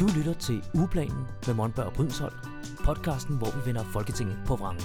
Du 0.00 0.06
lytter 0.16 0.34
til 0.34 0.64
Ugeplanen 0.74 1.26
med 1.46 1.54
Monberg 1.54 1.86
og 1.86 1.92
Brydensholt, 1.92 2.34
podcasten, 2.84 3.36
hvor 3.36 3.46
vi 3.46 3.66
vender 3.66 3.84
Folketinget 3.84 4.38
på 4.46 4.56
vrangen. 4.56 4.84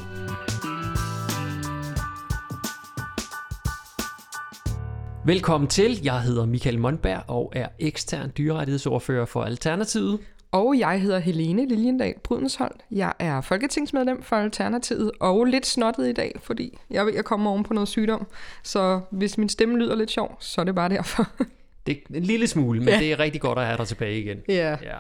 Velkommen 5.26 5.70
til. 5.70 6.04
Jeg 6.04 6.22
hedder 6.22 6.46
Michael 6.46 6.80
Monberg 6.80 7.24
og 7.28 7.54
er 7.56 7.68
ekstern 7.80 8.32
dyrerettighedsordfører 8.38 9.26
for 9.26 9.44
Alternativet. 9.44 10.20
Og 10.52 10.80
jeg 10.80 11.02
hedder 11.02 11.20
Helene 11.20 11.66
Liljendal 11.66 12.14
Brydensholt. 12.24 12.82
Jeg 12.92 13.14
er 13.20 13.42
folketingsmedlem 13.42 14.24
for 14.24 14.36
Alternativet 14.36 15.12
og 15.20 15.46
lidt 15.46 15.66
snottet 15.66 16.10
i 16.10 16.14
dag, 16.14 16.40
fordi 16.44 16.78
jeg 16.90 17.06
ved, 17.06 17.14
jeg 17.14 17.26
kommer 17.26 17.52
oven 17.52 17.64
på 17.64 17.74
noget 17.74 17.90
sygdom. 17.90 18.28
Så 18.64 19.02
hvis 19.12 19.38
min 19.38 19.50
stemme 19.50 19.78
lyder 19.78 19.96
lidt 19.96 20.12
sjov, 20.12 20.38
så 20.40 20.62
er 20.62 20.66
det 20.66 20.76
bare 20.76 20.90
derfor. 20.90 21.28
Det 21.86 21.98
er 22.10 22.18
en 22.18 22.24
lille 22.24 22.48
smule, 22.48 22.80
men 22.80 22.90
ja. 22.90 23.00
det 23.00 23.12
er 23.12 23.20
rigtig 23.20 23.42
godt 23.42 23.60
at 23.60 23.66
have 23.66 23.78
dig 23.78 23.88
tilbage 23.88 24.20
igen. 24.20 24.38
Ja. 24.48 24.78
ja. 24.84 24.98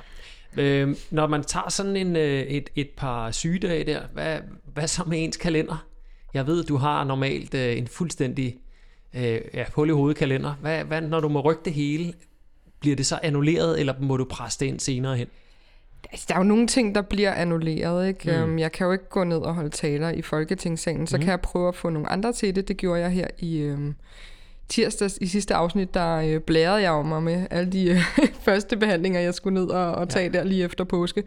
Øh, 0.57 0.95
når 1.11 1.27
man 1.27 1.43
tager 1.43 1.69
sådan 1.69 1.95
en, 1.95 2.15
øh, 2.15 2.41
et, 2.41 2.69
et 2.75 2.89
par 2.97 3.31
sygedage 3.31 3.83
der, 3.83 4.01
hvad, 4.13 4.39
hvad 4.73 4.87
så 4.87 5.03
med 5.07 5.23
ens 5.23 5.37
kalender? 5.37 5.87
Jeg 6.33 6.47
ved, 6.47 6.63
du 6.63 6.77
har 6.77 7.03
normalt 7.03 7.53
øh, 7.53 7.77
en 7.77 7.87
fuldstændig 7.87 8.57
øh, 9.13 9.41
ja, 9.53 9.65
hul 9.73 9.89
i 9.89 9.91
hovedet 9.91 10.17
kalender. 10.17 10.53
Hvad, 10.53 10.83
hvad, 10.83 11.01
når 11.01 11.19
du 11.19 11.29
må 11.29 11.39
rykke 11.41 11.61
det 11.65 11.73
hele, 11.73 12.13
bliver 12.79 12.95
det 12.95 13.05
så 13.05 13.19
annulleret, 13.23 13.79
eller 13.79 13.93
må 13.99 14.17
du 14.17 14.25
presse 14.25 14.59
det 14.59 14.65
ind 14.65 14.79
senere 14.79 15.17
hen? 15.17 15.27
Altså, 16.11 16.25
der 16.29 16.35
er 16.35 16.39
jo 16.39 16.43
nogle 16.43 16.67
ting, 16.67 16.95
der 16.95 17.01
bliver 17.01 17.33
annulleret. 17.33 18.07
Ikke? 18.07 18.31
Mm. 18.31 18.43
Øhm, 18.43 18.59
jeg 18.59 18.71
kan 18.71 18.85
jo 18.85 18.91
ikke 18.91 19.09
gå 19.09 19.23
ned 19.23 19.37
og 19.37 19.55
holde 19.55 19.69
taler 19.69 20.09
i 20.09 20.21
Folketingssalen, 20.21 21.07
så 21.07 21.17
mm. 21.17 21.23
kan 21.23 21.31
jeg 21.31 21.41
prøve 21.41 21.67
at 21.67 21.75
få 21.75 21.89
nogle 21.89 22.09
andre 22.09 22.33
til 22.33 22.55
det. 22.55 22.67
Det 22.67 22.77
gjorde 22.77 23.01
jeg 23.01 23.11
her 23.11 23.27
i 23.39 23.57
øhm, 23.57 23.95
tirsdags 24.69 25.17
i 25.21 25.27
sidste 25.27 25.55
afsnit, 25.55 25.93
der 25.93 26.15
øh, 26.15 26.39
blærede 26.39 26.81
jeg 26.81 26.91
om 26.91 27.05
mig 27.05 27.23
med 27.23 27.47
alle 27.51 27.71
de 27.71 27.89
øh, 27.89 28.01
første 28.45 28.77
behandlinger, 28.77 29.19
jeg 29.19 29.33
skulle 29.33 29.53
ned 29.53 29.67
og, 29.67 29.91
og 29.91 30.09
tage 30.09 30.31
ja. 30.33 30.37
der 30.37 30.43
lige 30.43 30.63
efter 30.63 30.83
påske. 30.83 31.23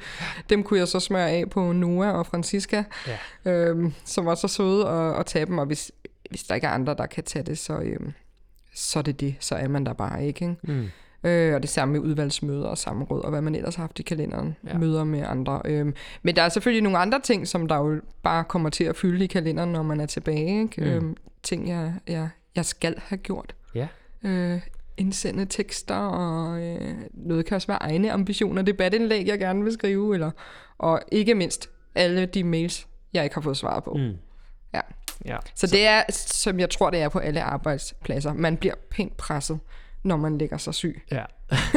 Dem 0.51 0.63
kunne 0.63 0.81
jeg 0.81 0.89
så 0.89 1.01
smøre 1.01 1.31
af 1.31 1.51
på 1.51 1.73
Noah 1.73 2.15
og 2.15 2.27
Francisca, 2.27 2.85
ja. 3.07 3.53
øhm, 3.53 3.93
som 4.05 4.27
var 4.27 4.35
så 4.35 4.49
søde 4.49 4.89
at, 4.89 5.21
at 5.21 5.27
tage 5.27 5.47
dem. 5.47 5.59
Og 5.59 5.67
hvis, 5.67 5.93
hvis 6.31 6.43
der 6.43 6.55
ikke 6.55 6.67
er 6.67 6.71
andre, 6.71 6.95
der 6.95 7.07
kan 7.07 7.25
tage 7.25 7.43
det, 7.43 7.59
så, 7.59 7.79
øhm, 7.79 8.13
så 8.75 8.99
er 8.99 9.03
det 9.03 9.21
det. 9.21 9.35
Så 9.41 9.55
er 9.55 9.69
man 9.69 9.87
der 9.87 9.93
bare 9.93 10.27
ikke. 10.27 10.45
ikke? 10.45 10.57
Mm. 10.63 10.89
Øh, 11.25 11.55
og 11.55 11.63
det 11.63 11.71
samme 11.71 11.93
med 11.93 12.01
udvalgsmøder 12.01 12.67
og 12.67 12.79
samråd, 12.79 13.25
og 13.25 13.31
hvad 13.31 13.41
man 13.41 13.55
ellers 13.55 13.75
har 13.75 13.83
haft 13.83 13.99
i 13.99 14.03
kalenderen. 14.03 14.57
Ja. 14.67 14.79
Møder 14.79 15.05
med 15.05 15.23
andre. 15.27 15.61
Øhm, 15.65 15.95
men 16.23 16.37
der 16.37 16.43
er 16.43 16.49
selvfølgelig 16.49 16.83
nogle 16.83 16.99
andre 16.99 17.21
ting, 17.21 17.49
som 17.49 17.69
der 17.69 17.77
jo 17.77 18.01
bare 18.23 18.45
kommer 18.45 18.71
til 18.71 18.85
at 18.85 18.97
fylde 18.97 19.25
i 19.25 19.27
kalenderen, 19.27 19.73
når 19.73 19.83
man 19.83 20.01
er 20.01 20.07
tilbage. 20.07 20.63
Ikke? 20.63 20.81
Mm. 20.81 20.87
Øhm, 20.87 21.17
ting, 21.43 21.69
jeg, 21.69 21.95
jeg, 22.09 22.29
jeg 22.57 22.65
skal 22.65 22.95
have 22.99 23.19
gjort. 23.19 23.55
Ja. 23.75 23.89
Øh, 24.23 24.61
indsende 24.97 25.47
tekster, 25.47 25.97
og 25.97 26.63
øh, 26.63 26.95
noget 27.13 27.47
kan 27.47 27.55
også 27.55 27.67
være 27.67 27.83
egne 27.83 28.13
ambitioner, 28.13 28.63
debatindlæg, 28.63 29.27
jeg 29.27 29.39
gerne 29.39 29.65
vil 29.65 29.73
skrive, 29.73 30.15
eller, 30.15 30.31
og 30.79 31.01
ikke 31.13 31.35
mindst 31.35 31.71
alle 31.95 32.27
de 32.27 32.45
mails, 32.45 32.87
jeg 33.13 33.25
ikke 33.25 33.35
har 33.35 33.43
fået 33.43 33.57
svaret 33.57 33.85
på. 33.85 33.95
Mm. 33.95 34.17
Ja. 34.75 34.81
ja. 35.25 35.37
Så, 35.55 35.67
så 35.67 35.77
det 35.77 35.87
er, 35.87 36.03
som 36.13 36.61
jeg 36.61 36.71
tror, 36.71 36.91
det 36.91 37.01
er 37.01 37.09
på 37.09 37.19
alle 37.19 37.43
arbejdspladser. 37.43 38.33
Man 38.33 38.57
bliver 38.57 38.75
pænt 38.91 39.17
presset 39.17 39.61
når 40.07 40.17
man 40.17 40.39
lægger 40.39 40.57
sig 40.57 40.75
syg. 40.75 41.03
Ja. 41.11 41.25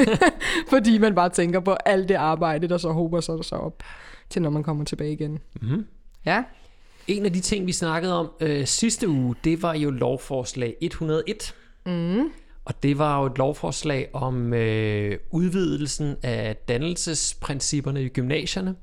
Fordi 0.72 0.98
man 0.98 1.16
bare 1.16 1.30
tænker 1.30 1.60
på 1.60 1.74
alt 1.86 2.10
det 2.10 2.16
arbejde, 2.16 2.68
der 2.68 2.78
så 2.78 2.92
håber 2.92 3.22
sig 3.22 3.46
så 3.46 3.56
op 3.56 3.84
til, 4.30 4.42
når 4.42 4.50
man 4.50 4.64
kommer 4.64 4.86
tilbage 4.86 5.12
igen. 5.12 5.40
Mm-hmm. 5.62 5.88
Ja. 6.26 6.44
En 7.10 7.26
af 7.26 7.34
de 7.34 7.40
ting, 7.40 7.68
vi 7.68 7.72
snakkede 7.72 8.20
om 8.20 8.32
øh, 8.40 8.66
sidste 8.66 9.08
uge, 9.10 9.36
det 9.44 9.62
var 9.62 9.74
jo 9.74 9.90
lovforslag 9.90 10.76
101. 10.82 11.56
Mm. 11.86 12.32
Og 12.66 12.84
det 12.84 12.98
var 12.98 13.20
jo 13.20 13.26
et 13.26 13.38
lovforslag 13.38 14.10
om 14.14 14.54
øh, 14.54 15.18
udvidelsen 15.32 16.16
af 16.24 16.56
dannelsesprincipperne 16.56 18.04
i 18.04 18.08
gymnasierne 18.10 18.76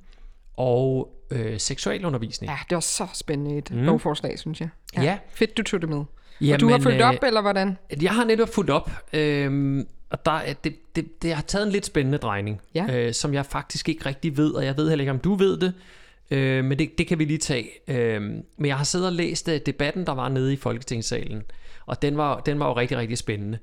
og 0.56 1.12
øh, 1.30 1.60
seksualundervisning. 1.60 2.50
Ja, 2.50 2.58
det 2.70 2.74
var 2.74 2.80
så 2.80 3.06
spændende 3.14 3.58
et 3.58 3.70
mm. 3.70 3.82
lovforslag, 3.82 4.38
synes 4.38 4.60
jeg. 4.60 4.68
Ja. 4.96 5.02
ja. 5.02 5.18
Fedt, 5.30 5.56
du 5.56 5.62
tog 5.62 5.80
det 5.80 5.88
med. 5.88 6.04
Jamen, 6.40 6.54
og 6.54 6.60
du 6.60 6.68
har 6.68 6.78
fulgt 6.78 7.02
op, 7.02 7.14
øh, 7.14 7.26
eller 7.26 7.40
hvordan? 7.40 7.78
Jeg 8.02 8.12
har 8.12 8.24
netop 8.24 8.48
fulgt 8.48 8.70
op, 8.70 8.90
øh, 9.12 9.84
og 10.10 10.24
der, 10.24 10.40
det, 10.64 10.96
det, 10.96 11.22
det 11.22 11.34
har 11.34 11.42
taget 11.42 11.66
en 11.66 11.72
lidt 11.72 11.86
spændende 11.86 12.18
drejning, 12.18 12.60
ja. 12.74 12.86
øh, 12.96 13.14
som 13.14 13.34
jeg 13.34 13.46
faktisk 13.46 13.88
ikke 13.88 14.06
rigtig 14.06 14.36
ved, 14.36 14.50
og 14.50 14.64
jeg 14.64 14.76
ved 14.76 14.88
heller 14.88 15.02
ikke, 15.02 15.12
om 15.12 15.18
du 15.18 15.34
ved 15.34 15.56
det, 15.56 15.74
øh, 16.30 16.64
men 16.64 16.78
det, 16.78 16.98
det 16.98 17.06
kan 17.06 17.18
vi 17.18 17.24
lige 17.24 17.38
tage. 17.38 17.68
Øh, 17.88 18.22
men 18.56 18.66
jeg 18.66 18.76
har 18.76 18.84
siddet 18.84 19.06
og 19.06 19.12
læst 19.12 19.48
uh, 19.48 19.54
debatten, 19.66 20.06
der 20.06 20.12
var 20.12 20.28
nede 20.28 20.52
i 20.52 20.56
Folketingssalen, 20.56 21.42
og 21.86 22.02
den 22.02 22.16
var, 22.16 22.40
den 22.40 22.58
var 22.58 22.66
jo 22.68 22.76
rigtig, 22.76 22.98
rigtig 22.98 23.18
spændende. 23.18 23.58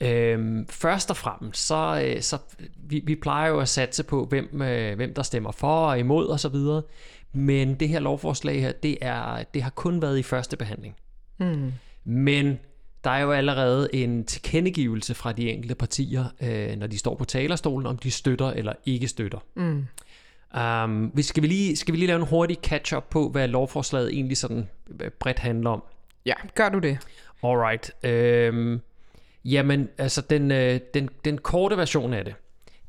Øh, 0.00 0.66
først 0.68 1.10
og 1.10 1.16
fremmest, 1.16 1.66
så, 1.66 2.02
øh, 2.04 2.22
så 2.22 2.38
vi, 2.76 3.02
vi 3.04 3.14
plejer 3.14 3.48
jo 3.48 3.60
at 3.60 3.68
satse 3.68 4.04
på, 4.04 4.24
hvem, 4.24 4.62
øh, 4.62 4.96
hvem 4.96 5.14
der 5.14 5.22
stemmer 5.22 5.52
for 5.52 5.86
og 5.86 5.98
imod 5.98 6.28
osv., 6.28 6.56
men 7.32 7.74
det 7.74 7.88
her 7.88 8.00
lovforslag 8.00 8.60
her, 8.60 8.72
det, 8.72 8.98
er, 9.00 9.44
det 9.54 9.62
har 9.62 9.70
kun 9.70 10.02
været 10.02 10.18
i 10.18 10.22
første 10.22 10.56
behandling. 10.56 10.96
Mm. 11.38 11.72
Men 12.04 12.58
der 13.04 13.10
er 13.10 13.20
jo 13.20 13.32
allerede 13.32 13.88
en 13.92 14.24
tilkendegivelse 14.24 15.14
fra 15.14 15.32
de 15.32 15.50
enkelte 15.50 15.74
partier, 15.74 16.24
øh, 16.40 16.76
når 16.76 16.86
de 16.86 16.98
står 16.98 17.14
på 17.14 17.24
talerstolen, 17.24 17.86
om 17.86 17.98
de 17.98 18.10
støtter 18.10 18.50
eller 18.50 18.72
ikke 18.86 19.08
støtter. 19.08 19.38
Mm. 19.54 19.86
Um, 20.54 21.10
vi 21.14 21.22
skal, 21.22 21.42
vi 21.42 21.48
lige, 21.48 21.76
skal 21.76 21.92
vi 21.92 21.98
lige 21.98 22.06
lave 22.06 22.20
en 22.20 22.26
hurtig 22.26 22.56
catch-up 22.62 23.04
på, 23.10 23.28
hvad 23.28 23.48
lovforslaget 23.48 24.12
egentlig 24.12 24.36
sådan 24.36 24.68
øh, 25.00 25.10
bredt 25.10 25.38
handler 25.38 25.70
om? 25.70 25.82
Ja, 26.26 26.34
gør 26.54 26.68
du 26.68 26.78
det. 26.78 26.98
Alright. 27.42 27.90
Øhm, 28.04 28.80
jamen, 29.44 29.88
altså 29.98 30.20
den, 30.20 30.50
øh, 30.50 30.80
den, 30.94 31.08
den 31.24 31.38
korte 31.38 31.76
version 31.76 32.14
af 32.14 32.24
det, 32.24 32.34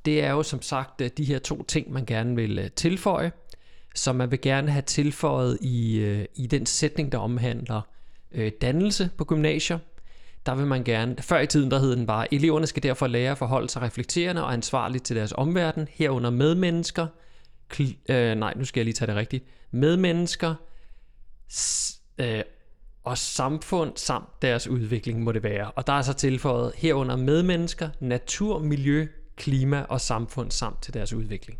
det 0.06 0.24
er 0.24 0.32
jo 0.32 0.44
som 0.44 0.62
sagt 0.62 1.02
øh, 1.02 1.10
de 1.18 1.24
her 1.24 1.40
to 1.40 1.64
ting, 1.64 1.92
man 1.92 2.06
gerne 2.06 2.36
vil 2.36 2.72
tilføje, 2.76 3.32
som 3.96 4.16
man 4.16 4.32
vil 4.32 4.42
gerne 4.42 4.72
have 4.72 4.82
tilføjet 4.82 5.58
i, 5.62 6.02
i 6.36 6.48
den 6.48 6.66
sætning, 6.66 7.12
der 7.12 7.18
omhandler 7.18 7.82
øh, 8.32 8.52
dannelse 8.62 9.10
på 9.18 9.26
gymnasier. 9.26 9.80
Der 10.46 10.56
vil 10.56 10.66
man 10.66 10.84
gerne, 10.84 11.16
før 11.20 11.40
i 11.40 11.48
tiden 11.48 11.72
der 11.72 11.80
hed 11.80 11.96
den 11.96 12.08
bare, 12.08 12.34
eleverne 12.34 12.68
skal 12.68 12.84
derfor 12.84 13.08
lære 13.08 13.32
at 13.32 13.38
forholde 13.38 13.70
sig 13.70 13.82
reflekterende 13.82 14.44
og 14.44 14.54
ansvarligt 14.54 15.04
til 15.04 15.16
deres 15.16 15.34
omverden, 15.38 15.88
herunder 15.92 16.30
medmennesker, 16.30 17.08
kl- 17.74 18.12
øh, 18.14 18.36
nej, 18.36 18.54
nu 18.56 18.66
skal 18.66 18.80
jeg 18.80 18.86
lige 18.86 18.94
tage 18.94 19.08
det 19.08 19.16
rigtigt, 19.16 19.46
medmennesker 19.72 20.56
s- 21.52 22.00
øh, 22.18 22.42
og 23.04 23.18
samfund 23.18 23.92
samt 23.98 24.42
deres 24.42 24.68
udvikling 24.68 25.22
må 25.24 25.32
det 25.32 25.44
være. 25.44 25.72
Og 25.72 25.88
der 25.88 25.94
er 25.94 26.02
så 26.02 26.14
tilføjet 26.14 26.74
herunder 26.76 27.16
medmennesker, 27.16 27.90
natur, 28.00 28.60
miljø, 28.60 29.08
klima 29.36 29.82
og 29.90 30.02
samfund 30.02 30.52
samt 30.52 30.82
til 30.82 30.94
deres 30.94 31.14
udvikling. 31.14 31.60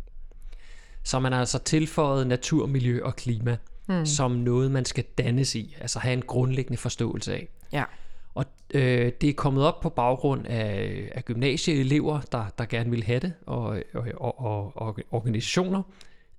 Så 1.04 1.18
man 1.18 1.32
har 1.32 1.40
altså 1.40 1.58
tilføjet 1.58 2.26
natur, 2.26 2.66
miljø 2.66 3.04
og 3.04 3.16
klima 3.16 3.56
mm. 3.88 4.06
som 4.06 4.30
noget, 4.30 4.70
man 4.70 4.84
skal 4.84 5.04
dannes 5.18 5.54
i, 5.54 5.76
altså 5.80 5.98
have 5.98 6.12
en 6.12 6.22
grundlæggende 6.22 6.78
forståelse 6.78 7.32
af. 7.34 7.48
Ja. 7.72 7.84
Og 8.38 8.44
øh, 8.74 9.12
det 9.20 9.28
er 9.28 9.34
kommet 9.34 9.64
op 9.64 9.80
på 9.80 9.88
baggrund 9.88 10.46
af, 10.46 11.08
af 11.14 11.24
gymnasieelever, 11.24 12.20
der, 12.20 12.44
der 12.58 12.64
gerne 12.64 12.90
vil 12.90 13.02
have 13.02 13.20
det, 13.20 13.32
og, 13.46 13.82
og, 13.94 14.04
og, 14.14 14.40
og, 14.40 14.72
og 14.76 14.98
organisationer. 15.10 15.82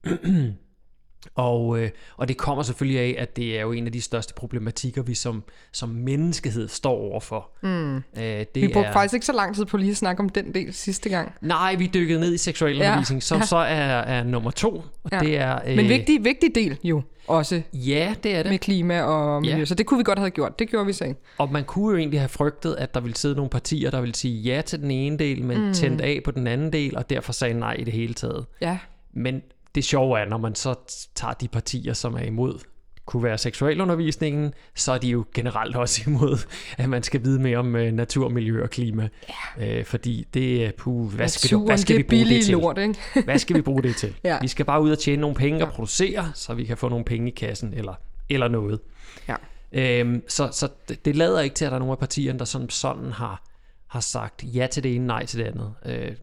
Og, 1.36 1.80
øh, 1.80 1.90
og 2.18 2.28
det 2.28 2.38
kommer 2.38 2.64
selvfølgelig 2.64 3.00
af, 3.00 3.16
at 3.22 3.36
det 3.36 3.58
er 3.58 3.62
jo 3.62 3.72
en 3.72 3.86
af 3.86 3.92
de 3.92 4.02
største 4.02 4.34
problematikker, 4.34 5.04
vi 5.04 5.14
som, 5.14 5.44
som 5.72 5.90
menneskehed 5.90 6.68
står 6.68 6.98
overfor. 6.98 7.50
Mm. 7.62 7.96
Øh, 7.96 8.02
det 8.16 8.48
vi 8.56 8.68
brugte 8.68 8.88
er... 8.88 8.94
faktisk 8.94 9.14
ikke 9.14 9.26
så 9.26 9.34
lang 9.34 9.56
tid 9.56 9.66
på 9.66 9.78
lige 9.78 9.92
at 9.92 9.98
snakke 9.98 10.24
om 10.24 10.30
den 10.30 10.54
del 10.54 10.74
sidste 10.74 11.10
gang. 11.10 11.34
Nej, 11.42 11.76
vi 11.76 11.90
dykkede 11.94 12.20
ned 12.20 12.34
i 12.34 12.38
seksualundervisning, 12.38 13.18
ja. 13.18 13.26
som 13.26 13.38
ja. 13.38 13.46
så 13.46 13.58
er, 13.58 14.00
er 14.02 14.24
nummer 14.24 14.52
to. 14.52 14.84
Og 15.04 15.12
ja. 15.12 15.20
det 15.20 15.38
er, 15.38 15.60
øh... 15.68 15.76
Men 15.76 15.90
vigtig, 15.90 16.24
vigtig 16.24 16.56
del 16.56 16.78
jo 16.84 17.02
også. 17.28 17.62
Ja, 17.74 18.16
det 18.24 18.36
er 18.36 18.44
det. 18.44 18.52
Med 18.52 18.60
klima 18.60 19.02
og 19.02 19.42
miljø. 19.42 19.58
Ja. 19.58 19.66
Så 19.66 19.76
det 19.76 19.86
kunne 19.86 19.98
vi 19.98 20.04
godt 20.04 20.20
have 20.20 20.30
gjort. 20.30 20.60
Det 20.60 20.70
gjorde 20.70 20.86
vi 20.86 20.94
så. 20.94 21.14
Og 21.38 21.52
man 21.52 21.64
kunne 21.64 21.92
jo 21.92 21.98
egentlig 21.98 22.20
have 22.20 22.30
frygtet, 22.30 22.76
at 22.76 22.94
der 22.94 23.00
ville 23.00 23.16
sidde 23.16 23.36
nogle 23.36 23.50
partier, 23.50 23.92
der 23.92 24.02
ville 24.02 24.16
sige 24.16 24.42
ja 24.42 24.62
til 24.62 24.80
den 24.80 24.92
ene 24.92 25.18
del, 25.18 25.44
men 25.44 25.68
mm. 25.68 25.74
tændt 25.74 26.02
af 26.02 26.22
på 26.26 26.32
den 26.32 26.48
anden 26.48 26.74
del, 26.74 26.98
og 26.98 27.10
derfor 27.10 27.34
sagde 27.34 27.54
nej 27.54 27.74
i 27.74 27.84
det 27.84 27.94
hele 27.94 28.14
taget. 28.14 28.46
Ja. 28.62 28.78
Men 29.14 29.42
det 29.76 29.84
sjove 29.84 30.20
er, 30.20 30.26
når 30.26 30.38
man 30.38 30.56
så 30.56 30.76
tager 31.16 31.34
de 31.34 31.48
partier, 31.48 31.94
som 31.94 32.14
er 32.14 32.24
imod 32.24 32.60
kunne 33.10 33.24
være 33.24 33.38
seksualundervisningen, 33.38 34.54
så 34.76 34.92
er 34.92 34.98
de 34.98 35.08
jo 35.08 35.26
generelt 35.34 35.76
også 35.76 36.02
imod, 36.08 36.38
at 36.78 36.90
man 36.90 37.04
skal 37.04 37.24
vide 37.24 37.40
mere 37.40 37.58
om 37.58 37.76
uh, 37.76 37.82
natur, 37.82 38.30
miljø 38.30 38.64
og 38.64 38.70
klima. 38.70 39.10
Ja. 39.60 39.80
Uh, 39.80 39.86
fordi 39.86 40.28
det 40.34 40.66
er, 40.66 40.72
puh, 40.78 41.14
hvad 41.14 41.28
skal, 41.28 41.48
Naturen, 41.48 41.62
du, 41.62 41.68
hvad 41.70 41.78
skal 41.78 41.98
vi 41.98 42.04
bruge 42.04 42.26
det 42.26 42.46
til? 42.46 42.54
Lort, 42.54 42.78
ikke? 42.78 43.24
hvad 43.26 43.40
skal 43.40 43.56
vi 43.56 43.62
bruge 43.62 43.84
det 43.84 43.96
til? 43.96 44.16
ja. 44.24 44.38
Vi 44.42 44.48
skal 44.48 44.66
bare 44.66 44.82
ud 44.82 44.92
og 44.92 45.00
tjene 45.00 45.22
nogle 45.22 45.36
penge 45.36 45.60
ja. 45.60 45.66
og 45.66 45.72
producere, 45.72 46.32
så 46.34 46.54
vi 46.54 46.66
kan 46.66 46.78
få 46.78 46.90
nogle 46.90 47.06
penge 47.06 47.28
i 47.28 47.34
kassen 47.34 47.74
eller, 47.74 47.94
eller 48.30 48.48
noget. 48.48 48.80
Ja. 49.28 50.04
Uh, 50.04 50.20
så 50.28 50.50
så 50.52 50.68
det, 50.90 51.06
det 51.06 51.16
lader 51.16 51.40
ikke 51.40 51.56
til, 51.56 51.66
at 51.66 51.72
der 51.72 51.76
er 51.76 51.80
nogle 51.80 51.92
af 51.92 52.00
partierne, 52.00 52.40
der 52.40 52.46
sådan, 52.46 52.70
sådan 52.70 53.12
har, 53.12 53.44
har 53.88 54.00
sagt 54.00 54.44
ja 54.44 54.68
til 54.72 54.84
det 54.84 54.96
ene, 54.96 55.08
nej 55.08 55.26
til 55.26 55.40
det 55.40 55.46
andet. 55.46 55.74
Uh, 55.86 56.16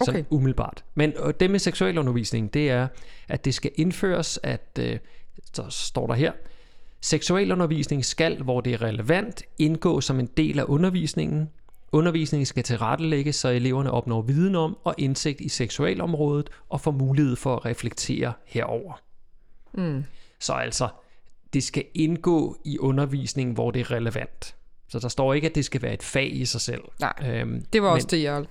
Okay. 0.00 0.12
Sådan 0.12 0.26
umiddelbart. 0.30 0.84
Men 0.94 1.12
det 1.40 1.50
med 1.50 1.58
seksualundervisning, 1.58 2.54
det 2.54 2.70
er, 2.70 2.88
at 3.28 3.44
det 3.44 3.54
skal 3.54 3.70
indføres, 3.74 4.40
at, 4.42 4.78
øh, 4.80 4.98
så 5.52 5.64
står 5.70 6.06
der 6.06 6.14
her, 6.14 6.32
seksualundervisning 7.00 8.04
skal, 8.04 8.42
hvor 8.42 8.60
det 8.60 8.72
er 8.72 8.82
relevant, 8.82 9.42
indgå 9.58 10.00
som 10.00 10.20
en 10.20 10.26
del 10.36 10.58
af 10.58 10.64
undervisningen, 10.64 11.48
undervisningen 11.92 12.46
skal 12.46 12.62
tilrettelægges, 12.62 13.36
så 13.36 13.48
eleverne 13.48 13.90
opnår 13.90 14.22
viden 14.22 14.54
om 14.54 14.76
og 14.84 14.94
indsigt 14.98 15.40
i 15.40 15.48
seksualområdet 15.48 16.50
og 16.68 16.80
får 16.80 16.90
mulighed 16.90 17.36
for 17.36 17.56
at 17.56 17.64
reflektere 17.64 18.32
herover. 18.46 19.00
Mm. 19.72 20.04
Så 20.38 20.52
altså, 20.52 20.88
det 21.52 21.62
skal 21.62 21.84
indgå 21.94 22.56
i 22.64 22.78
undervisningen, 22.78 23.54
hvor 23.54 23.70
det 23.70 23.80
er 23.80 23.90
relevant. 23.90 24.54
Så 24.88 24.98
der 24.98 25.08
står 25.08 25.34
ikke, 25.34 25.48
at 25.48 25.54
det 25.54 25.64
skal 25.64 25.82
være 25.82 25.94
et 25.94 26.02
fag 26.02 26.32
i 26.36 26.44
sig 26.44 26.60
selv. 26.60 26.82
Nej, 27.00 27.12
Øhm, 27.26 27.64
det 27.72 27.82
var 27.82 27.88
men- 27.88 27.94
også 27.94 28.08
det, 28.10 28.22
jeg 28.22 28.44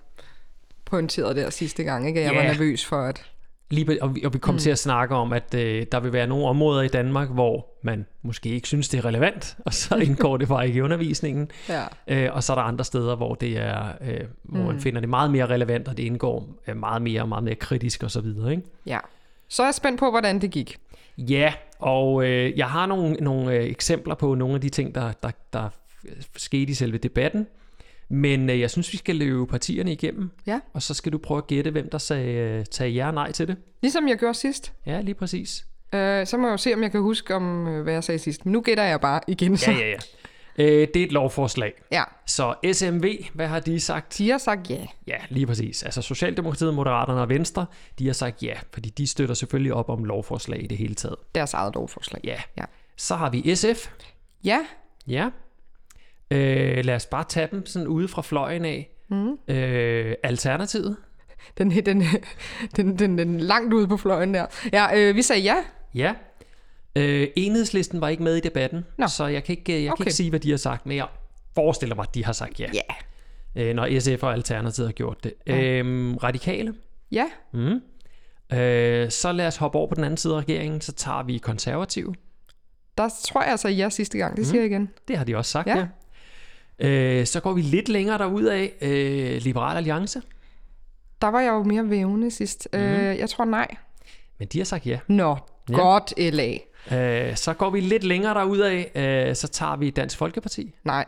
pointerede 0.89 1.35
der 1.35 1.49
sidste 1.49 1.83
gang, 1.83 2.07
ikke? 2.07 2.19
At 2.19 2.25
jeg 2.25 2.33
Ja. 2.33 2.39
var 2.39 2.53
nervøs 2.53 2.85
for, 2.85 3.01
at... 3.01 3.25
Lige, 3.69 4.03
og 4.03 4.15
vi, 4.15 4.23
og 4.23 4.33
vi 4.33 4.39
kom 4.39 4.55
mm. 4.55 4.59
til 4.59 4.69
at 4.69 4.79
snakke 4.79 5.15
om, 5.15 5.33
at 5.33 5.53
øh, 5.53 5.85
der 5.91 5.99
vil 5.99 6.13
være 6.13 6.27
nogle 6.27 6.45
områder 6.45 6.81
i 6.81 6.87
Danmark, 6.87 7.29
hvor 7.29 7.67
man 7.83 8.05
måske 8.21 8.49
ikke 8.49 8.67
synes, 8.67 8.89
det 8.89 8.97
er 8.97 9.05
relevant, 9.05 9.57
og 9.65 9.73
så 9.73 9.95
indgår 9.95 10.37
det 10.37 10.47
bare 10.47 10.67
ikke 10.67 10.77
i 10.77 10.81
undervisningen. 10.81 11.51
Ja. 11.69 11.83
Øh, 12.07 12.35
og 12.35 12.43
så 12.43 12.53
er 12.53 12.57
der 12.57 12.63
andre 12.63 12.85
steder, 12.85 13.15
hvor 13.15 13.35
det 13.35 13.57
er, 13.57 13.85
øh, 14.01 14.19
hvor 14.43 14.59
mm. 14.59 14.65
man 14.65 14.79
finder 14.79 14.99
det 14.99 15.09
meget 15.09 15.31
mere 15.31 15.45
relevant, 15.45 15.87
og 15.87 15.97
det 15.97 16.03
indgår 16.03 16.49
øh, 16.67 16.77
meget 16.77 17.01
mere 17.01 17.21
og 17.21 17.29
meget 17.29 17.43
mere 17.43 17.55
kritisk 17.55 18.03
og 18.03 18.11
så 18.11 18.21
videre. 18.21 18.51
Ikke? 18.51 18.63
ja. 18.85 18.99
Så 19.49 19.63
er 19.63 19.67
jeg 19.67 19.73
spændt 19.73 19.99
på, 19.99 20.09
hvordan 20.09 20.41
det 20.41 20.51
gik. 20.51 20.77
Ja, 21.17 21.53
og 21.79 22.25
øh, 22.25 22.57
jeg 22.57 22.69
har 22.69 22.85
nogle, 22.85 23.13
nogle 23.13 23.53
øh, 23.53 23.63
eksempler 23.63 24.15
på 24.15 24.35
nogle 24.35 24.55
af 24.55 24.61
de 24.61 24.69
ting, 24.69 24.95
der, 24.95 25.11
der, 25.23 25.31
der 25.53 25.69
skete 26.35 26.71
i 26.71 26.73
selve 26.73 26.97
debatten. 26.97 27.47
Men 28.09 28.49
øh, 28.49 28.59
jeg 28.59 28.71
synes, 28.71 28.91
vi 28.93 28.97
skal 28.97 29.15
løbe 29.15 29.47
partierne 29.47 29.91
igennem, 29.91 30.31
Ja. 30.45 30.59
og 30.73 30.81
så 30.81 30.93
skal 30.93 31.11
du 31.11 31.17
prøve 31.17 31.37
at 31.37 31.47
gætte, 31.47 31.71
hvem 31.71 31.89
der 31.89 31.97
sagde, 31.97 32.31
øh, 32.33 32.65
sagde 32.71 32.91
ja 32.91 33.07
og 33.07 33.13
nej 33.13 33.31
til 33.31 33.47
det. 33.47 33.57
Ligesom 33.81 34.07
jeg 34.07 34.17
gjorde 34.17 34.33
sidst. 34.33 34.73
Ja, 34.85 35.01
lige 35.01 35.15
præcis. 35.15 35.65
Øh, 35.93 36.27
så 36.27 36.37
må 36.37 36.47
jeg 36.47 36.51
jo 36.51 36.57
se, 36.57 36.73
om 36.73 36.83
jeg 36.83 36.91
kan 36.91 37.01
huske, 37.01 37.35
om 37.35 37.67
øh, 37.67 37.83
hvad 37.83 37.93
jeg 37.93 38.03
sagde 38.03 38.19
sidst. 38.19 38.45
Men 38.45 38.51
nu 38.51 38.61
gætter 38.61 38.83
jeg 38.83 39.01
bare 39.01 39.19
igen. 39.27 39.57
Så. 39.57 39.71
Ja, 39.71 39.77
ja, 39.77 39.87
ja. 39.89 39.95
Øh, 40.59 40.87
det 40.93 40.95
er 41.01 41.05
et 41.05 41.11
lovforslag. 41.11 41.73
ja. 41.91 42.03
Så 42.25 42.53
SMV, 42.73 43.05
hvad 43.33 43.47
har 43.47 43.59
de 43.59 43.79
sagt? 43.79 44.17
De 44.17 44.29
har 44.29 44.37
sagt 44.37 44.69
ja. 44.69 44.85
Ja, 45.07 45.17
lige 45.29 45.45
præcis. 45.47 45.83
Altså 45.83 46.01
Socialdemokratiet, 46.01 46.73
Moderaterne 46.73 47.21
og 47.21 47.29
Venstre, 47.29 47.65
de 47.99 48.05
har 48.05 48.13
sagt 48.13 48.43
ja, 48.43 48.53
fordi 48.73 48.89
de 48.89 49.07
støtter 49.07 49.35
selvfølgelig 49.35 49.73
op 49.73 49.89
om 49.89 50.03
lovforslag 50.03 50.63
i 50.63 50.67
det 50.67 50.77
hele 50.77 50.95
taget. 50.95 51.15
Deres 51.35 51.53
eget 51.53 51.75
lovforslag. 51.75 52.21
Ja. 52.23 52.37
Ja. 52.57 52.63
Så 52.95 53.15
har 53.15 53.29
vi 53.29 53.55
SF. 53.55 53.89
Ja. 54.43 54.59
Ja. 55.07 55.29
Øh, 56.31 56.85
lad 56.85 56.95
os 56.95 57.05
bare 57.05 57.23
tage 57.29 57.47
dem 57.51 57.65
sådan 57.65 57.87
ude 57.87 58.07
fra 58.07 58.21
fløjen 58.21 58.65
af. 58.65 58.89
Mm. 59.09 59.37
Øh, 59.47 60.15
Alternativet. 60.23 60.95
Den, 61.57 61.71
den, 61.85 62.03
den, 62.75 62.97
den, 62.99 63.17
den 63.17 63.39
langt 63.39 63.73
ude 63.73 63.87
på 63.87 63.97
fløjen 63.97 64.33
der. 64.33 64.45
Ja, 64.73 64.87
øh, 64.99 65.15
vi 65.15 65.21
sagde 65.21 65.41
ja. 65.41 65.55
Ja. 65.95 66.13
Øh, 66.95 67.27
enhedslisten 67.35 68.01
var 68.01 68.07
ikke 68.09 68.23
med 68.23 68.35
i 68.35 68.39
debatten, 68.39 68.85
Nå. 68.97 69.07
så 69.07 69.25
jeg 69.27 69.43
kan 69.43 69.57
ikke, 69.57 69.83
jeg 69.83 69.91
okay. 69.91 69.97
kan 69.97 70.05
ikke 70.07 70.15
sige, 70.15 70.29
hvad 70.29 70.39
de 70.39 70.49
har 70.49 70.57
sagt, 70.57 70.85
men 70.85 70.97
jeg 70.97 71.07
forestiller 71.55 71.95
mig, 71.95 72.03
at 72.03 72.15
de 72.15 72.25
har 72.25 72.33
sagt 72.33 72.59
ja, 72.59 72.65
Ja. 72.73 73.61
øh, 73.63 73.75
når 73.75 73.99
SF 73.99 74.23
og 74.23 74.33
Alternativet 74.33 74.87
har 74.87 74.93
gjort 74.93 75.23
det. 75.23 75.33
Ja. 75.47 75.61
Øh, 75.61 76.15
radikale. 76.23 76.73
Ja. 77.11 77.25
Mm. 77.53 77.81
Øh, 78.57 79.11
så 79.11 79.31
lad 79.31 79.47
os 79.47 79.57
hoppe 79.57 79.77
over 79.77 79.87
på 79.87 79.95
den 79.95 80.03
anden 80.03 80.17
side 80.17 80.33
af 80.33 80.37
regeringen, 80.39 80.81
så 80.81 80.91
tager 80.91 81.23
vi 81.23 81.37
konservative. 81.37 82.15
Der 82.97 83.09
tror 83.25 83.41
jeg 83.41 83.51
altså 83.51 83.69
ja 83.69 83.89
sidste 83.89 84.17
gang. 84.17 84.37
Det 84.37 84.47
siger 84.47 84.61
jeg 84.61 84.71
igen. 84.71 84.89
Det 85.07 85.17
har 85.17 85.23
de 85.25 85.35
også 85.37 85.51
sagt, 85.51 85.67
Ja. 85.67 85.77
ja. 85.77 85.87
Øh, 86.79 87.25
så 87.25 87.39
går 87.39 87.53
vi 87.53 87.61
lidt 87.61 87.89
længere 87.89 88.17
derud 88.17 88.43
af 88.43 88.73
øh, 88.81 89.41
Liberal 89.41 89.77
Alliance, 89.77 90.21
Der 91.21 91.27
var 91.27 91.39
jeg 91.39 91.49
jo 91.49 91.63
mere 91.63 91.89
vævende 91.89 92.31
sidst. 92.31 92.67
Mm-hmm. 92.73 92.87
Øh, 92.87 93.17
jeg 93.17 93.29
tror 93.29 93.45
nej. 93.45 93.67
men 94.39 94.47
de 94.47 94.57
har 94.57 94.65
sagt 94.65 94.85
ja. 94.85 94.99
Nå, 95.07 95.37
Ja. 95.69 95.75
godt 95.75 96.13
LA. 96.17 96.57
Øh, 96.91 97.35
så 97.35 97.53
går 97.53 97.69
vi 97.69 97.79
lidt 97.81 98.03
længere 98.03 98.33
derud 98.33 98.57
af, 98.59 98.91
øh, 99.29 99.35
så 99.35 99.47
tager 99.47 99.75
vi 99.75 99.89
Dansk 99.89 100.17
Folkeparti. 100.17 100.75
Nej. 100.83 101.05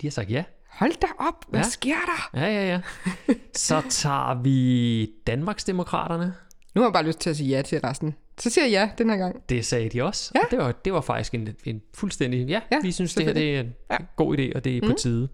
De 0.00 0.06
har 0.06 0.10
sagt 0.10 0.30
ja. 0.30 0.44
Hold 0.70 1.00
da 1.00 1.06
op. 1.18 1.44
Hvad 1.48 1.60
Ja. 1.60 1.68
sker 1.68 1.94
der? 2.06 2.40
Ja, 2.40 2.46
ja, 2.46 2.66
ja. 2.68 2.80
så 3.54 3.82
tager 3.90 4.42
vi 4.42 5.10
Danmarksdemokraterne. 5.26 6.34
Nu 6.76 6.82
har 6.82 6.88
jeg 6.88 6.92
bare 6.92 7.06
lyst 7.06 7.18
til 7.20 7.30
at 7.30 7.36
sige 7.36 7.56
ja 7.56 7.62
til 7.62 7.80
resten. 7.80 8.14
Så 8.38 8.50
siger 8.50 8.64
jeg 8.64 8.70
ja 8.72 8.90
den 8.98 9.10
her 9.10 9.16
gang. 9.16 9.42
Det 9.48 9.66
sagde 9.66 9.88
de 9.88 10.02
også. 10.04 10.32
Ja. 10.34 10.40
Og 10.40 10.46
Det, 10.50 10.58
var, 10.58 10.72
det 10.72 10.92
var 10.92 11.00
faktisk 11.00 11.34
en, 11.34 11.48
en 11.64 11.82
fuldstændig... 11.94 12.46
Ja, 12.48 12.60
Ja, 12.72 12.78
vi 12.82 12.92
synes, 12.92 13.14
det 13.14 13.24
her 13.26 13.32
det 13.32 13.56
er 13.56 13.60
en 13.60 13.74
Ja. 13.90 13.96
god 14.16 14.38
idé, 14.38 14.52
og 14.54 14.64
det 14.64 14.76
er 14.76 14.86
på 14.88 14.92
tide. 14.92 15.28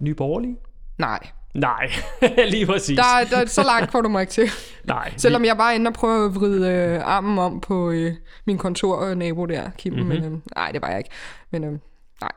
Nye 0.00 0.14
Borgerlige? 0.14 0.56
Nej. 0.98 1.18
Nej, 1.54 1.90
lige 2.50 2.66
præcis. 2.66 2.96
Der, 2.98 3.24
der, 3.30 3.46
så 3.46 3.62
langt 3.62 3.92
får 3.92 4.00
du 4.00 4.08
mig 4.08 4.20
ikke 4.20 4.30
til. 4.30 4.48
Nej, 4.84 5.12
Selvom 5.16 5.44
jeg 5.44 5.56
bare 5.56 5.76
ender 5.76 5.90
og 5.90 5.94
prøver 5.94 6.26
at 6.26 6.34
vride 6.34 6.68
øh, 6.72 7.00
armen 7.04 7.38
om 7.38 7.60
på 7.60 7.90
øh, 7.90 8.14
min 8.44 8.58
kontornabo 8.58 9.46
der, 9.46 9.70
Kim. 9.78 9.92
Mm-hmm. 9.92 10.08
Men 10.08 10.24
øh, 10.24 10.32
nej, 10.56 10.70
det 10.72 10.82
var 10.82 10.88
jeg 10.88 10.98
ikke. 10.98 11.10
Men 11.50 11.64
øh, 11.64 11.72
nej, 12.20 12.32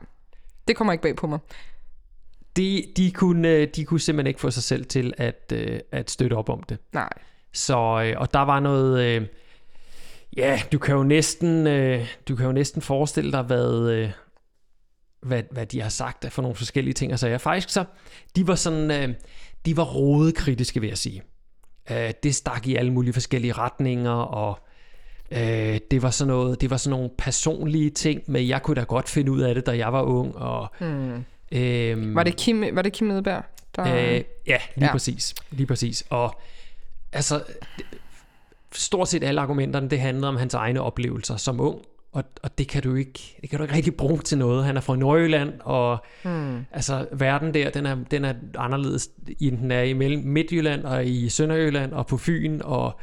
det 0.68 0.76
kommer 0.76 0.92
ikke 0.92 1.02
bag 1.02 1.16
på 1.16 1.26
mig. 1.26 1.38
de, 2.56 2.84
de, 2.96 3.10
kunne, 3.10 3.48
øh, 3.48 3.68
de 3.76 3.84
kunne 3.84 4.00
simpelthen 4.00 4.26
ikke 4.28 4.40
få 4.40 4.50
sig 4.50 4.62
selv 4.62 4.84
til 4.84 5.14
at, 5.18 5.52
øh, 5.52 5.80
at 5.92 6.10
støtte 6.10 6.34
op 6.34 6.48
om 6.48 6.62
det. 6.62 6.78
Nej. 6.92 7.08
Så, 7.52 8.02
øh, 8.04 8.20
og 8.20 8.34
der 8.34 8.40
var 8.40 8.60
noget, 8.60 9.02
øh, 9.04 9.26
ja, 10.36 10.60
du 10.72 10.78
kan 10.78 10.94
jo 10.94 11.02
næsten, 11.02 11.66
øh, 11.66 12.06
du 12.28 12.36
kan 12.36 12.46
jo 12.46 12.52
næsten 12.52 12.82
forestille 12.82 13.32
dig, 13.32 13.42
hvad, 13.42 13.90
øh, 13.90 14.10
hvad, 15.22 15.42
hvad 15.50 15.66
de 15.66 15.80
har 15.82 15.88
sagt 15.88 16.26
for 16.32 16.42
nogle 16.42 16.56
forskellige 16.56 16.94
ting. 16.94 17.12
Altså, 17.12 17.28
jeg 17.28 17.40
faktisk 17.40 17.68
så, 17.68 17.84
de 18.36 18.46
var 18.46 18.54
sådan, 18.54 18.90
øh, 19.10 19.14
de 19.66 19.76
var 19.76 19.84
rodekritiske, 19.84 20.80
vil 20.80 20.88
jeg 20.88 20.98
sige. 20.98 21.22
Øh, 21.90 22.10
det 22.22 22.34
stak 22.34 22.66
i 22.66 22.76
alle 22.76 22.92
mulige 22.92 23.12
forskellige 23.12 23.52
retninger, 23.52 24.10
og 24.10 24.58
øh, 25.30 25.80
det 25.90 26.02
var 26.02 26.10
sådan 26.10 26.28
noget, 26.28 26.60
det 26.60 26.70
var 26.70 26.76
sådan 26.76 26.98
nogle 26.98 27.10
personlige 27.18 27.90
ting, 27.90 28.22
men 28.26 28.48
jeg 28.48 28.62
kunne 28.62 28.74
da 28.74 28.82
godt 28.82 29.08
finde 29.08 29.32
ud 29.32 29.40
af 29.40 29.54
det, 29.54 29.66
da 29.66 29.76
jeg 29.76 29.92
var 29.92 30.02
ung, 30.02 30.36
og 30.36 30.68
Hmm. 30.78 31.24
øh, 31.52 32.14
Var 32.14 32.22
det 32.22 32.36
Kim, 32.36 32.64
var 32.72 32.82
det 32.82 32.92
Kim 32.92 33.10
Edberg? 33.10 33.44
Der, 33.76 33.82
Øh, 33.94 34.22
ja, 34.46 34.58
lige 34.74 34.86
ja. 34.86 34.92
præcis. 34.92 35.34
Lige 35.50 35.66
præcis. 35.66 36.04
Og 36.10 36.40
altså, 37.12 37.42
stort 38.72 39.08
set 39.08 39.24
alle 39.24 39.40
argumenterne, 39.40 39.90
det 39.90 40.00
handlede 40.00 40.28
om 40.28 40.36
hans 40.36 40.54
egne 40.54 40.80
oplevelser 40.80 41.36
som 41.36 41.60
ung. 41.60 41.82
Og, 42.12 42.24
og 42.42 42.58
det 42.58 42.68
kan 42.68 42.82
du 42.82 42.94
ikke 42.94 43.38
det 43.40 43.50
kan 43.50 43.58
du 43.58 43.62
ikke 43.64 43.74
rigtig 43.74 43.94
bruge 43.94 44.18
til 44.18 44.38
noget. 44.38 44.64
Han 44.64 44.76
er 44.76 44.80
fra 44.80 44.96
Nordjylland, 44.96 45.52
og 45.60 46.04
hmm. 46.24 46.66
altså 46.72 47.06
verden 47.12 47.54
der, 47.54 47.70
den 47.70 47.86
er, 47.86 47.96
den 48.10 48.24
er 48.24 48.34
anderledes, 48.58 49.10
end 49.40 49.58
den 49.58 49.70
er 49.70 49.82
i 49.82 49.92
mellem 49.92 50.22
Midtjylland 50.22 50.84
og 50.84 51.06
i 51.06 51.28
Sønderjylland 51.28 51.92
og 51.92 52.06
på 52.06 52.16
Fyn 52.16 52.60
og 52.64 53.00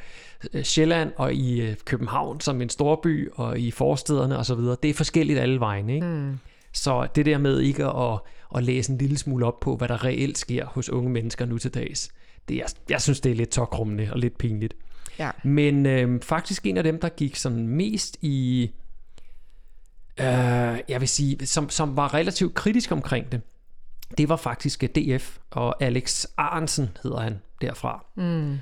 øh, 0.53 0.63
Sjælland 0.63 1.11
og 1.17 1.33
i 1.33 1.61
øh, 1.61 1.75
København 1.85 2.39
som 2.39 2.61
en 2.61 2.69
storby 2.69 3.29
og 3.33 3.59
i 3.59 3.71
forstederne 3.71 4.37
og 4.37 4.45
så 4.45 4.55
videre. 4.55 4.77
Det 4.83 4.89
er 4.89 4.93
forskelligt 4.93 5.39
alle 5.39 5.59
vegne, 5.59 5.93
ikke? 5.93 6.07
Hmm. 6.07 6.39
Så 6.73 7.07
det 7.15 7.25
der 7.25 7.37
med 7.37 7.59
ikke 7.59 7.85
at, 7.85 8.19
at 8.55 8.63
læse 8.63 8.91
en 8.91 8.97
lille 8.97 9.17
smule 9.17 9.45
op 9.45 9.59
på, 9.59 9.75
hvad 9.75 9.87
der 9.87 10.05
reelt 10.05 10.37
sker 10.37 10.65
hos 10.65 10.89
unge 10.89 11.09
mennesker 11.09 11.45
nu 11.45 11.57
til 11.57 11.73
dags, 11.73 12.11
det 12.49 12.57
er, 12.57 12.73
jeg 12.89 13.01
synes, 13.01 13.19
det 13.19 13.31
er 13.31 13.35
lidt 13.35 13.49
tokrummende 13.49 14.09
og 14.11 14.19
lidt 14.19 14.37
pinligt. 14.37 14.73
Ja. 15.19 15.31
Men 15.43 15.85
øh, 15.85 16.21
faktisk 16.21 16.65
en 16.65 16.77
af 16.77 16.83
dem, 16.83 16.99
der 16.99 17.09
gik 17.09 17.35
sådan 17.35 17.67
mest 17.67 18.17
i, 18.21 18.71
øh, 20.19 20.79
jeg 20.87 20.99
vil 20.99 21.07
sige, 21.07 21.47
som, 21.47 21.69
som 21.69 21.97
var 21.97 22.13
relativt 22.13 22.53
kritisk 22.53 22.91
omkring 22.91 23.31
det, 23.31 23.41
det 24.17 24.29
var 24.29 24.35
faktisk 24.35 24.83
DF, 24.95 25.37
og 25.51 25.83
Alex 25.83 26.25
Arensen 26.37 26.97
hedder 27.03 27.19
han 27.19 27.41
derfra. 27.61 28.05
Mm. 28.15 28.57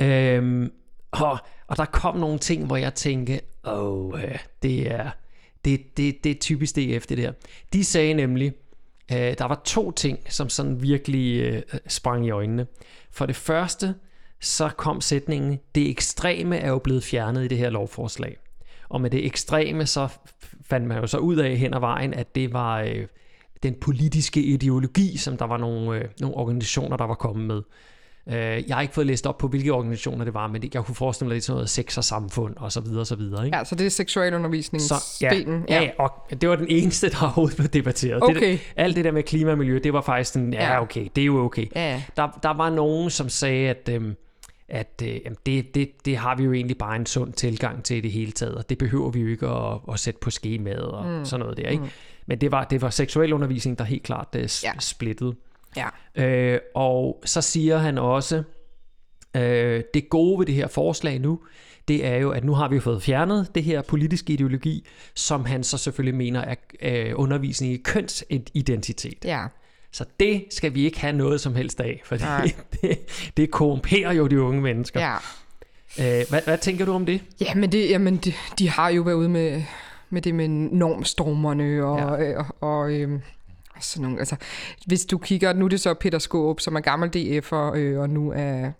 Øhm, 0.00 0.72
og, 1.10 1.38
og 1.66 1.76
der 1.76 1.84
kom 1.84 2.16
nogle 2.16 2.38
ting, 2.38 2.66
hvor 2.66 2.76
jeg 2.76 2.94
tænkte, 2.94 3.40
åh, 3.64 4.22
øh, 4.22 4.38
det 4.62 4.92
er 4.92 5.10
det, 5.64 5.96
det, 5.96 6.24
det 6.24 6.30
er 6.30 6.40
typisk 6.40 6.76
DF, 6.76 7.06
det 7.06 7.18
der. 7.18 7.32
De 7.72 7.84
sagde 7.84 8.14
nemlig, 8.14 8.52
øh, 9.12 9.34
der 9.38 9.44
var 9.44 9.62
to 9.64 9.90
ting, 9.90 10.18
som 10.28 10.48
sådan 10.48 10.82
virkelig 10.82 11.40
øh, 11.40 11.62
sprang 11.86 12.26
i 12.26 12.30
øjnene. 12.30 12.66
For 13.14 13.26
det 13.26 13.36
første, 13.36 13.94
så 14.40 14.68
kom 14.68 15.00
sætningen, 15.00 15.58
det 15.74 15.90
ekstreme 15.90 16.56
er 16.56 16.68
jo 16.68 16.78
blevet 16.78 17.04
fjernet 17.04 17.44
i 17.44 17.48
det 17.48 17.58
her 17.58 17.70
lovforslag. 17.70 18.36
Og 18.88 19.00
med 19.00 19.10
det 19.10 19.26
ekstreme, 19.26 19.86
så 19.86 20.08
fandt 20.62 20.86
man 20.86 20.98
jo 20.98 21.06
så 21.06 21.18
ud 21.18 21.36
af 21.36 21.56
hen 21.56 21.74
ad 21.74 21.80
vejen, 21.80 22.14
at 22.14 22.34
det 22.34 22.52
var 22.52 22.80
øh, 22.80 23.06
den 23.62 23.74
politiske 23.80 24.42
ideologi, 24.42 25.16
som 25.16 25.36
der 25.36 25.44
var 25.44 25.56
nogle, 25.56 25.98
øh, 25.98 26.08
nogle 26.20 26.36
organisationer, 26.36 26.96
der 26.96 27.04
var 27.04 27.14
kommet 27.14 27.46
med. 27.46 27.62
Øh, 28.28 28.34
jeg 28.36 28.76
har 28.76 28.80
ikke 28.82 28.94
fået 28.94 29.06
læst 29.06 29.26
op 29.26 29.38
på, 29.38 29.48
hvilke 29.48 29.72
organisationer 29.72 30.24
det 30.24 30.34
var, 30.34 30.46
men 30.46 30.62
det, 30.62 30.74
jeg 30.74 30.84
kunne 30.84 30.94
forestille 30.94 31.28
mig, 31.28 31.34
det 31.34 31.40
er 31.40 31.44
sådan 31.44 31.56
noget 31.56 31.70
sex 31.70 31.98
og 31.98 32.04
samfund 32.04 32.56
og 32.56 32.72
så 32.72 32.80
videre 32.80 33.00
og 33.00 33.06
så 33.06 33.16
videre. 33.16 33.44
Ikke? 33.44 33.56
Ja, 33.56 33.64
så 33.64 33.74
det 33.74 33.86
er 33.86 33.90
seksualundervisningsdelen. 33.90 35.64
ja, 35.68 35.82
ja, 35.82 35.90
og 35.98 36.10
det 36.40 36.48
var 36.48 36.56
den 36.56 36.66
eneste, 36.68 37.10
der 37.10 37.16
overhovedet 37.22 37.56
blev 37.56 37.68
debatteret. 37.68 38.22
Det, 38.28 38.36
Okay. 38.36 38.58
alt 38.76 38.96
det 38.96 39.04
der 39.04 39.12
med 39.12 39.22
klima 39.22 39.50
og 39.50 39.58
miljø, 39.58 39.80
det 39.84 39.92
var 39.92 40.00
faktisk 40.00 40.32
sådan, 40.32 40.52
ja, 40.52 40.72
Ja. 40.72 40.82
okay, 40.82 41.08
det 41.16 41.22
er 41.22 41.26
jo 41.26 41.44
okay. 41.44 41.66
Ja. 41.76 42.02
Der, 42.16 42.38
der 42.42 42.50
var 42.54 42.70
nogen, 42.70 43.10
som 43.10 43.28
sagde, 43.28 43.68
at, 43.68 43.88
øhm, 43.92 44.16
at 44.68 45.02
øh, 45.04 45.18
det, 45.46 45.74
det, 45.74 45.90
det 46.04 46.16
har 46.16 46.36
vi 46.36 46.44
jo 46.44 46.52
egentlig 46.52 46.78
bare 46.78 46.96
en 46.96 47.06
sund 47.06 47.32
tilgang 47.32 47.84
til 47.84 47.96
i 47.96 48.00
det 48.00 48.12
hele 48.12 48.32
taget, 48.32 48.54
og 48.54 48.68
det 48.68 48.78
behøver 48.78 49.10
vi 49.10 49.20
jo 49.20 49.28
ikke 49.28 49.46
at, 49.48 49.78
at 49.92 50.00
sætte 50.00 50.20
på 50.20 50.30
skemaet 50.30 50.82
og 50.82 51.06
mm. 51.06 51.24
sådan 51.24 51.40
noget 51.40 51.56
der. 51.56 51.68
Ikke? 51.68 51.82
Mm. 51.82 51.88
Men 52.26 52.38
det 52.40 52.52
var, 52.52 52.64
det 52.64 52.82
var 52.82 52.90
seksuel 52.90 53.32
undervisning, 53.32 53.78
der 53.78 53.84
helt 53.84 54.02
klart 54.02 54.28
øh, 54.36 54.48
Ja. 54.64 54.72
splittede. 54.80 55.34
Ja. 55.76 55.88
Øh, 56.24 56.60
og 56.74 57.22
så 57.24 57.40
siger 57.40 57.78
han 57.78 57.98
også, 57.98 58.42
øh, 59.36 59.82
det 59.94 60.08
gode 60.10 60.38
ved 60.38 60.46
det 60.46 60.54
her 60.54 60.66
forslag 60.66 61.20
nu, 61.20 61.40
det 61.88 62.06
er 62.06 62.16
jo, 62.16 62.30
at 62.30 62.44
nu 62.44 62.54
har 62.54 62.68
vi 62.68 62.80
fået 62.80 63.02
fjernet 63.02 63.54
det 63.54 63.62
her 63.62 63.82
politiske 63.82 64.32
ideologi, 64.32 64.86
som 65.14 65.44
han 65.44 65.64
så 65.64 65.78
selvfølgelig 65.78 66.16
mener 66.16 66.40
er 66.40 66.54
øh, 66.82 67.12
undervisning 67.16 67.72
i 67.72 67.76
kønsidentitet. 67.76 69.24
Ja. 69.24 69.46
Så 69.92 70.04
det 70.20 70.44
skal 70.50 70.74
vi 70.74 70.84
ikke 70.84 71.00
have 71.00 71.12
noget 71.12 71.40
som 71.40 71.54
helst 71.54 71.80
af, 71.80 72.02
for 72.04 72.16
det, 72.82 72.98
det 73.36 73.50
korrumperer 73.50 74.12
jo 74.12 74.26
de 74.26 74.40
unge 74.40 74.60
mennesker. 74.60 75.00
Ja. 75.00 75.16
Øh, 75.98 76.26
hvad, 76.30 76.40
hvad 76.44 76.58
tænker 76.58 76.84
du 76.84 76.92
om 76.92 77.06
det? 77.06 77.22
Ja, 77.40 77.54
men 77.54 77.72
det, 77.72 77.90
jamen 77.90 78.16
de, 78.16 78.32
de 78.58 78.68
har 78.68 78.88
jo 78.88 79.02
været 79.02 79.14
ude 79.14 79.28
med, 79.28 79.62
med 80.10 80.22
det 80.22 80.34
med 80.34 80.48
normstormerne 80.48 81.84
og, 81.84 82.20
ja. 82.20 82.30
øh, 82.30 82.44
og, 82.60 82.68
og 82.70 82.92
øh, 82.92 83.20
sådan 83.80 84.02
nogle, 84.02 84.18
altså, 84.18 84.36
hvis 84.86 85.06
du 85.06 85.18
kigger, 85.18 85.52
nu 85.52 85.64
er 85.64 85.68
det 85.68 85.80
så 85.80 85.94
Peter 85.94 86.18
Skåb, 86.18 86.60
som 86.60 86.76
er 86.76 86.80
gammel 86.80 87.10
DF'er, 87.16 87.76
øh, 87.76 88.00
og 88.00 88.10
nu 88.10 88.32
er 88.36 88.70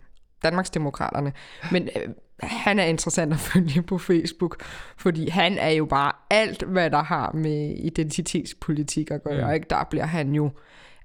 Danmarksdemokraterne, 0.43 1.33
men 1.71 1.89
øh, 1.95 2.13
han 2.39 2.79
er 2.79 2.83
interessant 2.83 3.33
at 3.33 3.39
følge 3.39 3.81
på 3.81 3.97
Facebook, 3.97 4.63
fordi 4.97 5.29
han 5.29 5.57
er 5.57 5.69
jo 5.69 5.85
bare 5.85 6.11
alt, 6.29 6.63
hvad 6.63 6.89
der 6.89 7.03
har 7.03 7.31
med 7.31 7.75
identitetspolitik 7.77 9.11
at 9.11 9.23
gøre. 9.23 9.47
Mm. 9.47 9.53
Ikke? 9.53 9.67
Der 9.69 9.83
bliver 9.89 10.05
han 10.05 10.33
jo 10.33 10.51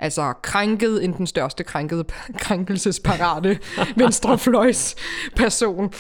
altså 0.01 0.33
krænket 0.43 1.05
end 1.05 1.15
den 1.15 1.27
største 1.27 1.65
krænkede, 1.65 2.05
krænkelsesparate 2.39 3.59
venstrefløjs 3.97 4.97
person. 5.37 5.93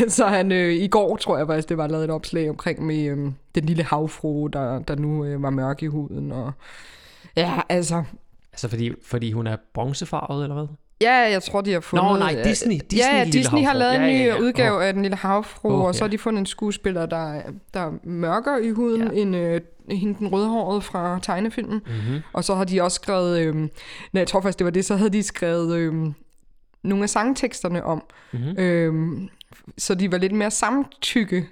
altså 0.00 0.26
han, 0.26 0.52
øh, 0.52 0.72
i 0.72 0.88
går 0.88 1.16
tror 1.16 1.38
jeg 1.38 1.46
faktisk, 1.46 1.68
det 1.68 1.78
var 1.78 1.86
lavet 1.86 2.04
et 2.04 2.10
opslag 2.10 2.50
omkring 2.50 2.86
med 2.86 3.04
øh, 3.04 3.18
den 3.54 3.64
lille 3.64 3.82
havfru, 3.82 4.46
der, 4.46 4.78
der 4.78 4.96
nu 4.96 5.24
øh, 5.24 5.42
var 5.42 5.50
mørk 5.50 5.82
i 5.82 5.86
huden. 5.86 6.32
Og, 6.32 6.52
ja, 7.36 7.60
altså... 7.68 8.04
Altså 8.52 8.68
fordi, 8.68 8.92
fordi 9.04 9.32
hun 9.32 9.46
er 9.46 9.56
bronzefarvet, 9.74 10.42
eller 10.42 10.54
hvad? 10.54 10.66
Ja, 11.00 11.14
jeg 11.14 11.42
tror, 11.42 11.60
de 11.60 11.72
har 11.72 11.80
fundet... 11.80 12.06
Nå, 12.06 12.18
nej, 12.18 12.42
Disney. 12.44 12.80
Disney 12.90 13.14
ja, 13.14 13.24
Disney 13.32 13.62
har 13.62 13.74
lavet 13.74 13.94
en 13.94 14.00
ny 14.00 14.06
ja, 14.06 14.18
ja, 14.18 14.24
ja. 14.24 14.38
udgave 14.38 14.76
oh. 14.76 14.84
af 14.84 14.92
Den 14.92 15.02
Lille 15.02 15.16
Havfru, 15.16 15.68
oh, 15.68 15.80
og 15.80 15.94
så 15.94 16.04
har 16.04 16.08
de 16.08 16.18
fundet 16.18 16.40
en 16.40 16.46
skuespiller, 16.46 17.06
der, 17.06 17.42
der 17.74 17.80
er 17.80 17.92
mørkere 18.04 18.64
i 18.64 18.70
huden 18.70 19.02
ja. 19.02 19.20
end 19.20 19.36
øh, 19.36 19.60
hende 19.90 20.18
den 20.18 20.28
rødhårede 20.28 20.80
fra 20.80 21.18
tegnefilmen. 21.22 21.82
Mm-hmm. 21.86 22.20
Og 22.32 22.44
så 22.44 22.54
har 22.54 22.64
de 22.64 22.82
også 22.82 22.94
skrevet... 22.94 23.40
Øh, 23.40 23.54
nej, 23.54 23.68
jeg 24.14 24.26
tror 24.26 24.40
faktisk, 24.40 24.58
det 24.58 24.64
var 24.64 24.70
det, 24.70 24.84
så 24.84 24.96
havde 24.96 25.10
de 25.10 25.22
skrevet 25.22 25.76
øh, 25.76 25.94
nogle 26.82 27.02
af 27.02 27.10
sangteksterne 27.10 27.84
om. 27.84 28.02
Mm-hmm. 28.32 28.58
Øh, 28.58 28.94
så 29.78 29.94
de 29.94 30.12
var 30.12 30.18
lidt 30.18 30.32
mere 30.32 30.50
samtykke 30.50 31.46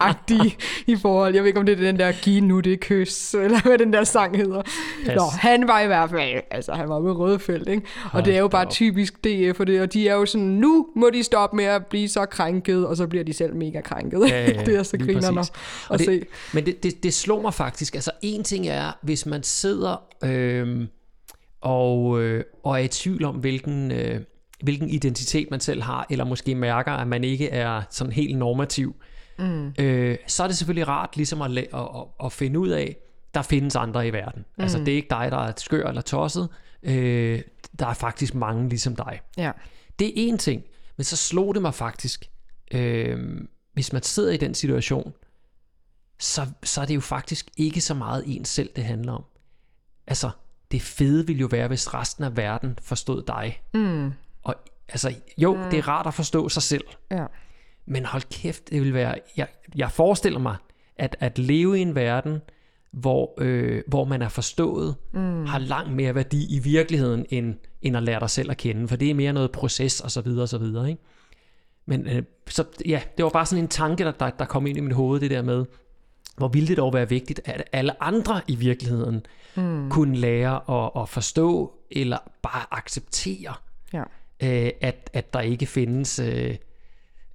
agtige 0.00 0.56
i 0.86 0.96
forhold. 0.96 1.34
Jeg 1.34 1.42
ved 1.42 1.48
ikke, 1.48 1.60
om 1.60 1.66
det 1.66 1.72
er 1.72 1.82
den 1.82 1.98
der 1.98 2.12
Giv 2.12 2.42
nu 2.42 2.60
det 2.60 2.80
kys, 2.80 3.34
eller 3.34 3.62
hvad 3.62 3.78
den 3.78 3.92
der 3.92 4.04
sang 4.04 4.36
hedder. 4.36 4.62
Yes. 5.00 5.16
Nå, 5.16 5.22
han 5.22 5.68
var 5.68 5.80
i 5.80 5.86
hvert 5.86 6.10
fald, 6.10 6.42
altså 6.50 6.72
han 6.72 6.88
var 6.88 7.00
med 7.00 7.12
Rødfeldt, 7.12 7.68
ikke? 7.68 7.82
Og 8.12 8.24
det 8.24 8.34
er 8.34 8.38
jo 8.38 8.48
bare 8.48 8.70
typisk 8.70 9.24
DF 9.24 9.56
for 9.56 9.64
det, 9.64 9.80
og 9.80 9.92
de 9.92 10.08
er 10.08 10.14
jo 10.14 10.26
sådan, 10.26 10.46
nu 10.46 10.86
må 10.96 11.10
de 11.10 11.22
stoppe 11.22 11.56
med 11.56 11.64
at 11.64 11.86
blive 11.86 12.08
så 12.08 12.26
krænket, 12.26 12.86
og 12.86 12.96
så 12.96 13.06
bliver 13.06 13.24
de 13.24 13.32
selv 13.32 13.54
mega 13.54 13.80
krænket. 13.80 14.20
Ja, 14.28 14.44
ja, 14.44 14.52
ja, 14.52 14.64
det 14.66 14.76
er 14.76 14.82
så 14.82 14.98
griner 14.98 15.40
at, 15.40 15.50
at 15.90 15.98
det, 15.98 16.06
se. 16.06 16.22
Men 16.54 16.66
det, 16.66 16.82
det, 16.82 17.02
det 17.02 17.14
slår 17.14 17.42
mig 17.42 17.54
faktisk, 17.54 17.94
altså 17.94 18.10
en 18.22 18.44
ting 18.44 18.66
er, 18.68 18.98
hvis 19.02 19.26
man 19.26 19.42
sidder 19.42 20.02
øh, 20.24 20.86
og, 21.60 22.22
øh, 22.22 22.44
og 22.64 22.72
er 22.72 22.84
i 22.84 22.88
tvivl 22.88 23.24
om, 23.24 23.34
hvilken... 23.34 23.92
Øh, 23.92 24.20
hvilken 24.62 24.90
identitet 24.90 25.50
man 25.50 25.60
selv 25.60 25.82
har, 25.82 26.06
eller 26.10 26.24
måske 26.24 26.54
mærker, 26.54 26.92
at 26.92 27.08
man 27.08 27.24
ikke 27.24 27.48
er 27.48 27.82
sådan 27.90 28.12
helt 28.12 28.38
normativ, 28.38 28.96
mm. 29.38 29.74
øh, 29.78 30.16
så 30.26 30.42
er 30.42 30.46
det 30.46 30.56
selvfølgelig 30.56 30.88
rart 30.88 31.16
ligesom 31.16 31.42
at, 31.42 31.58
at, 31.58 31.68
at, 31.74 32.04
at 32.24 32.32
finde 32.32 32.58
ud 32.58 32.68
af, 32.68 32.96
der 33.34 33.42
findes 33.42 33.76
andre 33.76 34.08
i 34.08 34.12
verden. 34.12 34.44
Mm. 34.56 34.62
Altså 34.62 34.78
det 34.78 34.88
er 34.88 34.96
ikke 34.96 35.10
dig, 35.10 35.28
der 35.30 35.38
er 35.38 35.52
skør 35.56 35.88
eller 35.88 36.02
tosset. 36.02 36.48
Øh, 36.82 37.42
der 37.78 37.86
er 37.86 37.94
faktisk 37.94 38.34
mange 38.34 38.68
ligesom 38.68 38.96
dig. 38.96 39.20
Ja. 39.36 39.52
Det 39.98 40.06
er 40.06 40.12
en 40.14 40.38
ting, 40.38 40.62
men 40.96 41.04
så 41.04 41.16
slog 41.16 41.54
det 41.54 41.62
mig 41.62 41.74
faktisk, 41.74 42.30
øh, 42.72 43.40
hvis 43.72 43.92
man 43.92 44.02
sidder 44.02 44.32
i 44.32 44.36
den 44.36 44.54
situation, 44.54 45.12
så, 46.18 46.46
så 46.62 46.80
er 46.80 46.84
det 46.84 46.94
jo 46.94 47.00
faktisk 47.00 47.50
ikke 47.56 47.80
så 47.80 47.94
meget 47.94 48.24
en 48.26 48.44
selv, 48.44 48.70
det 48.76 48.84
handler 48.84 49.12
om. 49.12 49.24
Altså, 50.06 50.30
det 50.70 50.82
fede 50.82 51.26
ville 51.26 51.40
jo 51.40 51.48
være, 51.50 51.68
hvis 51.68 51.94
resten 51.94 52.24
af 52.24 52.36
verden 52.36 52.78
forstod 52.82 53.22
dig. 53.26 53.62
Mm. 53.74 54.12
Og 54.46 54.54
altså, 54.88 55.14
jo, 55.38 55.54
mm. 55.54 55.70
det 55.70 55.78
er 55.78 55.88
rart 55.88 56.06
at 56.06 56.14
forstå 56.14 56.48
sig 56.48 56.62
selv. 56.62 56.84
Ja. 57.10 57.26
Men 57.86 58.04
hold 58.04 58.22
kæft, 58.22 58.70
det 58.70 58.82
vil 58.82 58.94
være... 58.94 59.14
Jeg, 59.36 59.46
jeg 59.74 59.90
forestiller 59.92 60.38
mig, 60.38 60.56
at, 60.96 61.16
at 61.20 61.38
leve 61.38 61.78
i 61.78 61.82
en 61.82 61.94
verden, 61.94 62.40
hvor, 62.92 63.34
øh, 63.38 63.82
hvor 63.86 64.04
man 64.04 64.22
er 64.22 64.28
forstået, 64.28 64.96
mm. 65.12 65.46
har 65.46 65.58
langt 65.58 65.92
mere 65.92 66.14
værdi 66.14 66.56
i 66.56 66.58
virkeligheden, 66.58 67.26
end, 67.28 67.54
end 67.82 67.96
at 67.96 68.02
lære 68.02 68.20
dig 68.20 68.30
selv 68.30 68.50
at 68.50 68.56
kende. 68.56 68.88
For 68.88 68.96
det 68.96 69.10
er 69.10 69.14
mere 69.14 69.32
noget 69.32 69.52
proces, 69.52 70.00
og 70.00 70.10
så 70.10 70.20
videre, 70.20 70.42
og 70.42 70.48
så 70.48 70.58
videre, 70.58 70.88
ikke? 70.88 71.02
Men 71.86 72.08
øh, 72.08 72.22
så, 72.48 72.64
ja, 72.86 73.00
det 73.16 73.24
var 73.24 73.30
bare 73.30 73.46
sådan 73.46 73.64
en 73.64 73.68
tanke, 73.68 74.04
der, 74.04 74.10
der, 74.10 74.30
der 74.30 74.44
kom 74.44 74.66
ind 74.66 74.78
i 74.78 74.80
mit 74.80 74.92
hoved, 74.94 75.20
det 75.20 75.30
der 75.30 75.42
med, 75.42 75.64
hvor 76.36 76.48
ville 76.48 76.68
det 76.68 76.76
dog 76.76 76.94
være 76.94 77.08
vigtigt, 77.08 77.40
at 77.44 77.64
alle 77.72 78.02
andre 78.02 78.40
i 78.48 78.56
virkeligheden 78.56 79.26
mm. 79.56 79.90
kunne 79.90 80.16
lære 80.16 80.84
at, 80.84 81.02
at 81.02 81.08
forstå, 81.08 81.74
eller 81.90 82.18
bare 82.42 82.66
acceptere, 82.70 83.54
ja. 83.92 84.02
Øh, 84.42 84.70
at, 84.80 85.10
at 85.12 85.34
der 85.34 85.40
ikke 85.40 85.66
findes... 85.66 86.18
Øh, 86.18 86.56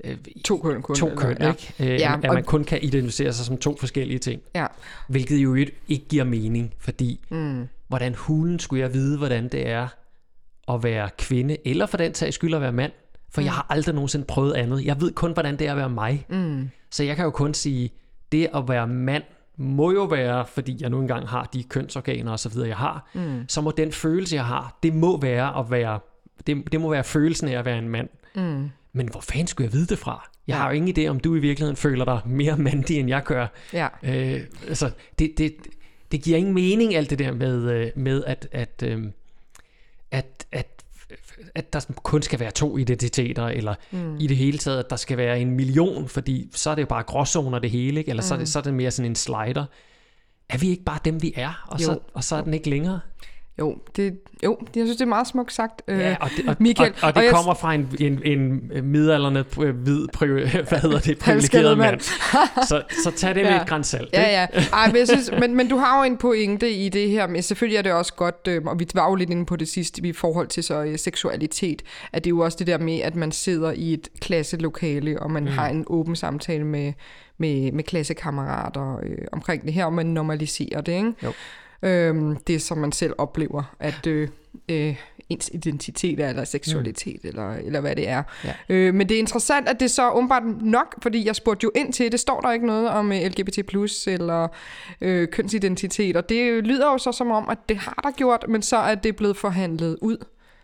øh, 0.03 0.17
to 0.45 0.57
køn, 0.57 0.81
kun, 0.81 0.95
to 0.95 1.09
køn 1.15 1.37
eller, 1.37 1.53
ikke? 1.53 1.93
Øh, 1.93 1.99
ja, 1.99 2.15
at 2.23 2.33
man 2.33 2.43
kun 2.43 2.63
kan 2.63 2.79
identificere 2.83 3.33
sig 3.33 3.45
som 3.45 3.57
to 3.57 3.77
forskellige 3.79 4.19
ting. 4.19 4.41
Ja. 4.55 4.65
Hvilket 5.07 5.37
jo 5.37 5.55
ikke 5.55 6.05
giver 6.09 6.23
mening, 6.23 6.73
fordi 6.79 7.19
mm. 7.29 7.67
hvordan 7.87 8.15
hulen 8.15 8.59
skulle 8.59 8.81
jeg 8.81 8.93
vide, 8.93 9.17
hvordan 9.17 9.47
det 9.47 9.67
er 9.67 9.87
at 10.67 10.83
være 10.83 11.09
kvinde, 11.17 11.57
eller 11.67 11.85
for 11.85 11.97
den 11.97 12.13
sags 12.13 12.35
skyld 12.35 12.53
at 12.53 12.61
være 12.61 12.71
mand? 12.71 12.91
For 13.29 13.41
mm. 13.41 13.45
jeg 13.45 13.53
har 13.53 13.65
aldrig 13.69 13.95
nogensinde 13.95 14.25
prøvet 14.25 14.53
andet. 14.53 14.85
Jeg 14.85 15.01
ved 15.01 15.11
kun, 15.11 15.33
hvordan 15.33 15.59
det 15.59 15.67
er 15.67 15.71
at 15.71 15.77
være 15.77 15.89
mig. 15.89 16.25
Mm. 16.29 16.69
Så 16.91 17.03
jeg 17.03 17.15
kan 17.15 17.25
jo 17.25 17.31
kun 17.31 17.53
sige, 17.53 17.91
det 18.31 18.49
at 18.53 18.67
være 18.67 18.87
mand 18.87 19.23
må 19.57 19.91
jo 19.91 20.03
være, 20.03 20.45
fordi 20.45 20.77
jeg 20.81 20.89
nu 20.89 21.01
engang 21.01 21.27
har 21.27 21.49
de 21.53 21.63
kønsorganer 21.63 22.31
og 22.31 22.39
så 22.39 22.49
videre, 22.49 22.67
jeg 22.67 22.77
har, 22.77 23.09
mm. 23.13 23.45
så 23.47 23.61
må 23.61 23.71
den 23.71 23.91
følelse, 23.91 24.35
jeg 24.35 24.45
har, 24.45 24.77
det 24.83 24.93
må 24.93 25.19
være 25.19 25.59
at 25.59 25.71
være, 25.71 25.99
det, 26.47 26.71
det 26.71 26.81
må 26.81 26.89
være 26.89 27.03
følelsen 27.03 27.47
af 27.47 27.59
at 27.59 27.65
være 27.65 27.77
en 27.77 27.89
mand. 27.89 28.09
Mm. 28.35 28.69
Men 28.93 29.09
hvor 29.09 29.21
fanden 29.21 29.47
skulle 29.47 29.65
jeg 29.65 29.73
vide 29.73 29.87
det 29.87 29.99
fra? 29.99 30.29
Jeg 30.47 30.57
har 30.57 30.69
jo 30.69 30.75
ingen 30.75 30.97
idé, 30.97 31.09
om 31.09 31.19
du 31.19 31.35
i 31.35 31.39
virkeligheden 31.39 31.75
føler 31.75 32.05
dig 32.05 32.19
mere 32.25 32.57
mandig, 32.57 32.99
end 32.99 33.09
jeg 33.09 33.23
gør. 33.23 33.47
Ja. 33.73 33.87
Øh, 34.03 34.41
altså, 34.67 34.91
det, 35.19 35.33
det, 35.37 35.55
det 36.11 36.21
giver 36.21 36.37
ingen 36.37 36.53
mening, 36.53 36.95
alt 36.95 37.09
det 37.09 37.19
der 37.19 37.33
med, 37.33 37.71
øh, 37.71 37.91
med 37.95 38.23
at, 38.23 38.47
at, 38.51 38.83
øh, 38.85 39.03
at, 40.11 40.45
at 40.51 40.67
at 41.55 41.73
der 41.73 41.79
kun 42.03 42.21
skal 42.21 42.39
være 42.39 42.51
to 42.51 42.77
identiteter, 42.77 43.45
eller 43.47 43.75
mm. 43.91 44.17
i 44.19 44.27
det 44.27 44.37
hele 44.37 44.57
taget, 44.57 44.79
at 44.79 44.89
der 44.89 44.95
skal 44.95 45.17
være 45.17 45.39
en 45.39 45.51
million, 45.51 46.07
fordi 46.07 46.49
så 46.53 46.69
er 46.69 46.75
det 46.75 46.81
jo 46.81 46.87
bare 46.87 47.03
gråzoner 47.03 47.59
det 47.59 47.71
hele, 47.71 47.99
ikke? 47.99 48.09
eller 48.09 48.23
mm. 48.23 48.27
så, 48.27 48.33
er 48.33 48.37
det, 48.37 48.49
så 48.49 48.59
er 48.59 48.63
det 48.63 48.73
mere 48.73 48.91
sådan 48.91 49.11
en 49.11 49.15
slider. 49.15 49.65
Er 50.49 50.57
vi 50.57 50.69
ikke 50.69 50.83
bare 50.83 50.99
dem, 51.05 51.21
vi 51.21 51.33
er, 51.35 51.65
og, 51.67 51.79
så, 51.79 51.99
og 52.13 52.23
så 52.23 52.35
er 52.35 52.41
den 52.41 52.53
ikke 52.53 52.69
længere? 52.69 52.99
Jo, 53.59 53.77
det, 53.95 54.19
jo, 54.43 54.57
jeg 54.75 54.85
synes, 54.85 54.97
det 54.97 55.01
er 55.01 55.09
meget 55.09 55.27
smukt 55.27 55.53
sagt, 55.53 55.81
øh, 55.87 55.99
ja, 55.99 56.15
og 56.21 56.29
det, 56.37 56.49
og, 56.49 56.55
Michael. 56.59 56.91
Og, 56.91 57.07
og 57.07 57.15
det 57.15 57.27
og 57.27 57.35
kommer 57.35 57.51
jeg... 57.51 57.57
fra 57.57 57.73
en, 57.73 57.95
en, 57.99 58.21
en 58.25 58.61
midalderne 58.83 59.43
hvid, 59.73 60.07
hvad 60.69 60.79
hedder 60.79 60.99
det, 60.99 61.17
privilegeret 61.25 61.77
mand. 61.77 61.99
så, 62.69 62.81
så 63.03 63.11
tag 63.15 63.35
det 63.35 63.41
ja. 63.41 63.51
med 63.51 63.61
et 63.61 63.67
grænsalt. 63.67 64.09
Ja, 64.13 64.41
ja. 64.41 64.47
Ej, 64.73 64.87
men, 64.87 64.97
jeg 64.97 65.07
synes, 65.07 65.31
men, 65.39 65.55
men 65.55 65.67
du 65.67 65.77
har 65.77 65.97
jo 65.97 66.11
en 66.11 66.17
pointe 66.17 66.71
i 66.71 66.89
det 66.89 67.09
her, 67.09 67.27
men 67.27 67.41
selvfølgelig 67.41 67.77
er 67.77 67.81
det 67.81 67.91
også 67.91 68.13
godt, 68.13 68.47
øh, 68.47 68.61
og 68.65 68.79
vi 68.79 68.87
var 68.93 69.09
jo 69.09 69.15
lidt 69.15 69.29
inde 69.29 69.45
på 69.45 69.55
det 69.55 69.67
sidste 69.67 70.07
i 70.07 70.13
forhold 70.13 70.47
til 70.47 70.63
så 70.63 70.83
øh, 70.83 70.97
seksualitet, 70.97 71.81
at 72.13 72.23
det 72.23 72.27
er 72.27 72.35
jo 72.35 72.39
også 72.39 72.57
det 72.57 72.67
der 72.67 72.77
med, 72.77 72.99
at 72.99 73.15
man 73.15 73.31
sidder 73.31 73.71
i 73.71 73.93
et 73.93 74.07
klasselokale, 74.21 75.19
og 75.19 75.31
man 75.31 75.43
mm. 75.43 75.49
har 75.49 75.67
en 75.67 75.85
åben 75.87 76.15
samtale 76.15 76.63
med, 76.63 76.93
med, 77.37 77.71
med 77.71 77.83
klassekammerater 77.83 78.99
øh, 79.03 79.17
omkring 79.31 79.63
det 79.63 79.73
her, 79.73 79.85
og 79.85 79.93
man 79.93 80.05
normaliserer 80.05 80.81
det, 80.81 80.91
ikke? 80.91 81.13
Jo 81.23 81.33
øh, 81.83 82.35
det, 82.47 82.61
som 82.61 82.77
man 82.77 82.91
selv 82.91 83.13
oplever, 83.17 83.75
at 83.79 84.07
øh, 84.07 84.29
øh, 84.69 84.95
ens 85.29 85.49
identitet 85.53 86.19
er, 86.19 86.29
eller 86.29 86.43
seksualitet, 86.43 87.23
mm. 87.23 87.27
eller, 87.29 87.53
eller 87.53 87.81
hvad 87.81 87.95
det 87.95 88.09
er. 88.09 88.23
Ja. 88.43 88.53
Øh, 88.69 88.93
men 88.93 89.09
det 89.09 89.15
er 89.15 89.19
interessant, 89.19 89.69
at 89.69 89.79
det 89.79 89.91
så 89.91 90.11
åbenbart 90.11 90.43
nok, 90.61 90.95
fordi 91.01 91.25
jeg 91.25 91.35
spurgte 91.35 91.63
jo 91.63 91.71
ind 91.75 91.93
til, 91.93 92.11
det 92.11 92.19
står 92.19 92.41
der 92.41 92.51
ikke 92.51 92.65
noget 92.65 92.89
om 92.89 93.11
øh, 93.11 93.21
LGBT+, 93.21 93.57
eller 94.07 94.47
øh, 95.01 95.27
kønsidentitet, 95.27 96.17
og 96.17 96.29
det 96.29 96.63
lyder 96.63 96.91
jo 96.91 96.97
så 96.97 97.11
som 97.11 97.31
om, 97.31 97.49
at 97.49 97.57
det 97.69 97.77
har 97.77 97.99
der 98.03 98.11
gjort, 98.11 98.45
men 98.49 98.61
så 98.61 98.77
er 98.77 98.95
det 98.95 99.15
blevet 99.15 99.37
forhandlet 99.37 99.97
ud 100.01 100.17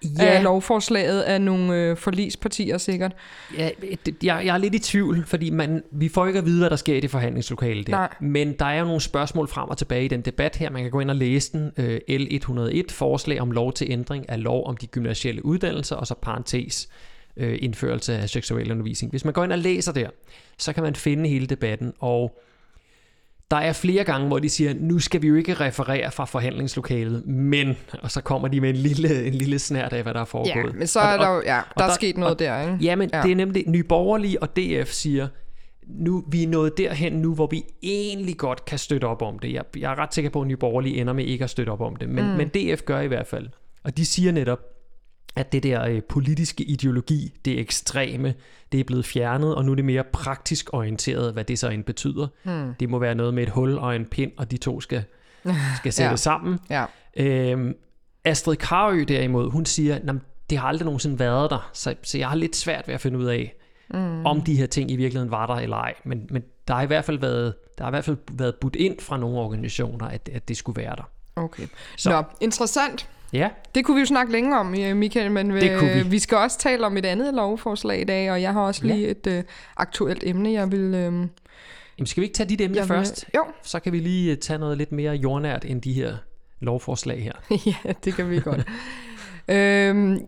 ja. 0.04 0.26
af 0.26 0.44
lovforslaget 0.44 1.22
af 1.22 1.42
nogle 1.42 1.76
øh, 1.76 1.98
forlispartier 1.98 2.78
sikkert. 2.78 3.12
Ja, 3.58 3.70
det, 4.06 4.16
jeg, 4.24 4.42
jeg 4.46 4.54
er 4.54 4.58
lidt 4.58 4.76
i 4.76 4.80
tvivl, 4.80 5.26
fordi 5.26 5.50
man, 5.50 5.84
vi 5.92 6.10
får 6.10 6.28
ikke 6.28 6.40
at 6.40 6.46
vide, 6.46 6.60
hvad 6.60 6.70
der 6.70 6.76
sker 6.76 6.96
i 6.96 7.00
det 7.00 7.12
forhandlingslokale 7.12 7.84
der. 7.84 7.92
Nej. 7.92 8.14
Men 8.20 8.54
der 8.54 8.66
er 8.66 8.80
jo 8.80 8.86
nogle 8.86 9.02
spørgsmål 9.02 9.48
frem 9.48 9.70
og 9.70 9.78
tilbage 9.78 10.06
i 10.06 10.08
den 10.08 10.22
debat 10.22 10.56
her. 10.56 10.70
Man 10.70 10.82
kan 10.82 10.92
gå 10.92 11.00
ind 11.00 11.10
og 11.10 11.16
læse 11.16 11.52
den. 11.52 11.72
Øh, 11.78 12.00
L101, 12.10 12.84
forslag 12.90 13.42
om 13.42 13.52
lov 13.52 13.74
til 13.74 13.88
ændring 13.92 14.30
af 14.30 14.44
lov 14.44 14.68
om 14.68 14.78
de 14.78 14.88
gymnasielle 14.88 15.46
uddannelser, 15.46 15.96
og 15.96 16.08
så 16.08 16.16
parentes 16.22 16.90
øh, 17.38 17.58
indførelse 17.62 18.18
af 18.18 18.30
seksuel 18.30 18.72
undervisning. 18.72 19.12
Hvis 19.12 19.26
man 19.26 19.34
går 19.34 19.44
ind 19.44 19.52
og 19.52 19.60
læser 19.60 19.92
der, 19.92 20.10
så 20.58 20.74
kan 20.74 20.84
man 20.84 20.96
finde 20.96 21.30
hele 21.30 21.46
debatten, 21.46 21.94
og 22.00 22.40
der 23.52 23.58
er 23.58 23.74
flere 23.74 24.04
gange, 24.04 24.28
hvor 24.28 24.40
de 24.40 24.50
siger, 24.50 24.74
nu 24.80 25.00
skal 25.00 25.22
vi 25.22 25.28
jo 25.28 25.36
ikke 25.36 25.54
referere 25.54 26.12
fra 26.12 26.26
forhandlingslokalet, 26.26 27.26
men, 27.28 27.78
og 28.02 28.12
så 28.12 28.22
kommer 28.22 28.48
de 28.48 28.62
med 28.62 28.70
en 28.70 28.76
lille, 28.76 29.26
en 29.26 29.34
lille 29.34 29.60
snært 29.60 29.94
af, 29.94 30.04
hvad 30.04 30.14
der 30.14 30.22
er 30.22 30.26
foregået. 30.26 30.74
Ja, 30.74 30.78
men 30.78 30.88
så 30.88 31.00
er 31.00 31.18
der 31.18 31.36
jo, 31.36 31.42
ja, 31.46 31.62
der 31.78 31.86
er 31.86 31.94
sket 31.94 32.18
noget 32.18 32.34
og, 32.34 32.40
der, 32.40 32.62
ikke? 32.62 32.78
Ja, 32.82 32.96
men 32.96 33.10
ja. 33.14 33.22
det 33.22 33.32
er 33.32 33.36
nemlig 33.36 33.64
Nyborgerlige 33.68 34.42
og 34.42 34.56
DF 34.56 34.92
siger, 34.92 35.28
nu, 35.88 36.24
vi 36.32 36.44
er 36.44 36.48
nået 36.48 36.78
derhen 36.78 37.14
nu, 37.14 37.34
hvor 37.36 37.48
vi 37.48 37.64
egentlig 37.84 38.38
godt 38.38 38.66
kan 38.66 38.78
støtte 38.78 39.06
op 39.06 39.22
om 39.22 39.40
det. 39.40 39.54
Jeg, 39.54 39.64
jeg 39.78 39.92
er 39.92 40.00
ret 40.00 40.14
sikker 40.14 40.30
på, 40.30 40.42
at 40.42 40.48
Nye 40.48 40.58
Borgerlige 40.58 41.02
ender 41.02 41.14
med 41.14 41.26
ikke 41.26 41.44
at 41.44 41.50
støtte 41.50 41.70
op 41.70 41.82
om 41.82 41.96
det, 41.96 42.10
men, 42.10 42.26
mm. 42.26 42.38
men 42.38 42.48
DF 42.48 42.82
gør 42.82 43.00
i 43.00 43.08
hvert 43.08 43.28
fald. 43.28 43.48
Og 43.84 43.98
de 43.98 44.06
siger 44.06 44.32
netop, 44.32 44.60
at 45.38 45.52
det 45.52 45.64
der 45.64 45.86
øh, 45.86 46.02
politiske 46.04 46.64
ideologi, 46.64 47.34
det 47.46 47.60
ekstreme, 47.60 48.34
det 48.72 48.80
er 48.80 48.84
blevet 48.84 49.06
fjernet, 49.06 49.56
og 49.56 49.66
nu 49.66 49.72
er 49.72 49.76
det 49.76 49.86
mere 49.86 50.04
praktisk 50.04 50.70
orienteret, 50.74 51.34
hvad 51.34 51.44
det 51.44 51.60
så 51.60 51.70
end 51.70 51.84
betyder. 51.84 52.28
Hmm. 52.44 52.74
Det 52.80 52.90
må 52.90 53.00
være 53.00 53.16
noget 53.16 53.34
med 53.34 53.44
et 53.44 53.50
hul 53.50 53.78
og 53.78 53.96
en 53.96 54.06
pind, 54.06 54.32
og 54.38 54.52
de 54.52 54.58
to 54.58 54.82
skal, 54.82 55.04
skal 55.78 55.94
sætte 55.94 56.10
ja. 56.10 56.16
sammen. 56.16 56.60
Ja. 56.70 56.86
Øhm, 57.18 57.76
Astrid 58.26 58.56
Karø 58.56 59.06
derimod, 59.08 59.52
hun 59.52 59.66
siger, 59.66 59.96
at 59.96 60.16
det 60.50 60.58
har 60.58 60.68
aldrig 60.68 60.86
nogensinde 60.86 61.20
været 61.20 61.50
der, 61.50 61.70
så, 61.74 61.96
så 62.04 62.18
jeg 62.18 62.30
har 62.30 62.36
lidt 62.36 62.56
svært 62.56 62.88
ved 62.88 62.96
at 62.96 63.02
finde 63.02 63.18
ud 63.18 63.26
af, 63.26 63.56
mm. 63.90 64.26
om 64.26 64.42
de 64.42 64.56
her 64.56 64.66
ting 64.66 64.92
i 64.92 64.96
virkeligheden 64.96 65.32
var 65.32 65.46
der 65.46 65.56
eller 65.56 65.78
ej. 65.78 65.94
Men, 66.04 66.28
men 66.30 66.44
der 66.68 66.74
har 66.74 66.82
i 66.82 66.86
hvert 66.86 67.06
fald 67.06 67.20
været, 67.20 67.54
der 67.78 67.84
har 67.84 67.92
i 67.92 67.94
hvert 67.94 68.06
fald 68.06 68.18
været 68.32 68.56
budt 68.56 68.76
ind 68.76 69.00
fra 69.00 69.18
nogle 69.18 69.38
organisationer, 69.38 70.06
at, 70.06 70.30
at 70.34 70.48
det 70.48 70.58
skulle 70.58 70.82
være 70.82 70.96
der. 70.96 71.10
Okay. 71.36 71.68
Så. 71.98 72.10
Nå, 72.10 72.24
interessant. 72.42 73.10
Ja. 73.34 73.50
Det 73.76 73.86
kunne 73.86 73.96
vi 73.96 74.00
jo 74.00 74.06
snakke 74.06 74.32
længere 74.32 74.60
om, 74.60 74.66
Michael, 74.96 75.32
men 75.32 75.50
kunne 75.50 75.94
vi. 75.94 76.02
vi 76.02 76.20
skal 76.20 76.38
også 76.38 76.60
tale 76.60 76.86
om 76.86 76.98
et 76.98 77.06
andet 77.06 77.34
lovforslag 77.34 78.02
i 78.02 78.04
dag, 78.04 78.32
og 78.32 78.42
jeg 78.42 78.54
har 78.54 78.62
også 78.62 78.86
lige 78.86 79.06
ja. 79.06 79.12
et 79.12 79.40
uh, 79.40 79.44
aktuelt 79.78 80.24
emne, 80.26 80.52
jeg 80.52 80.72
vil... 80.72 80.86
Uh, 80.86 81.28
Jamen 81.98 82.06
skal 82.06 82.22
vi 82.22 82.26
ikke 82.26 82.38
tage 82.38 82.64
emner 82.64 82.82
vil, 82.82 82.88
først? 82.88 83.26
Jo. 83.36 83.46
Så 83.64 83.80
kan 83.80 83.94
vi 83.94 84.00
lige 84.00 84.32
øh, 84.32 84.38
tage 84.38 84.60
noget 84.60 84.78
lidt 84.78 84.92
mere 84.92 85.14
jordnært 85.14 85.66
end 85.66 85.82
de 85.82 85.94
her 85.94 86.18
lovforslag 86.60 87.24
her. 87.24 87.34
ja, 87.86 87.94
det 88.04 88.14
kan 88.14 88.30
vi 88.30 88.40
godt. 88.40 88.68
øhm, 89.56 90.20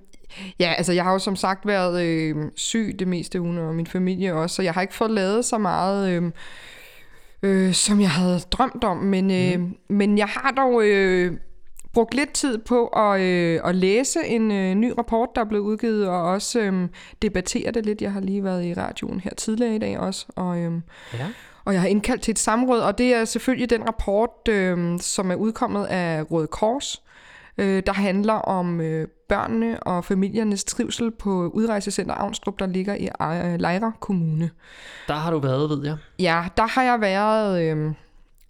ja, 0.59 0.73
altså 0.77 0.93
jeg 0.93 1.03
har 1.03 1.11
jo 1.11 1.19
som 1.19 1.35
sagt 1.35 1.67
været 1.67 2.05
øh, 2.05 2.35
syg 2.55 2.95
det 2.99 3.07
meste 3.07 3.41
uge, 3.41 3.61
og 3.61 3.75
min 3.75 3.87
familie 3.87 4.33
også, 4.33 4.55
så 4.55 4.61
jeg 4.61 4.73
har 4.73 4.81
ikke 4.81 4.93
fået 4.93 5.11
lavet 5.11 5.45
så 5.45 5.57
meget... 5.57 6.09
Øh, 6.09 6.31
øh, 7.43 7.73
som 7.73 8.01
jeg 8.01 8.11
havde 8.11 8.39
drømt 8.39 8.83
om, 8.83 8.97
men, 8.97 9.31
øh, 9.31 9.59
mm. 9.59 9.75
men 9.89 10.17
jeg 10.17 10.27
har 10.27 10.51
dog 10.51 10.83
øh, 10.85 11.33
brugt 11.93 12.13
lidt 12.13 12.33
tid 12.33 12.57
på 12.57 12.87
at, 12.87 13.21
øh, 13.21 13.59
at 13.63 13.75
læse 13.75 14.19
en 14.25 14.51
øh, 14.51 14.75
ny 14.75 14.93
rapport, 14.97 15.29
der 15.35 15.41
er 15.41 15.45
blevet 15.45 15.63
udgivet, 15.63 16.07
og 16.07 16.21
også 16.21 16.59
øh, 16.59 16.87
debattere 17.21 17.71
det 17.71 17.85
lidt. 17.85 18.01
Jeg 18.01 18.13
har 18.13 18.19
lige 18.19 18.43
været 18.43 18.65
i 18.65 18.73
radioen 18.73 19.19
her 19.19 19.31
tidligere 19.37 19.75
i 19.75 19.79
dag 19.79 19.99
også, 19.99 20.25
og, 20.35 20.57
øh, 20.57 20.73
ja. 21.13 21.27
og 21.65 21.73
jeg 21.73 21.81
har 21.81 21.87
indkaldt 21.87 22.21
til 22.21 22.31
et 22.31 22.39
samråd, 22.39 22.79
og 22.79 22.97
det 22.97 23.13
er 23.13 23.25
selvfølgelig 23.25 23.69
den 23.69 23.87
rapport, 23.87 24.47
øh, 24.49 24.99
som 24.99 25.31
er 25.31 25.35
udkommet 25.35 25.85
af 25.85 26.31
Røde 26.31 26.47
Kors, 26.47 27.03
øh, 27.57 27.83
der 27.85 27.93
handler 27.93 28.33
om 28.33 28.81
øh, 28.81 29.07
børnene 29.29 29.79
og 29.83 30.05
familiernes 30.05 30.63
trivsel 30.63 31.11
på 31.11 31.47
udrejsecenter 31.47 32.13
Avnstrup, 32.13 32.59
der 32.59 32.67
ligger 32.67 32.95
i 32.95 33.05
øh, 33.05 33.59
Lejre 33.59 33.93
Kommune. 33.99 34.49
Der 35.07 35.13
har 35.13 35.31
du 35.31 35.39
været, 35.39 35.69
ved 35.69 35.85
jeg. 35.85 35.97
Ja, 36.19 36.45
der 36.57 36.67
har 36.67 36.83
jeg 36.83 37.01
været... 37.01 37.61
Øh, 37.77 37.93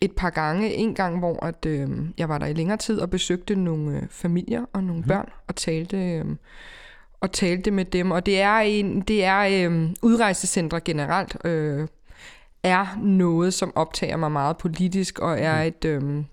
et 0.01 0.11
par 0.11 0.29
gange. 0.29 0.73
En 0.73 0.93
gang, 0.93 1.19
hvor 1.19 1.45
at, 1.45 1.65
øh, 1.65 1.89
jeg 2.17 2.29
var 2.29 2.37
der 2.37 2.45
i 2.45 2.53
længere 2.53 2.77
tid 2.77 2.99
og 2.99 3.09
besøgte 3.09 3.55
nogle 3.55 3.97
øh, 3.97 4.03
familier 4.09 4.65
og 4.73 4.83
nogle 4.83 5.01
mm. 5.01 5.07
børn 5.07 5.29
og 5.47 5.55
talte, 5.55 5.97
øh, 5.97 6.25
og 7.19 7.31
talte 7.31 7.71
med 7.71 7.85
dem. 7.85 8.11
Og 8.11 8.25
det 8.25 8.41
er, 8.41 8.57
en, 8.57 9.01
det 9.01 9.23
er 9.23 9.69
øh, 9.69 9.89
udrejsecentre 10.01 10.79
generelt 10.79 11.37
øh, 11.45 11.87
er 12.63 12.97
noget, 13.01 13.53
som 13.53 13.71
optager 13.75 14.17
mig 14.17 14.31
meget 14.31 14.57
politisk 14.57 15.19
og 15.19 15.39
er 15.39 15.57
mhm. 15.57 15.67
et, 15.67 15.85
øh, 15.85 16.23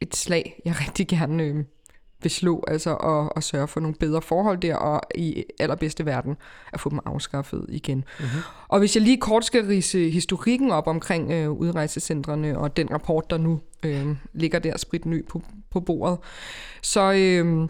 et 0.00 0.16
slag, 0.16 0.60
jeg 0.64 0.74
rigtig 0.86 1.08
gerne 1.08 1.42
øh, 1.42 1.64
vil 2.22 2.30
slå, 2.30 2.64
altså 2.68 2.94
at, 2.94 3.32
at 3.36 3.44
sørge 3.44 3.68
for 3.68 3.80
nogle 3.80 3.94
bedre 3.94 4.22
forhold 4.22 4.58
der, 4.58 4.76
og 4.76 5.00
i 5.14 5.44
allerbedste 5.58 6.06
verden 6.06 6.36
at 6.72 6.80
få 6.80 6.90
dem 6.90 6.98
afskaffet 7.04 7.66
igen. 7.68 8.04
Mm-hmm. 8.18 8.40
Og 8.68 8.78
hvis 8.78 8.96
jeg 8.96 9.02
lige 9.02 9.16
kort 9.16 9.44
skal 9.44 9.66
rise 9.66 10.10
historikken 10.10 10.70
op 10.70 10.86
omkring 10.86 11.32
øh, 11.32 11.50
udrejsecentrene 11.50 12.58
og 12.58 12.76
den 12.76 12.90
rapport, 12.90 13.30
der 13.30 13.38
nu 13.38 13.60
øh, 13.82 14.06
ligger 14.32 14.58
der 14.58 14.78
sprit 14.78 15.06
ny 15.06 15.26
på, 15.26 15.42
på 15.70 15.80
bordet, 15.80 16.18
så... 16.82 17.12
Øh, 17.12 17.68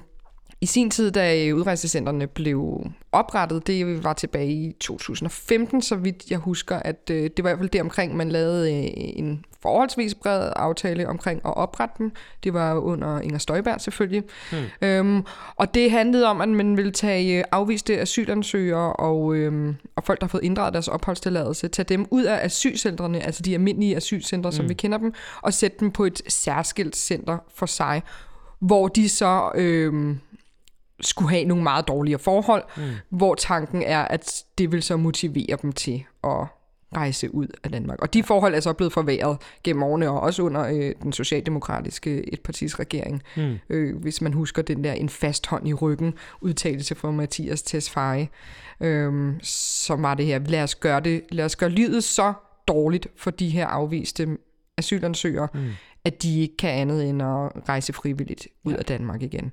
i 0.63 0.67
sin 0.67 0.91
tid, 0.91 1.11
da 1.11 1.53
udrejsecentrene 1.53 2.27
blev 2.27 2.87
oprettet, 3.13 3.67
det 3.67 4.05
var 4.05 4.13
tilbage 4.13 4.53
i 4.53 4.73
2015, 4.81 5.83
så 5.83 5.97
vidt 5.97 6.31
jeg 6.31 6.39
husker, 6.39 6.77
at 6.77 7.11
øh, 7.11 7.31
det 7.37 7.45
var 7.45 7.51
i 7.51 7.53
hvert 7.53 7.59
fald 7.59 7.69
det 7.69 7.81
omkring, 7.81 8.17
man 8.17 8.29
lavede 8.29 8.73
øh, 8.73 8.91
en 8.95 9.45
forholdsvis 9.63 10.15
bred 10.15 10.53
aftale 10.57 11.09
omkring 11.09 11.41
at 11.45 11.57
oprette 11.57 11.95
dem. 11.99 12.13
Det 12.45 12.55
var 12.55 12.75
under 12.75 13.21
Inger 13.21 13.39
Støjberg 13.39 13.81
selvfølgelig. 13.81 14.23
Hmm. 14.51 14.89
Øhm, 14.89 15.25
og 15.57 15.75
det 15.75 15.91
handlede 15.91 16.27
om, 16.27 16.41
at 16.41 16.49
man 16.49 16.77
ville 16.77 16.93
tage 16.93 17.39
øh, 17.39 17.45
afviste 17.53 18.01
asylansøgere 18.01 18.93
og, 18.93 19.35
øhm, 19.35 19.77
og 19.97 20.05
folk, 20.05 20.21
der 20.21 20.27
har 20.27 20.31
fået 20.31 20.45
inddraget 20.45 20.75
deres 20.75 20.89
opholdstilladelse, 20.89 21.69
tage 21.69 21.87
dem 21.87 22.07
ud 22.11 22.25
af 22.25 22.45
asylcentrene, 22.45 23.21
altså 23.21 23.43
de 23.43 23.55
almindelige 23.55 23.97
asylcentre, 23.97 24.51
hmm. 24.51 24.57
som 24.57 24.69
vi 24.69 24.75
kender 24.75 24.99
dem, 24.99 25.15
og 25.43 25.55
sætte 25.55 25.77
dem 25.81 25.91
på 25.91 26.05
et 26.05 26.23
særskilt 26.29 26.97
center 26.97 27.39
for 27.55 27.67
sig, 27.67 28.03
hvor 28.59 28.89
de 28.89 29.09
så... 29.09 29.51
Øhm, 29.55 30.19
skulle 31.01 31.31
have 31.31 31.45
nogle 31.45 31.63
meget 31.63 31.89
dårligere 31.89 32.19
forhold, 32.19 32.65
mm. 32.77 32.83
hvor 33.09 33.35
tanken 33.35 33.83
er, 33.83 34.03
at 34.03 34.45
det 34.59 34.73
vil 34.73 34.83
så 34.83 34.97
motivere 34.97 35.59
dem 35.63 35.73
til 35.73 36.05
at 36.25 36.47
rejse 36.97 37.35
ud 37.35 37.47
af 37.65 37.71
Danmark. 37.71 37.99
Og 38.03 38.15
de 38.15 38.23
forhold 38.23 38.55
er 38.55 38.61
så 38.61 38.73
blevet 38.73 38.93
forværret 38.93 39.39
gennem 39.65 39.83
årene, 39.83 40.11
og 40.11 40.21
også 40.21 40.43
under 40.43 40.67
øh, 40.67 40.95
den 41.03 41.13
socialdemokratiske 41.13 42.35
etpartis 42.35 42.79
regering. 42.79 43.23
Mm. 43.37 43.59
Øh, 43.71 43.97
hvis 43.97 44.21
man 44.21 44.33
husker 44.33 44.63
den 44.63 44.85
der 44.85 44.93
en 44.93 45.09
fast 45.09 45.47
hånd 45.47 45.69
i 45.69 45.75
ryggen 45.75 46.15
udtalelse 46.41 46.95
fra 46.95 47.11
Mathias 47.11 47.63
Tesfaye, 47.63 48.29
øh, 48.81 49.33
som 49.43 50.03
var 50.03 50.15
det 50.15 50.27
her, 50.27 50.39
lad 50.39 50.63
os 50.63 50.75
gøre 50.75 51.01
det, 51.01 51.23
lad 51.31 51.45
os 51.45 51.57
gøre 51.57 51.71
livet 51.71 52.05
så 52.05 52.33
dårligt 52.69 53.07
for 53.17 53.31
de 53.31 53.49
her 53.49 53.67
afviste 53.67 54.29
asylansøgere, 54.77 55.49
mm. 55.55 55.71
at 56.05 56.23
de 56.23 56.41
ikke 56.41 56.57
kan 56.57 56.71
andet 56.71 57.09
end 57.09 57.23
at 57.23 57.69
rejse 57.69 57.93
frivilligt 57.93 58.49
ud 58.65 58.73
ja. 58.73 58.79
af 58.79 58.85
Danmark 58.85 59.23
igen. 59.23 59.53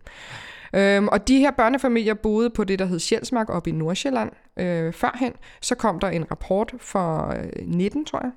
Øhm, 0.73 1.08
og 1.08 1.27
de 1.27 1.39
her 1.39 1.51
børnefamilier 1.51 2.13
boede 2.13 2.49
på 2.49 2.63
det, 2.63 2.80
der 2.80 2.86
hed 2.86 2.99
Sjælsmark 2.99 3.49
op 3.49 3.67
i 3.67 3.71
Nordsjælland 3.71 4.32
øh, 4.58 4.93
førhen. 4.93 5.34
Så 5.62 5.75
kom 5.75 5.99
der 5.99 6.08
en 6.08 6.32
rapport 6.32 6.73
for 6.80 7.27
øh, 7.27 7.67
19, 7.67 8.06
tror 8.06 8.19
jeg, 8.23 8.32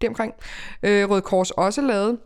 det 0.00 0.08
omkring. 0.08 0.34
Øh, 0.82 1.10
Røde 1.10 1.22
Kors 1.22 1.50
også 1.50 1.82
lavede, 1.82 2.18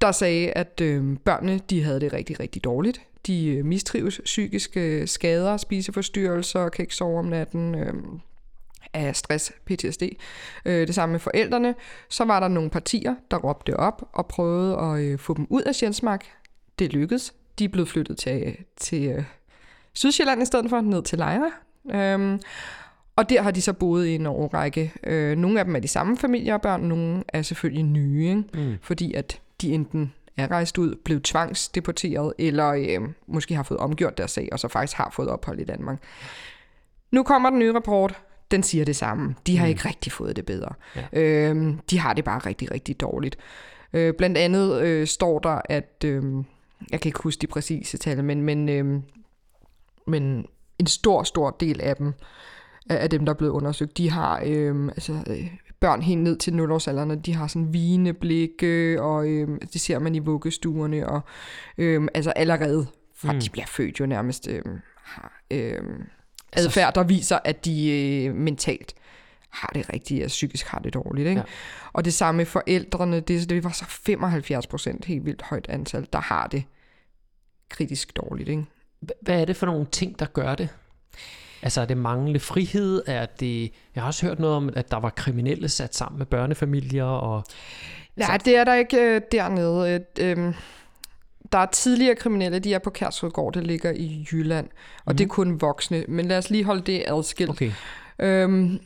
der 0.00 0.12
sagde, 0.12 0.50
at 0.50 0.80
øh, 0.80 1.16
børnene 1.24 1.60
de 1.70 1.82
havde 1.82 2.00
det 2.00 2.12
rigtig, 2.12 2.40
rigtig 2.40 2.64
dårligt. 2.64 3.00
De 3.26 3.48
øh, 3.48 3.64
mistrives 3.64 4.20
psykiske 4.24 4.80
øh, 4.80 5.08
skader, 5.08 5.56
spiseforstyrrelser, 5.56 6.68
kan 6.68 6.82
ikke 6.82 6.94
sove 6.94 7.18
om 7.18 7.24
natten, 7.24 7.74
øh, 7.74 7.94
af 8.94 9.16
stress, 9.16 9.52
PTSD. 9.66 10.02
Øh, 10.64 10.86
det 10.86 10.94
samme 10.94 11.12
med 11.12 11.20
forældrene. 11.20 11.74
Så 12.08 12.24
var 12.24 12.40
der 12.40 12.48
nogle 12.48 12.70
partier, 12.70 13.14
der 13.30 13.36
råbte 13.36 13.76
op 13.76 14.02
og 14.12 14.26
prøvede 14.26 14.78
at 14.78 15.00
øh, 15.00 15.18
få 15.18 15.34
dem 15.34 15.46
ud 15.50 15.62
af 15.62 15.74
Sjælsmark. 15.74 16.26
Det 16.78 16.92
lykkedes 16.92 17.34
de 17.58 17.64
er 17.64 17.68
blevet 17.68 17.88
flyttet 17.88 18.18
til, 18.18 18.56
til 18.76 19.08
øh, 19.08 19.24
Sydsjælland 19.92 20.42
i 20.42 20.44
stedet 20.44 20.70
for, 20.70 20.80
ned 20.80 21.02
til 21.02 21.18
Lejre. 21.18 21.52
Øhm, 21.94 22.40
og 23.16 23.30
der 23.30 23.42
har 23.42 23.50
de 23.50 23.62
så 23.62 23.72
boet 23.72 24.06
i 24.06 24.14
en 24.14 24.26
årrække. 24.26 24.92
Øh, 25.04 25.36
nogle 25.36 25.58
af 25.58 25.64
dem 25.64 25.76
er 25.76 25.80
de 25.80 25.88
samme 25.88 26.16
familier 26.16 26.54
og 26.54 26.62
børn, 26.62 26.80
nogle 26.80 27.24
er 27.28 27.42
selvfølgelig 27.42 27.84
nye, 27.84 28.28
ikke? 28.28 28.44
Mm. 28.54 28.76
fordi 28.82 29.14
at 29.14 29.40
de 29.60 29.72
enten 29.72 30.12
er 30.36 30.50
rejst 30.50 30.78
ud, 30.78 30.94
blev 31.04 31.20
tvangsdeporteret, 31.20 32.32
eller 32.38 32.68
øh, 32.68 33.08
måske 33.26 33.54
har 33.54 33.62
fået 33.62 33.80
omgjort 33.80 34.18
deres 34.18 34.30
sag, 34.30 34.48
og 34.52 34.58
så 34.58 34.68
faktisk 34.68 34.96
har 34.96 35.10
fået 35.12 35.28
ophold 35.28 35.60
i 35.60 35.64
Danmark. 35.64 35.98
Nu 37.10 37.22
kommer 37.22 37.50
den 37.50 37.58
nye 37.58 37.74
rapport, 37.74 38.20
den 38.50 38.62
siger 38.62 38.84
det 38.84 38.96
samme. 38.96 39.34
De 39.46 39.58
har 39.58 39.66
mm. 39.66 39.70
ikke 39.70 39.88
rigtig 39.88 40.12
fået 40.12 40.36
det 40.36 40.46
bedre. 40.46 40.72
Ja. 40.96 41.20
Øh, 41.20 41.74
de 41.90 41.98
har 41.98 42.12
det 42.12 42.24
bare 42.24 42.38
rigtig, 42.38 42.70
rigtig 42.70 43.00
dårligt. 43.00 43.36
Øh, 43.92 44.14
blandt 44.14 44.38
andet 44.38 44.82
øh, 44.82 45.06
står 45.06 45.38
der, 45.38 45.60
at... 45.64 46.04
Øh, 46.04 46.22
jeg 46.90 47.00
kan 47.00 47.08
ikke 47.08 47.22
huske 47.22 47.40
de 47.40 47.46
præcise 47.46 47.98
tal, 47.98 48.24
men, 48.24 48.42
men, 48.42 48.68
øh, 48.68 49.02
men 50.06 50.46
en 50.78 50.86
stor, 50.86 51.22
stor 51.22 51.50
del 51.50 51.80
af 51.80 51.96
dem, 51.96 52.12
af 52.90 53.10
dem, 53.10 53.24
der 53.24 53.32
er 53.32 53.36
blevet 53.36 53.52
undersøgt, 53.52 53.98
de 53.98 54.10
har 54.10 54.42
øh, 54.44 54.86
altså, 54.86 55.24
øh, 55.26 55.50
børn 55.80 56.02
helt 56.02 56.20
ned 56.20 56.36
til 56.36 56.50
0-årsalderen, 56.50 57.20
de 57.20 57.34
har 57.34 57.46
sådan 57.46 57.72
vigende 57.72 58.12
blikke, 58.12 59.02
og 59.02 59.28
øh, 59.28 59.48
det 59.72 59.80
ser 59.80 59.98
man 59.98 60.14
i 60.14 60.18
vuggestuerne, 60.18 61.08
og 61.08 61.20
øh, 61.78 62.08
altså 62.14 62.30
allerede 62.30 62.86
fra 63.14 63.32
mm. 63.32 63.40
de 63.40 63.50
bliver 63.50 63.66
født 63.66 64.00
jo 64.00 64.06
nærmest 64.06 64.48
øh, 64.48 64.62
har 65.02 65.42
øh, 65.50 65.82
adfærd, 66.52 66.94
der 66.94 67.02
viser, 67.02 67.38
at 67.44 67.64
de 67.64 67.90
øh, 67.90 68.34
mentalt 68.34 68.94
har 69.52 69.70
det 69.74 69.92
rigtigt, 69.92 70.24
og 70.24 70.28
psykisk 70.28 70.66
har 70.66 70.78
det 70.78 70.94
dårligt. 70.94 71.28
Ikke? 71.28 71.40
Ja. 71.40 71.46
Og 71.92 72.04
det 72.04 72.14
samme 72.14 72.36
med 72.36 72.46
forældrene, 72.46 73.20
det, 73.20 73.50
det 73.50 73.64
var 73.64 73.70
så 73.70 73.84
75 73.84 74.66
procent, 74.66 75.04
helt 75.04 75.24
vildt 75.24 75.42
højt 75.42 75.66
antal, 75.68 76.06
der 76.12 76.20
har 76.20 76.46
det 76.46 76.64
kritisk 77.68 78.16
dårligt. 78.16 78.48
Ikke? 78.48 78.64
Hvad 79.20 79.40
er 79.40 79.44
det 79.44 79.56
for 79.56 79.66
nogle 79.66 79.86
ting, 79.86 80.18
der 80.18 80.26
gør 80.26 80.54
det? 80.54 80.68
Altså 81.62 81.80
er 81.80 81.84
det 81.84 81.96
manglende 81.96 82.40
frihed? 82.40 83.02
Er 83.06 83.26
det, 83.26 83.72
jeg 83.94 84.02
har 84.02 84.06
også 84.06 84.26
hørt 84.26 84.38
noget 84.38 84.56
om, 84.56 84.70
at 84.76 84.90
der 84.90 84.96
var 84.96 85.10
kriminelle 85.10 85.68
sat 85.68 85.94
sammen 85.94 86.18
med 86.18 86.26
børnefamilier. 86.26 87.04
Og, 87.04 87.44
Nej, 88.16 88.38
så... 88.38 88.44
det 88.44 88.56
er 88.56 88.64
der 88.64 88.74
ikke 88.74 89.00
øh, 89.00 89.20
dernede. 89.32 89.96
Et, 89.96 90.18
øh, 90.20 90.54
der 91.52 91.58
er 91.58 91.66
tidligere 91.66 92.14
kriminelle, 92.14 92.58
de 92.58 92.74
er 92.74 92.78
på 92.78 92.90
Kærshovedgård, 92.90 93.52
det 93.54 93.66
ligger 93.66 93.90
i 93.90 94.26
Jylland. 94.32 94.68
Og 95.04 95.12
mm. 95.12 95.16
det 95.16 95.24
er 95.24 95.26
mhm. 95.26 95.34
kun 95.34 95.60
voksne. 95.60 96.04
Men 96.08 96.28
lad 96.28 96.38
os 96.38 96.50
lige 96.50 96.64
holde 96.64 96.82
det 96.82 97.04
adskilt. 97.06 97.50
Okay. 97.50 97.72
Øhm, 98.18 98.80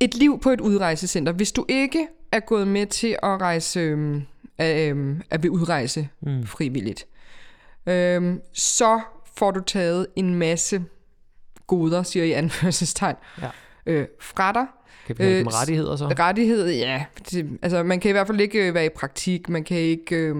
et 0.00 0.14
liv 0.14 0.40
på 0.40 0.50
et 0.50 0.60
udrejsecenter. 0.60 1.32
Hvis 1.32 1.52
du 1.52 1.66
ikke 1.68 2.08
er 2.32 2.40
gået 2.40 2.68
med 2.68 2.86
til 2.86 3.16
at 3.22 3.40
rejse, 3.40 3.80
øhm, 3.80 4.22
øhm, 4.60 5.22
at 5.30 5.42
vil 5.42 5.50
udrejse 5.50 6.08
mm. 6.20 6.46
frivilligt, 6.46 7.06
øhm, 7.86 8.40
så 8.52 9.00
får 9.36 9.50
du 9.50 9.60
taget 9.60 10.06
en 10.16 10.34
masse 10.34 10.84
goder, 11.66 12.02
siger 12.02 12.24
jeg 12.24 12.30
i 12.30 12.32
anførselstegn, 12.32 13.16
ja. 13.42 13.50
øh, 13.86 14.06
fra 14.20 14.52
dig. 14.52 14.66
Kan 15.06 15.18
vi 15.18 15.24
øh, 15.24 15.46
rettigheder 15.46 15.96
så? 15.96 16.06
Rettigheder, 16.06 16.70
ja. 16.70 17.04
Det, 17.30 17.58
altså, 17.62 17.82
man 17.82 18.00
kan 18.00 18.08
i 18.08 18.12
hvert 18.12 18.26
fald 18.26 18.40
ikke 18.40 18.68
øh, 18.68 18.74
være 18.74 18.86
i 18.86 18.88
praktik, 18.96 19.48
man 19.48 19.64
kan 19.64 19.76
ikke 19.76 20.16
øh, 20.16 20.34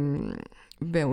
være 0.80 1.06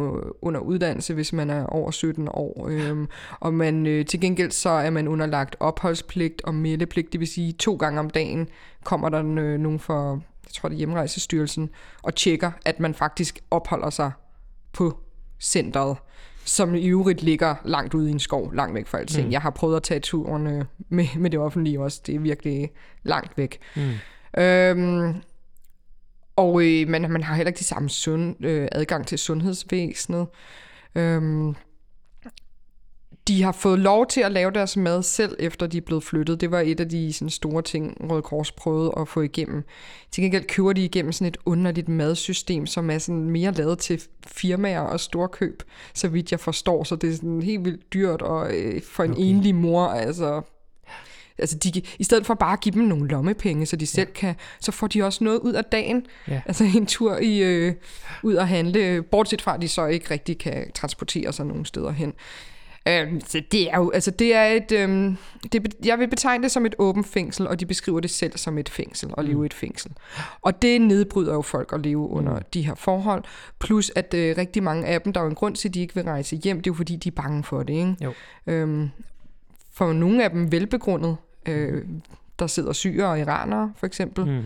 under 0.44 0.60
uddannelse, 0.60 1.14
hvis 1.14 1.34
man 1.34 1.50
er 1.50 1.66
over 1.66 1.92
17 1.92 2.28
år. 2.32 2.68
Øh, 2.70 3.08
og 3.40 3.54
man, 3.54 3.86
øh, 3.88 4.06
til 4.06 4.22
gengæld 4.22 4.52
så 4.52 4.70
er 4.70 4.90
man 4.90 5.08
underlagt 5.08 5.56
opholdspligt 5.60 6.42
og 6.44 6.56
meldepligt, 6.56 7.12
det 7.12 7.20
vil 7.20 7.28
sige 7.28 7.54
to 7.54 7.76
gange 7.76 8.00
om 8.00 8.10
dagen 8.10 8.48
kommer 8.84 9.10
der 9.10 9.20
øh, 9.20 9.60
nogen 9.60 9.80
for, 9.80 10.22
jeg 10.46 10.52
tror 10.54 10.70
det 10.70 10.76
er 10.76 10.78
Hjemrejsestyrelsen, 10.78 11.70
og 12.04 12.16
tjekker, 12.16 12.52
at 12.66 12.80
man 12.80 12.94
faktisk 12.94 13.40
opholder 13.52 13.90
sig 13.90 14.12
på 14.74 14.98
centret 15.40 15.98
som 16.48 16.76
i 16.76 16.88
øvrigt 16.88 17.24
ligger 17.24 17.56
langt 17.66 17.94
ude 17.94 18.10
i 18.10 18.12
en 18.12 18.20
skov, 18.20 18.54
langt 18.54 18.76
væk 18.76 18.88
fra 18.88 18.98
alting. 18.98 19.26
Mm. 19.26 19.32
Jeg 19.32 19.42
har 19.42 19.50
prøvet 19.50 19.76
at 19.76 19.84
tage 19.84 20.00
turen 20.00 20.48
øh, 20.48 20.66
med, 20.90 21.06
med 21.18 21.30
det 21.30 21.40
offentlige 21.40 21.80
også. 21.80 22.02
Det 22.06 22.16
er 22.16 22.20
virkelig 22.20 22.72
langt 23.04 23.38
væk. 23.38 23.60
Mm. 23.76 24.42
Øhm, 24.42 25.16
og 26.38 26.64
øh, 26.64 26.88
man, 26.88 27.12
man 27.12 27.24
har 27.24 27.36
heller 27.36 27.50
ikke 27.50 27.60
de 27.60 27.64
samme 27.64 27.90
sund, 27.90 28.46
øh, 28.46 28.68
adgang 28.72 29.08
til 29.08 29.18
sundhedsvæsenet. 29.18 30.28
Øhm, 30.96 31.56
de 33.28 33.44
har 33.44 33.52
fået 33.52 33.80
lov 33.80 34.08
til 34.08 34.22
at 34.22 34.32
lave 34.32 34.52
deres 34.52 34.78
mad 34.78 35.04
selv, 35.04 35.36
efter 35.40 35.68
de 35.68 35.78
er 35.78 35.82
blevet 35.82 36.04
flyttet. 36.04 36.42
Det 36.42 36.52
var 36.52 36.60
et 36.60 36.80
af 36.80 36.90
de 36.90 37.14
sådan, 37.14 37.30
store 37.30 37.62
ting, 37.62 38.12
Røde 38.12 38.22
Kors 38.22 38.52
prøvede 38.52 38.94
at 38.98 39.08
få 39.08 39.22
igennem. 39.22 39.64
Til 40.12 40.24
gengæld 40.24 40.46
køber 40.46 40.74
de 40.74 40.86
igennem 40.86 41.12
sådan 41.12 41.28
et 41.28 41.38
underligt 41.46 41.90
madsystem, 41.90 42.66
som 42.66 42.90
er 42.90 42.98
sådan 42.98 43.30
mere 43.30 43.52
lavet 43.52 43.80
til 43.80 44.02
firmaer 44.28 44.80
og 44.80 45.00
storkøb, 45.00 45.64
så 45.94 46.08
vidt 46.08 46.32
jeg 46.32 46.40
forstår. 46.40 46.84
Så 46.84 46.96
det 46.96 47.10
er 47.10 47.16
sådan 47.16 47.42
helt 47.42 47.66
vildt 47.66 47.94
dyrt 47.94 48.22
og 48.22 48.58
øh, 48.58 48.82
for 48.82 49.04
en 49.04 49.12
okay. 49.12 49.22
enlig 49.22 49.56
mor, 49.56 49.86
altså 49.88 50.42
Altså 51.40 51.58
de, 51.58 51.82
i 52.00 52.04
stedet 52.04 52.26
for 52.26 52.34
bare 52.34 52.54
at 52.54 52.60
give 52.62 52.74
dem 52.74 52.84
nogle 52.84 53.08
lommepenge, 53.08 53.66
så 53.66 53.76
de 53.76 53.88
selv 53.88 54.08
ja. 54.08 54.20
kan, 54.20 54.36
så 54.60 54.72
får 54.72 54.88
de 54.88 55.04
også 55.04 55.24
noget 55.24 55.40
ud 55.40 55.54
af 55.54 55.66
dagen. 55.66 56.06
Ja. 56.28 56.42
Altså 56.46 56.64
en 56.64 56.86
tur 56.86 57.18
i, 57.18 57.38
øh, 57.38 57.74
ud 58.24 58.36
at 58.36 58.48
handle, 58.48 59.04
bortset 59.04 59.42
fra 59.42 59.56
at 59.56 59.62
de 59.62 59.68
så 59.68 59.86
ikke 59.86 60.12
rigtig 60.12 60.38
kan 60.38 60.72
transportere 60.74 61.34
sig 61.34 61.46
nogen 61.46 61.66
steder 61.66 61.92
hen. 61.92 62.14
Øh, 62.88 63.22
så 63.28 63.42
det 63.52 63.72
er 63.72 63.78
jo, 63.78 63.92
altså 63.92 64.12
det 64.12 64.36
er 64.36 64.44
et, 64.46 64.72
øh, 64.72 65.16
det, 65.52 65.76
jeg 65.86 66.00
vil 66.00 66.08
betegne 66.08 66.44
det 66.44 66.52
som 66.52 66.66
et 66.66 66.76
åbent 66.78 67.08
fængsel, 67.08 67.48
og 67.48 67.60
de 67.60 67.66
beskriver 67.66 68.00
det 68.00 68.10
selv 68.10 68.38
som 68.38 68.58
et 68.58 68.70
fængsel, 68.70 69.10
at 69.18 69.26
leve 69.26 69.44
i 69.44 69.46
et 69.46 69.54
fængsel. 69.54 69.92
Og 70.42 70.62
det 70.62 70.82
nedbryder 70.82 71.34
jo 71.34 71.42
folk 71.42 71.74
at 71.74 71.82
leve 71.82 72.10
under 72.10 72.34
mm. 72.34 72.46
de 72.54 72.62
her 72.62 72.76
forhold, 72.76 73.24
plus 73.60 73.92
at 73.96 74.14
øh, 74.14 74.38
rigtig 74.38 74.64
mange 74.64 74.86
af 74.86 75.02
dem, 75.02 75.14
der 75.14 75.20
er 75.20 75.24
jo 75.24 75.30
en 75.30 75.36
grund 75.36 75.56
til, 75.56 75.68
at 75.68 75.74
de 75.74 75.82
ikke 75.82 75.96
vil 75.96 76.04
rejse 76.04 76.36
hjem, 76.36 76.58
det 76.58 76.70
er 76.70 76.74
jo 76.74 76.76
fordi, 76.76 76.96
de 76.96 77.10
er 77.10 77.22
bange 77.22 77.44
for 77.44 77.64
det. 77.64 77.74
Ikke? 77.74 77.96
Jo. 78.02 78.14
Øhm, 78.48 78.90
for 79.74 79.94
nogle 79.94 80.24
af 80.24 80.30
dem 80.30 80.52
velbegrundet, 80.52 81.18
øh, 81.48 81.86
der 82.40 82.48
sidder 82.48 82.74
syre 82.74 83.08
og 83.08 83.20
iranere 83.20 83.74
for 83.76 83.86
eksempel, 83.86 84.26
mm. 84.26 84.44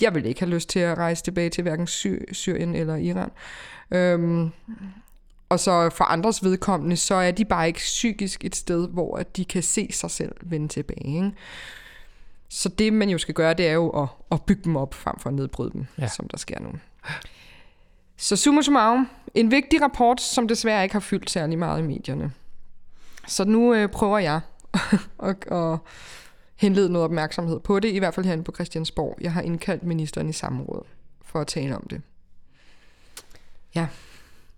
jeg 0.00 0.14
vil 0.14 0.26
ikke 0.26 0.40
have 0.40 0.50
lyst 0.50 0.68
til 0.68 0.78
at 0.78 0.98
rejse 0.98 1.24
tilbage 1.24 1.50
til 1.50 1.62
hverken 1.62 1.86
Sy- 1.86 2.32
Syrien 2.32 2.74
eller 2.74 2.96
Iran. 2.96 3.30
Øhm, 3.90 4.50
og 5.48 5.60
så 5.60 5.90
for 5.90 6.04
andres 6.04 6.44
vedkommende, 6.44 6.96
så 6.96 7.14
er 7.14 7.30
de 7.30 7.44
bare 7.44 7.66
ikke 7.66 7.78
psykisk 7.78 8.44
et 8.44 8.56
sted, 8.56 8.88
hvor 8.88 9.22
de 9.36 9.44
kan 9.44 9.62
se 9.62 9.88
sig 9.92 10.10
selv 10.10 10.32
vende 10.42 10.68
tilbage. 10.68 11.14
Ikke? 11.14 11.32
Så 12.48 12.68
det, 12.68 12.92
man 12.92 13.08
jo 13.08 13.18
skal 13.18 13.34
gøre, 13.34 13.54
det 13.54 13.68
er 13.68 13.72
jo 13.72 13.88
at, 13.88 14.08
at 14.32 14.42
bygge 14.42 14.62
dem 14.64 14.76
op, 14.76 14.94
frem 14.94 15.18
for 15.18 15.28
at 15.28 15.34
nedbryde 15.34 15.70
dem, 15.72 15.86
ja. 15.98 16.08
som 16.08 16.28
der 16.28 16.38
sker 16.38 16.60
nu. 16.60 16.72
Så 18.16 18.36
summa 18.36 18.62
summarum, 18.62 19.08
en 19.34 19.50
vigtig 19.50 19.82
rapport, 19.82 20.20
som 20.20 20.48
desværre 20.48 20.82
ikke 20.82 20.92
har 20.92 21.00
fyldt 21.00 21.30
særlig 21.30 21.58
meget 21.58 21.78
i 21.78 21.86
medierne. 21.86 22.32
Så 23.26 23.44
nu 23.44 23.74
øh, 23.74 23.88
prøver 23.88 24.18
jeg 24.18 24.40
og, 25.18 25.34
og 25.46 25.78
henlede 26.56 26.92
noget 26.92 27.04
opmærksomhed 27.04 27.60
på 27.60 27.80
det, 27.80 27.88
i 27.88 27.98
hvert 27.98 28.14
fald 28.14 28.26
herinde 28.26 28.44
på 28.44 28.52
Christiansborg. 28.52 29.18
Jeg 29.20 29.32
har 29.32 29.42
indkaldt 29.42 29.82
ministeren 29.82 30.28
i 30.28 30.32
samråd 30.32 30.82
for 31.22 31.40
at 31.40 31.46
tale 31.46 31.76
om 31.76 31.86
det. 31.90 32.02
Ja. 33.74 33.86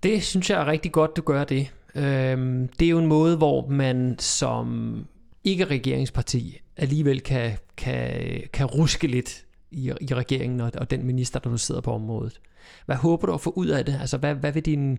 Det 0.02 0.22
synes 0.22 0.50
jeg 0.50 0.60
er 0.60 0.66
rigtig 0.66 0.92
godt, 0.92 1.16
du 1.16 1.22
gør 1.22 1.44
det. 1.44 1.72
Øhm, 1.94 2.68
det 2.68 2.86
er 2.86 2.90
jo 2.90 2.98
en 2.98 3.06
måde, 3.06 3.36
hvor 3.36 3.68
man 3.68 4.16
som 4.18 4.96
ikke-regeringsparti 5.44 6.60
alligevel 6.76 7.20
kan, 7.20 7.52
kan, 7.76 8.40
kan 8.52 8.66
ruske 8.66 9.06
lidt 9.06 9.44
i, 9.70 9.92
i 10.00 10.14
regeringen 10.14 10.60
og, 10.60 10.72
og 10.78 10.90
den 10.90 11.06
minister, 11.06 11.40
der 11.40 11.50
nu 11.50 11.58
sidder 11.58 11.80
på 11.80 11.92
området. 11.92 12.40
Hvad 12.86 12.96
håber 12.96 13.26
du 13.26 13.34
at 13.34 13.40
få 13.40 13.50
ud 13.50 13.66
af 13.66 13.84
det? 13.84 13.98
Altså, 14.00 14.16
hvad, 14.16 14.34
hvad 14.34 14.52
vil 14.52 14.64
din... 14.64 14.98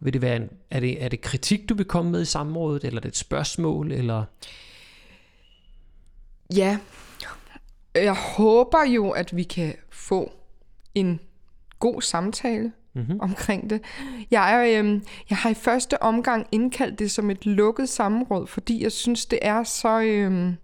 Vil 0.00 0.12
det 0.12 0.22
være 0.22 0.36
en, 0.36 0.50
er, 0.70 0.80
det, 0.80 1.04
er 1.04 1.08
det 1.08 1.20
kritik, 1.20 1.68
du 1.68 1.74
vil 1.74 1.84
komme 1.86 2.10
med 2.10 2.22
i 2.22 2.24
samrådet, 2.24 2.84
eller 2.84 2.98
er 2.98 3.02
det 3.02 3.08
et 3.08 3.16
spørgsmål, 3.16 3.92
eller... 3.92 4.24
Ja, 6.54 6.78
jeg 7.94 8.14
håber 8.14 8.84
jo, 8.84 9.10
at 9.10 9.36
vi 9.36 9.42
kan 9.42 9.74
få 9.90 10.32
en 10.94 11.20
god 11.78 12.02
samtale 12.02 12.72
mm-hmm. 12.94 13.20
omkring 13.20 13.70
det. 13.70 13.82
Jeg, 14.30 14.54
er, 14.54 14.82
øh, 14.82 15.00
jeg 15.30 15.38
har 15.38 15.50
i 15.50 15.54
første 15.54 16.02
omgang 16.02 16.46
indkaldt 16.52 16.98
det 16.98 17.10
som 17.10 17.30
et 17.30 17.46
lukket 17.46 17.88
samråd, 17.88 18.46
fordi 18.46 18.82
jeg 18.82 18.92
synes, 18.92 19.26
det 19.26 19.38
er 19.42 19.62
så... 19.62 20.00
Øh, 20.00 20.54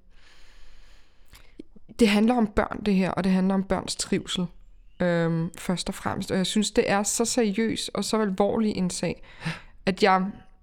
det 1.98 2.08
handler 2.08 2.34
om 2.34 2.46
børn, 2.46 2.82
det 2.86 2.94
her, 2.94 3.10
og 3.10 3.24
det 3.24 3.32
handler 3.32 3.54
om 3.54 3.64
børns 3.64 3.96
trivsel. 3.96 4.46
Øh, 5.02 5.48
først 5.58 5.88
og 5.88 5.94
fremmest. 5.94 6.30
Og 6.30 6.36
jeg 6.36 6.46
synes, 6.46 6.70
det 6.70 6.90
er 6.90 7.02
så 7.02 7.24
seriøs 7.24 7.88
og 7.88 8.04
så 8.04 8.20
alvorlig 8.20 8.76
en 8.76 8.90
sag, 8.90 9.22
at 9.86 10.02
jeg 10.02 10.22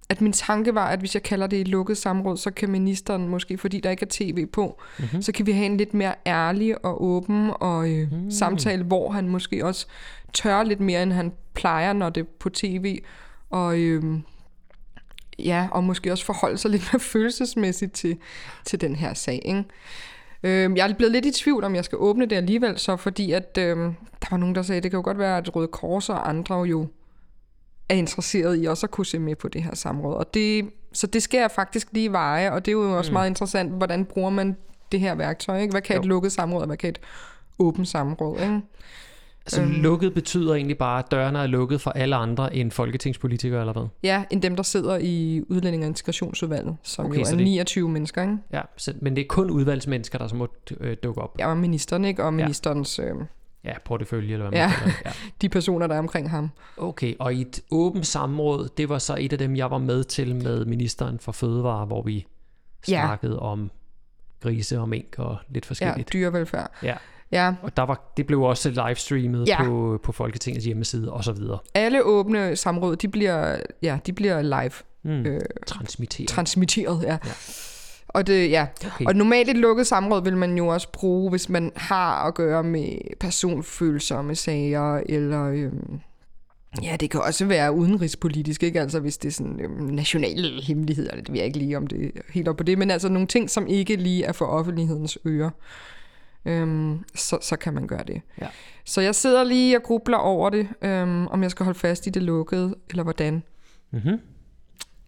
at 0.09 0.21
min 0.21 0.33
tanke 0.33 0.75
var, 0.75 0.87
at 0.87 0.99
hvis 0.99 1.13
jeg 1.13 1.23
kalder 1.23 1.47
det 1.47 1.61
et 1.61 1.67
lukket 1.67 1.97
samråd, 1.97 2.37
så 2.37 2.51
kan 2.51 2.69
ministeren 2.69 3.27
måske, 3.27 3.57
fordi 3.57 3.79
der 3.79 3.89
ikke 3.89 4.03
er 4.03 4.09
tv 4.09 4.45
på, 4.45 4.81
mm-hmm. 4.99 5.21
så 5.21 5.31
kan 5.31 5.45
vi 5.45 5.51
have 5.51 5.65
en 5.65 5.77
lidt 5.77 5.93
mere 5.93 6.15
ærlig 6.27 6.85
og 6.85 7.03
åben 7.03 7.51
og 7.59 7.89
øh, 7.89 8.11
mm. 8.11 8.31
samtale, 8.31 8.83
hvor 8.83 9.11
han 9.11 9.27
måske 9.27 9.65
også 9.65 9.87
tør 10.33 10.63
lidt 10.63 10.79
mere, 10.79 11.03
end 11.03 11.13
han 11.13 11.33
plejer, 11.53 11.93
når 11.93 12.09
det 12.09 12.21
er 12.21 12.25
på 12.39 12.49
tv. 12.49 13.01
Og 13.49 13.79
øh, 13.79 14.03
ja, 15.39 15.67
og 15.71 15.83
måske 15.83 16.11
også 16.11 16.25
forholde 16.25 16.57
sig 16.57 16.71
lidt 16.71 16.89
mere 16.93 16.99
følelsesmæssigt 16.99 17.93
til, 17.93 18.17
til 18.65 18.81
den 18.81 18.95
her 18.95 19.13
sag. 19.13 19.41
Ikke? 19.45 19.63
Øh, 20.43 20.77
jeg 20.77 20.89
er 20.89 20.93
blevet 20.93 21.11
lidt 21.11 21.25
i 21.25 21.31
tvivl, 21.31 21.63
om 21.63 21.75
jeg 21.75 21.85
skal 21.85 21.97
åbne 21.97 22.25
det 22.25 22.35
alligevel, 22.35 22.77
så 22.77 22.97
fordi 22.97 23.31
at 23.31 23.57
øh, 23.59 23.77
der 24.21 24.27
var 24.31 24.37
nogen, 24.37 24.55
der 24.55 24.61
sagde, 24.61 24.77
at 24.77 24.83
det 24.83 24.91
kan 24.91 24.97
jo 24.97 25.03
godt 25.03 25.17
være, 25.17 25.37
at 25.37 25.55
Røde 25.55 25.67
Kors 25.67 26.09
og 26.09 26.29
andre 26.29 26.55
jo 26.55 26.87
er 27.89 27.95
interesseret 27.95 28.63
i 28.63 28.65
også 28.65 28.85
at 28.85 28.91
kunne 28.91 29.05
se 29.05 29.19
med 29.19 29.35
på 29.35 29.47
det 29.47 29.63
her 29.63 29.75
samråd. 29.75 30.15
Og 30.15 30.33
det, 30.33 30.69
så 30.93 31.07
det 31.07 31.23
skal 31.23 31.39
jeg 31.39 31.51
faktisk 31.51 31.87
lige 31.91 32.11
veje, 32.11 32.51
og 32.51 32.65
det 32.65 32.71
er 32.71 32.73
jo 32.73 32.97
også 32.97 33.11
mm. 33.11 33.13
meget 33.13 33.29
interessant, 33.29 33.71
hvordan 33.71 34.05
bruger 34.05 34.29
man 34.29 34.57
det 34.91 34.99
her 34.99 35.15
værktøj. 35.15 35.59
Ikke? 35.61 35.71
Hvad 35.71 35.81
kan 35.81 35.95
jo. 35.95 35.99
et 35.99 36.05
lukket 36.05 36.31
samråd, 36.31 36.61
og 36.61 36.67
hvad 36.67 36.77
kan 36.77 36.89
et 36.89 36.99
åbent 37.59 37.87
samråd? 37.87 38.39
Ikke? 38.39 38.61
Altså 39.57 39.61
øhm. 39.61 39.81
lukket 39.81 40.13
betyder 40.13 40.53
egentlig 40.53 40.77
bare, 40.77 40.99
at 40.99 41.11
dørene 41.11 41.39
er 41.39 41.47
lukket 41.47 41.81
for 41.81 41.91
alle 41.91 42.15
andre 42.15 42.55
end 42.55 42.71
folketingspolitikere, 42.71 43.59
eller 43.59 43.73
hvad? 43.73 43.87
Ja, 44.03 44.23
end 44.29 44.41
dem, 44.41 44.55
der 44.55 44.63
sidder 44.63 44.97
i 45.01 45.41
udlænding- 45.49 45.83
og 45.83 45.87
integrationsudvalget, 45.87 46.77
som 46.83 47.05
okay, 47.05 47.19
jo 47.19 47.21
er 47.21 47.35
det... 47.35 47.37
29 47.37 47.89
mennesker, 47.89 48.21
ikke? 48.21 48.37
Ja, 48.53 48.61
så, 48.77 48.93
men 49.01 49.15
det 49.15 49.21
er 49.21 49.27
kun 49.27 49.49
udvalgsmennesker, 49.49 50.17
der 50.17 50.27
så 50.27 50.35
må 50.35 50.47
øh, 50.79 50.97
dukke 51.03 51.21
op? 51.21 51.35
Ja, 51.39 51.47
og 51.49 51.57
ministeren, 51.57 52.05
ikke? 52.05 52.23
Og 52.23 52.33
ministerens... 52.33 52.99
Ja. 52.99 53.03
Øh, 53.03 53.15
Ja, 53.63 53.73
portefølje 53.85 54.33
eller 54.33 54.49
hvad 54.49 54.59
man 54.59 54.69
ja, 54.69 54.91
ja, 55.05 55.11
de 55.41 55.49
personer, 55.49 55.87
der 55.87 55.95
er 55.95 55.99
omkring 55.99 56.29
ham. 56.29 56.49
Okay, 56.77 57.13
og 57.19 57.33
i 57.33 57.41
et 57.41 57.61
åbent 57.71 58.07
samråd, 58.07 58.69
det 58.77 58.89
var 58.89 58.97
så 58.97 59.17
et 59.19 59.31
af 59.31 59.37
dem, 59.37 59.55
jeg 59.55 59.71
var 59.71 59.77
med 59.77 60.03
til 60.03 60.35
med 60.35 60.65
ministeren 60.65 61.19
for 61.19 61.31
Fødevare, 61.31 61.85
hvor 61.85 62.01
vi 62.01 62.27
snakkede 62.83 63.33
ja. 63.33 63.39
om 63.39 63.71
grise 64.41 64.79
og 64.79 64.89
mink 64.89 65.15
og 65.17 65.37
lidt 65.49 65.65
forskelligt. 65.65 66.13
Ja, 66.13 66.19
dyrevelfærd. 66.19 66.71
Ja. 66.83 66.95
Ja. 67.31 67.53
Og 67.61 67.77
der 67.77 67.83
var, 67.83 68.13
det 68.17 68.27
blev 68.27 68.41
også 68.41 68.69
livestreamet 68.69 69.47
ja. 69.47 69.63
på, 69.63 69.99
på 70.03 70.11
Folketingets 70.11 70.65
hjemmeside 70.65 71.11
og 71.11 71.23
så 71.23 71.31
videre. 71.31 71.57
Alle 71.73 72.03
åbne 72.03 72.55
samråd, 72.55 72.95
de 72.95 73.07
bliver, 73.07 73.55
ja, 73.81 73.97
de 74.05 74.13
bliver 74.13 74.41
live. 74.41 74.71
Mm. 75.03 75.25
Øh, 75.25 75.41
transmitteret. 75.67 76.29
Transmitteret, 76.29 77.03
ja. 77.03 77.11
ja. 77.11 77.31
Og, 78.07 78.27
det, 78.27 78.49
ja. 78.49 78.67
Okay. 78.85 79.05
og 79.05 79.15
normalt 79.15 79.49
et 79.49 79.57
lukket 79.57 79.87
samråd 79.87 80.23
vil 80.23 80.37
man 80.37 80.57
jo 80.57 80.67
også 80.67 80.91
bruge, 80.91 81.29
hvis 81.29 81.49
man 81.49 81.71
har 81.75 82.27
at 82.27 82.33
gøre 82.33 82.63
med 82.63 82.97
personfølsomme 83.19 84.35
sager, 84.35 85.01
eller 85.05 85.43
øhm, 85.43 85.99
ja, 86.83 86.95
det 86.99 87.09
kan 87.09 87.21
også 87.21 87.45
være 87.45 87.73
udenrigspolitisk, 87.73 88.63
ikke? 88.63 88.81
Altså 88.81 88.99
hvis 88.99 89.17
det 89.17 89.27
er 89.27 89.33
sådan 89.33 89.59
øhm, 89.59 89.83
nationale 89.83 90.61
hemmeligheder, 90.61 91.15
det 91.15 91.29
ved 91.29 91.37
jeg 91.37 91.45
ikke 91.45 91.59
lige, 91.59 91.77
om 91.77 91.87
det 91.87 92.05
er 92.05 92.21
helt 92.33 92.47
op 92.47 92.57
på 92.57 92.63
det, 92.63 92.77
men 92.77 92.91
altså 92.91 93.09
nogle 93.09 93.27
ting, 93.27 93.49
som 93.49 93.67
ikke 93.67 93.95
lige 93.95 94.23
er 94.23 94.31
for 94.31 94.45
offentlighedens 94.45 95.17
ører, 95.25 95.49
øhm, 96.49 97.05
så, 97.15 97.37
så 97.41 97.55
kan 97.55 97.73
man 97.73 97.87
gøre 97.87 98.03
det. 98.07 98.21
Ja. 98.41 98.47
Så 98.85 99.01
jeg 99.01 99.15
sidder 99.15 99.43
lige 99.43 99.77
og 99.77 99.83
grubler 99.83 100.17
over 100.17 100.49
det, 100.49 100.67
øhm, 100.81 101.27
om 101.27 101.43
jeg 101.43 101.51
skal 101.51 101.63
holde 101.63 101.79
fast 101.79 102.07
i 102.07 102.09
det 102.09 102.23
lukkede, 102.23 102.75
eller 102.89 103.03
hvordan. 103.03 103.43
Mm-hmm. 103.91 104.19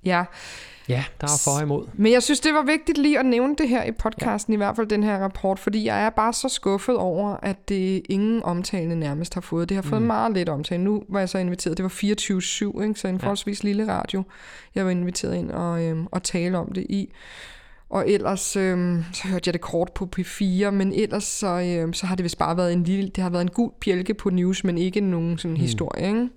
Ja. 0.05 0.23
Ja, 0.89 1.03
der 1.21 1.27
er 1.27 1.41
for 1.43 1.51
og 1.51 1.61
imod. 1.61 1.87
Men 1.93 2.11
jeg 2.11 2.23
synes, 2.23 2.39
det 2.39 2.53
var 2.53 2.61
vigtigt 2.61 2.97
lige 2.97 3.19
at 3.19 3.25
nævne 3.25 3.55
det 3.55 3.69
her 3.69 3.83
i 3.83 3.91
podcasten, 3.91 4.53
ja. 4.53 4.55
i 4.55 4.57
hvert 4.57 4.75
fald 4.75 4.87
den 4.87 5.03
her 5.03 5.17
rapport, 5.17 5.59
fordi 5.59 5.85
jeg 5.85 6.05
er 6.05 6.09
bare 6.09 6.33
så 6.33 6.49
skuffet 6.49 6.97
over, 6.97 7.37
at 7.41 7.69
det 7.69 8.01
ingen 8.09 8.43
omtale 8.43 8.95
nærmest 8.95 9.33
har 9.33 9.41
fået. 9.41 9.69
Det 9.69 9.75
har 9.75 9.81
fået 9.81 10.01
mm. 10.01 10.07
meget 10.07 10.33
lidt 10.33 10.49
omtale. 10.49 10.83
Nu 10.83 11.03
var 11.09 11.19
jeg 11.19 11.29
så 11.29 11.37
inviteret, 11.37 11.77
det 11.77 11.83
var 11.83 11.89
24-7, 11.89 12.83
ikke? 12.83 12.99
så 12.99 13.07
en 13.07 13.19
forholdsvis 13.19 13.63
ja. 13.63 13.67
lille 13.67 13.87
radio. 13.87 14.23
Jeg 14.75 14.85
var 14.85 14.91
inviteret 14.91 15.35
ind 15.35 15.51
og, 15.51 15.83
øhm, 15.83 16.07
og 16.11 16.23
tale 16.23 16.57
om 16.57 16.71
det 16.71 16.85
i. 16.89 17.13
Og 17.91 18.09
ellers, 18.09 18.55
øhm, 18.55 19.03
så 19.13 19.27
hørte 19.27 19.47
jeg 19.47 19.53
det 19.53 19.61
kort 19.61 19.91
på 19.95 20.09
P4, 20.19 20.69
men 20.69 20.93
ellers 20.93 21.23
så, 21.23 21.47
øhm, 21.47 21.93
så 21.93 22.05
har 22.05 22.15
det 22.15 22.23
vist 22.23 22.37
bare 22.37 22.57
været 22.57 22.73
en 22.73 22.83
lille, 22.83 23.09
det 23.09 23.23
har 23.23 23.29
været 23.29 23.41
en 23.41 23.49
god 23.49 23.71
bjælke 23.81 24.13
på 24.13 24.29
news, 24.29 24.63
men 24.63 24.77
ikke 24.77 25.01
nogen 25.01 25.37
sådan 25.37 25.55
mm. 25.55 25.61
historie, 25.61 26.07
ikke? 26.07 26.29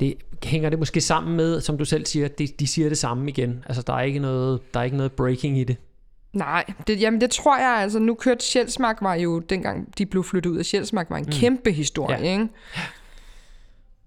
Det 0.00 0.14
hænger 0.44 0.70
det 0.70 0.78
måske 0.78 1.00
sammen 1.00 1.36
med, 1.36 1.60
som 1.60 1.78
du 1.78 1.84
selv 1.84 2.06
siger, 2.06 2.28
de, 2.28 2.46
de 2.46 2.66
siger 2.66 2.88
det 2.88 2.98
samme 2.98 3.30
igen. 3.30 3.64
Altså, 3.66 3.82
der 3.82 3.92
er 3.92 4.00
ikke 4.00 4.18
noget, 4.18 4.60
der 4.74 4.80
er 4.80 4.84
ikke 4.84 4.96
noget 4.96 5.12
breaking 5.12 5.58
i 5.58 5.64
det. 5.64 5.76
Nej, 6.32 6.64
det, 6.86 7.00
jamen 7.00 7.20
det 7.20 7.30
tror 7.30 7.58
jeg, 7.58 7.82
altså 7.82 7.98
nu 7.98 8.14
kørte 8.14 8.44
Sjælsmark 8.44 8.98
var 9.00 9.14
jo, 9.14 9.38
dengang 9.38 9.98
de 9.98 10.06
blev 10.06 10.24
flyttet 10.24 10.50
ud 10.50 10.58
af 10.58 10.64
Sjælsmark, 10.64 11.10
var 11.10 11.16
en 11.16 11.24
mm. 11.24 11.32
kæmpe 11.32 11.72
historie, 11.72 12.18
ja. 12.18 12.32
ikke? 12.32 12.48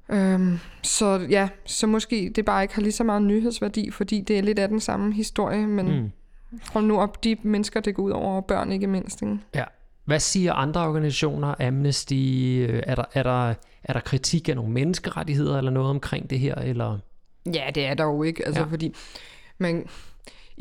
Øhm, 0.10 0.60
så 0.84 1.28
ja, 1.30 1.50
så 1.66 1.88
måske 1.88 2.32
det 2.36 2.46
bare 2.46 2.62
ikke 2.62 2.76
har 2.76 2.82
lige 2.82 2.92
så 2.92 3.04
meget 3.04 3.22
nyhedsværdi, 3.22 3.92
fordi 3.92 4.22
det 4.22 4.38
er 4.38 4.42
lidt 4.42 4.60
af 4.60 4.68
den 4.68 4.80
samme 4.80 5.14
historie, 5.14 5.68
men 5.68 6.02
mm. 6.02 6.12
Hold 6.74 6.86
nu 6.86 7.00
op, 7.00 7.24
de 7.24 7.38
mennesker, 7.42 7.80
det 7.80 7.96
går 7.96 8.04
ud 8.04 8.12
over, 8.12 8.42
børn 8.42 8.72
ikke 8.72 8.88
mindst, 8.88 9.22
ikke? 9.22 9.38
Ja. 9.56 9.64
Hvad 10.06 10.20
siger 10.20 10.54
andre 10.54 10.82
organisationer, 10.82 11.68
Amnesty, 11.68 12.14
øh, 12.70 12.84
er 12.88 12.96
der, 12.96 13.04
er 13.14 13.24
der 13.24 13.54
er 13.84 13.94
der 13.94 14.00
kritik 14.00 14.50
af 14.50 14.56
nogle 14.56 14.72
menneskerettigheder 14.72 15.58
eller 15.58 15.72
noget 15.72 15.90
omkring 15.90 16.30
det 16.30 16.40
her? 16.40 16.56
Eller? 16.56 17.00
Ja, 17.54 17.70
det 17.76 17.86
er 17.86 17.94
der 17.94 18.04
jo 18.04 18.24
ikke. 18.24 18.46
Altså, 18.46 18.62
ja. 18.62 18.68
fordi 18.68 18.96
man, 19.58 19.86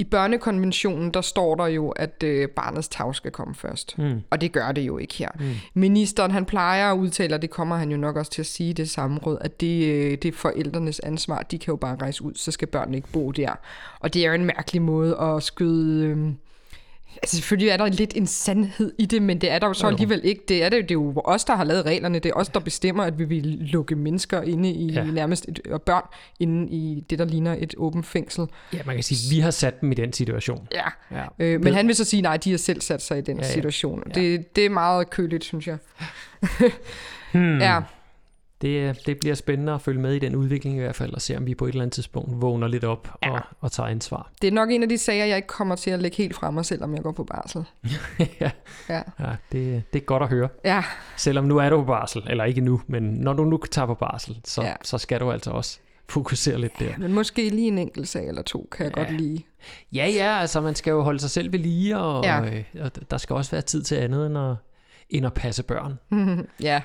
i 0.01 0.05
børnekonventionen, 0.05 1.11
der 1.11 1.21
står 1.21 1.55
der 1.55 1.67
jo, 1.67 1.91
at 1.91 2.23
øh, 2.23 2.49
barnets 2.49 2.89
tag 2.89 3.15
skal 3.15 3.31
komme 3.31 3.55
først. 3.55 3.99
Mm. 3.99 4.23
Og 4.31 4.41
det 4.41 4.53
gør 4.53 4.73
det 4.73 4.83
jo 4.83 4.99
ikke 4.99 5.15
her. 5.15 5.29
Mm. 5.39 5.45
Ministeren, 5.75 6.31
han 6.31 6.45
plejer 6.45 6.93
at 6.93 6.99
udtale, 6.99 7.35
og 7.35 7.43
det 7.43 7.51
kommer 7.51 7.77
han 7.77 7.91
jo 7.91 7.97
nok 7.97 8.17
også 8.17 8.31
til 8.31 8.43
at 8.43 8.47
sige 8.47 8.71
i 8.71 8.73
det 8.73 8.91
samråd, 8.91 9.39
at 9.41 9.61
det, 9.61 9.85
øh, 9.85 10.11
det 10.11 10.25
er 10.25 10.33
forældrenes 10.33 11.01
ansvar. 11.01 11.43
De 11.43 11.59
kan 11.59 11.73
jo 11.73 11.77
bare 11.77 11.97
rejse 11.97 12.25
ud, 12.25 12.33
så 12.35 12.51
skal 12.51 12.69
børnene 12.69 12.97
ikke 12.97 13.09
bo 13.13 13.31
der. 13.31 13.53
Og 14.01 14.15
det 14.15 14.23
er 14.23 14.29
jo 14.29 14.35
en 14.35 14.45
mærkelig 14.45 14.83
måde 14.83 15.19
at 15.21 15.43
skyde... 15.43 16.07
Øh, 16.07 16.33
Altså 17.17 17.37
selvfølgelig 17.37 17.69
er 17.69 17.77
der 17.77 17.87
lidt 17.87 18.13
en 18.17 18.27
sandhed 18.27 18.93
i 18.99 19.07
det, 19.07 19.23
men 19.23 19.41
det 19.41 19.51
er 19.51 19.59
der 19.59 19.67
jo 19.67 19.73
så 19.73 19.87
alligevel 19.87 20.21
ikke. 20.25 20.43
Det 20.49 20.65
er, 20.65 20.69
det, 20.69 20.83
det 20.83 20.91
er 20.91 20.95
jo 20.95 21.23
os, 21.25 21.45
der 21.45 21.55
har 21.55 21.65
lavet 21.65 21.87
reglerne. 21.87 22.19
Det 22.19 22.29
er 22.29 22.35
os, 22.35 22.49
der 22.49 22.61
bestemmer, 22.61 23.05
at 23.05 23.19
vi 23.19 23.25
vil 23.25 23.45
lukke 23.45 23.97
mennesker 23.97 24.43
inde 24.43 24.71
i 24.71 24.93
ja. 24.93 25.05
nærmest 25.05 25.49
et, 25.49 25.61
og 25.71 25.83
børn 25.83 26.03
inde 26.41 26.71
i 26.71 27.05
det, 27.11 27.19
der 27.19 27.25
ligner 27.25 27.57
et 27.59 27.75
åbent 27.77 28.07
fængsel. 28.07 28.47
Ja, 28.73 28.79
man 28.87 28.95
kan 28.95 29.05
sige, 29.05 29.29
at 29.29 29.37
vi 29.37 29.41
har 29.41 29.51
sat 29.51 29.81
dem 29.81 29.93
i 29.93 29.95
den 29.95 30.13
situation. 30.13 30.69
Ja, 30.73 31.17
ja. 31.17 31.25
Øh, 31.39 31.65
men 31.65 31.75
han 31.75 31.87
vil 31.87 31.97
så 31.97 32.05
sige, 32.05 32.23
nej, 32.23 32.37
de 32.37 32.51
har 32.51 32.59
selv 32.59 32.81
sat 32.81 33.03
sig 33.03 33.19
i 33.19 33.21
den 33.21 33.37
ja, 33.37 33.47
ja. 33.47 33.53
situation. 33.53 34.03
Ja. 34.07 34.21
Det, 34.21 34.57
det 34.57 34.67
er 34.67 34.71
meget 34.71 35.11
køligt, 35.11 35.45
synes 35.45 35.67
jeg. 35.67 35.79
hmm. 37.33 37.59
Ja 37.59 37.81
det, 38.61 39.07
det 39.07 39.19
bliver 39.21 39.35
spændende 39.35 39.73
at 39.73 39.81
følge 39.81 40.01
med 40.01 40.15
i 40.15 40.19
den 40.19 40.37
udvikling 40.37 40.77
i 40.77 40.81
hvert 40.81 40.97
fald, 40.97 41.15
og 41.15 41.23
se 41.23 41.37
om 41.37 41.47
vi 41.47 41.55
på 41.55 41.65
et 41.65 41.69
eller 41.69 41.83
andet 41.83 41.95
tidspunkt 41.95 42.41
vågner 42.41 42.69
lidt 42.69 42.85
op 42.85 43.09
ja. 43.23 43.31
og, 43.31 43.41
og 43.61 43.73
tager 43.73 43.87
ansvar. 43.87 44.31
Det 44.43 44.49
er 44.49 44.53
nok 44.53 44.71
en 44.71 44.83
af 44.83 44.89
de 44.89 44.99
sager, 44.99 45.25
jeg 45.25 45.37
ikke 45.37 45.49
kommer 45.49 45.77
til 45.77 45.91
at 45.91 46.03
lægge 46.03 46.17
helt 46.17 46.35
frem 46.35 46.55
mig, 46.55 46.67
selvom 46.67 46.95
jeg 46.95 47.03
går 47.03 47.13
på 47.13 47.25
barsel. 47.25 47.65
ja, 48.41 48.51
ja. 48.89 49.03
ja 49.21 49.33
det, 49.53 49.83
det 49.93 50.01
er 50.01 50.05
godt 50.05 50.23
at 50.23 50.29
høre. 50.29 50.49
Ja. 50.65 50.85
Selvom 51.17 51.45
nu 51.45 51.57
er 51.57 51.71
du 51.71 51.77
på 51.77 51.85
barsel, 51.85 52.23
eller 52.31 52.45
ikke 52.45 52.61
nu, 52.61 52.81
men 52.87 53.03
når 53.03 53.33
du 53.33 53.45
nu 53.45 53.61
tager 53.71 53.87
på 53.87 53.95
barsel, 53.95 54.41
så, 54.45 54.63
ja. 54.63 54.75
så 54.83 54.99
skal 54.99 55.21
du 55.21 55.31
altså 55.31 55.51
også 55.51 55.79
fokusere 56.09 56.59
lidt 56.59 56.73
der. 56.79 56.87
Ja, 56.87 56.97
men 56.99 57.13
måske 57.13 57.49
lige 57.49 57.69
en 57.69 57.79
enkelt 57.79 58.09
sag 58.09 58.29
eller 58.29 58.43
to, 58.43 58.69
kan 58.73 58.87
jeg 58.87 58.97
ja. 58.97 59.03
godt 59.03 59.21
lide. 59.21 59.43
Ja, 59.93 60.09
ja, 60.09 60.39
altså 60.41 60.61
man 60.61 60.75
skal 60.75 60.91
jo 60.91 61.03
holde 61.03 61.21
sig 61.21 61.31
selv 61.31 61.53
ved 61.53 61.59
lige, 61.59 61.99
og, 61.99 62.25
ja. 62.25 62.41
og, 62.41 62.49
øh, 62.49 62.65
og 62.81 63.11
der 63.11 63.17
skal 63.17 63.37
også 63.37 63.51
være 63.51 63.63
tid 63.63 63.83
til 63.83 63.95
andet 63.95 64.27
end 64.27 64.39
at, 64.39 64.55
end 65.11 65.27
at 65.27 65.35
passe 65.35 65.63
børn. 65.63 65.99
ja. 66.63 66.83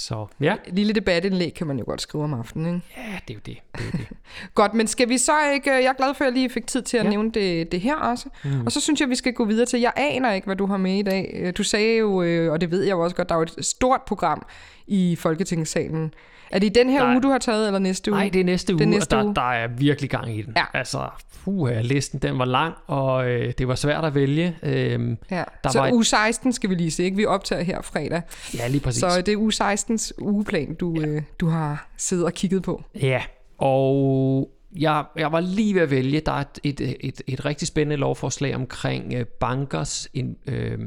Så 0.00 0.26
ja. 0.40 0.56
Et 0.66 0.74
lille 0.74 0.92
debatindlæg 0.92 1.54
kan 1.54 1.66
man 1.66 1.78
jo 1.78 1.84
godt 1.84 2.02
skrive 2.02 2.24
om 2.24 2.34
aftenen, 2.34 2.66
ikke? 2.66 2.86
Ja, 2.96 3.18
det 3.28 3.34
er 3.34 3.34
jo 3.34 3.40
det. 3.46 3.58
det, 3.76 3.86
er 3.86 3.96
det. 3.96 4.16
godt, 4.54 4.74
men 4.74 4.86
skal 4.86 5.08
vi 5.08 5.18
så 5.18 5.32
ikke... 5.54 5.72
Jeg 5.72 5.84
er 5.84 5.92
glad 5.92 6.14
for, 6.14 6.24
at 6.24 6.26
jeg 6.26 6.32
lige 6.32 6.50
fik 6.50 6.66
tid 6.66 6.82
til 6.82 6.96
at 6.96 7.04
ja. 7.04 7.10
nævne 7.10 7.30
det, 7.30 7.72
det 7.72 7.80
her 7.80 7.96
også. 7.96 8.28
Mm. 8.44 8.66
Og 8.66 8.72
så 8.72 8.80
synes 8.80 9.00
jeg, 9.00 9.08
vi 9.08 9.14
skal 9.14 9.32
gå 9.32 9.44
videre 9.44 9.66
til... 9.66 9.80
Jeg 9.80 9.92
aner 9.96 10.32
ikke, 10.32 10.44
hvad 10.44 10.56
du 10.56 10.66
har 10.66 10.76
med 10.76 10.98
i 10.98 11.02
dag. 11.02 11.52
Du 11.56 11.62
sagde 11.62 11.96
jo, 11.96 12.22
øh, 12.22 12.52
og 12.52 12.60
det 12.60 12.70
ved 12.70 12.82
jeg 12.82 12.90
jo 12.90 13.00
også 13.00 13.16
godt, 13.16 13.28
der 13.28 13.34
er 13.34 13.38
jo 13.38 13.42
et 13.42 13.66
stort 13.66 14.02
program 14.02 14.46
i 14.86 15.16
Folketingssalen 15.16 16.14
er 16.50 16.58
det 16.58 16.66
i 16.66 16.70
den 16.70 16.90
her 16.90 17.04
der, 17.04 17.12
uge, 17.12 17.22
du 17.22 17.28
har 17.28 17.38
taget, 17.38 17.66
eller 17.66 17.78
næste 17.78 18.10
uge? 18.10 18.20
Nej, 18.20 18.30
det 18.32 18.40
er 18.40 18.44
næste 18.44 18.74
uge, 18.74 18.86
næste 18.86 19.16
og 19.16 19.18
der, 19.18 19.26
uge. 19.26 19.34
der 19.34 19.52
er 19.52 19.68
virkelig 19.68 20.10
gang 20.10 20.38
i 20.38 20.42
den. 20.42 20.52
Ja. 20.56 20.64
Altså, 20.74 21.08
puh, 21.44 21.70
listen 21.80 22.18
den 22.18 22.38
var 22.38 22.44
lang, 22.44 22.74
og 22.86 23.30
øh, 23.30 23.52
det 23.58 23.68
var 23.68 23.74
svært 23.74 24.04
at 24.04 24.14
vælge. 24.14 24.56
Øhm, 24.62 25.18
ja. 25.30 25.44
der 25.64 25.70
så 25.70 25.80
var 25.80 25.92
uge 25.92 26.04
16 26.04 26.52
skal 26.52 26.70
vi 26.70 26.74
lige 26.74 26.90
se, 26.90 27.04
ikke? 27.04 27.16
Vi 27.16 27.26
optager 27.26 27.62
her 27.62 27.82
fredag. 27.82 28.22
Ja, 28.54 28.68
lige 28.68 28.80
præcis. 28.80 29.00
Så 29.00 29.22
det 29.26 29.32
er 29.32 29.36
uge 29.36 29.52
16's 29.52 30.10
ugeplan, 30.18 30.74
du, 30.74 31.00
ja. 31.00 31.06
øh, 31.06 31.22
du 31.40 31.48
har 31.48 31.88
siddet 31.96 32.24
og 32.24 32.32
kigget 32.32 32.62
på. 32.62 32.84
Ja, 33.02 33.22
og 33.58 34.50
jeg, 34.76 35.04
jeg 35.16 35.32
var 35.32 35.40
lige 35.40 35.74
ved 35.74 35.82
at 35.82 35.90
vælge. 35.90 36.20
Der 36.20 36.32
er 36.32 36.44
et, 36.64 36.80
et, 36.80 36.96
et, 37.00 37.22
et 37.26 37.44
rigtig 37.44 37.68
spændende 37.68 37.96
lovforslag 37.96 38.54
omkring 38.54 39.14
øh, 39.14 39.26
bankers... 39.26 40.08
In, 40.14 40.36
øh, 40.46 40.78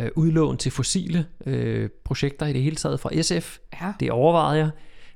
øh, 0.00 0.10
udlån 0.14 0.56
til 0.56 0.72
fossile 0.72 1.26
øh, 1.46 1.90
projekter 2.04 2.46
i 2.46 2.52
det 2.52 2.62
hele 2.62 2.76
taget 2.76 3.00
fra 3.00 3.22
SF. 3.22 3.58
Ja. 3.82 3.92
Det 4.00 4.10
overvejede 4.10 4.58
jeg, 4.58 4.70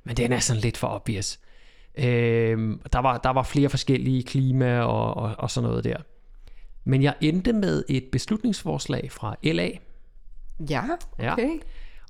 men 0.04 0.16
den 0.16 0.32
er 0.32 0.38
sådan 0.38 0.62
lidt 0.62 0.76
for 0.76 0.88
obvious. 0.88 1.38
Øh, 1.98 2.78
der, 2.92 2.98
var, 2.98 3.18
der 3.18 3.30
var 3.30 3.42
flere 3.42 3.68
forskellige 3.68 4.22
klima 4.22 4.80
og, 4.80 5.16
og, 5.16 5.34
og 5.38 5.50
sådan 5.50 5.68
noget 5.68 5.84
der. 5.84 5.96
Men 6.84 7.02
jeg 7.02 7.14
endte 7.20 7.52
med 7.52 7.84
et 7.88 8.04
beslutningsforslag 8.12 9.12
fra 9.12 9.36
LA. 9.42 9.70
Ja, 10.70 10.82
okay. 11.18 11.48
Ja. 11.48 11.58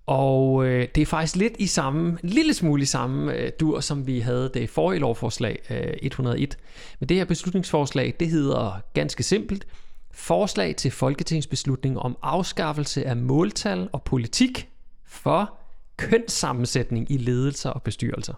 Og 0.07 0.67
øh, 0.67 0.89
det 0.95 1.03
er 1.03 1.07
faktisk 1.07 1.37
lidt 1.37 1.53
i 1.59 1.67
samme, 1.67 2.19
en 2.23 2.29
lille 2.29 2.55
smule 2.55 2.83
i 2.83 2.87
samme 2.87 3.35
øh, 3.35 3.53
dur, 3.61 3.81
som 3.81 4.07
vi 4.07 4.21
havde 4.21 4.51
det 4.55 4.71
forrige 4.71 5.01
lovforslag, 5.01 5.59
øh, 5.71 5.95
101. 6.03 6.59
Men 7.01 7.09
det 7.09 7.17
her 7.17 7.25
beslutningsforslag, 7.25 8.15
det 8.21 8.29
hedder 8.29 8.81
ganske 8.95 9.23
simpelt, 9.23 9.67
Forslag 10.13 10.77
til 10.77 10.91
folketingsbeslutning 10.91 11.99
om 11.99 12.17
afskaffelse 12.23 13.07
af 13.07 13.17
måltal 13.17 13.89
og 13.93 14.03
politik 14.03 14.69
for 15.07 15.55
kønssammensætning 15.97 17.11
i 17.11 17.17
ledelser 17.17 17.71
og 17.71 17.83
bestyrelser. 17.83 18.35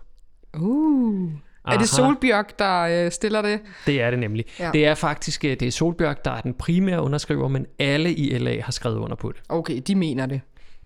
Uh. 0.57 1.31
Aha. 1.65 1.75
Er 1.75 1.79
det 1.79 1.89
Solbjørk, 1.89 2.59
der 2.59 2.81
øh, 2.81 3.11
stiller 3.11 3.43
det? 3.43 3.61
Det 3.87 4.03
er 4.03 4.11
det 4.11 4.19
nemlig. 4.19 4.45
Ja. 4.59 4.71
Det 4.73 4.87
er 4.87 4.95
faktisk 4.95 5.45
øh, 5.45 5.51
det 5.51 5.69
er 5.69 5.71
Solbjørk, 5.71 6.25
der 6.25 6.31
er 6.31 6.41
den 6.41 6.55
primære 6.55 7.03
underskriver, 7.03 7.49
men 7.49 7.67
alle 7.79 8.15
i 8.15 8.39
LA 8.39 8.61
har 8.61 8.73
skrevet 8.73 8.97
under 8.97 9.17
på 9.17 9.33
det. 9.33 9.41
Okay, 9.49 9.83
de 9.87 9.95
mener 9.95 10.27
det. 10.27 10.41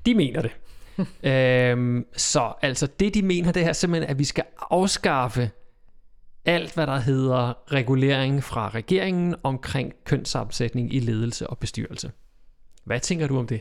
De 0.07 0.15
mener 0.15 0.43
det. 0.43 0.51
øhm, 1.31 2.05
så 2.17 2.53
altså 2.63 2.87
det, 3.01 3.15
de 3.15 3.23
mener, 3.23 3.53
det 3.53 3.65
er 3.65 3.73
simpelthen, 3.73 4.11
at 4.11 4.19
vi 4.19 4.25
skal 4.25 4.45
afskaffe 4.71 5.51
alt, 6.47 6.75
hvad 6.75 6.87
der 6.87 6.99
hedder 6.99 7.73
regulering 7.73 8.45
fra 8.45 8.69
regeringen 8.69 9.35
omkring 9.43 9.93
kønssammensætning 10.05 10.95
i 10.95 11.01
ledelse 11.01 11.47
og 11.47 11.59
bestyrelse. 11.59 12.13
Hvad 12.85 13.01
tænker 13.01 13.27
du 13.27 13.39
om 13.39 13.47
det? 13.47 13.61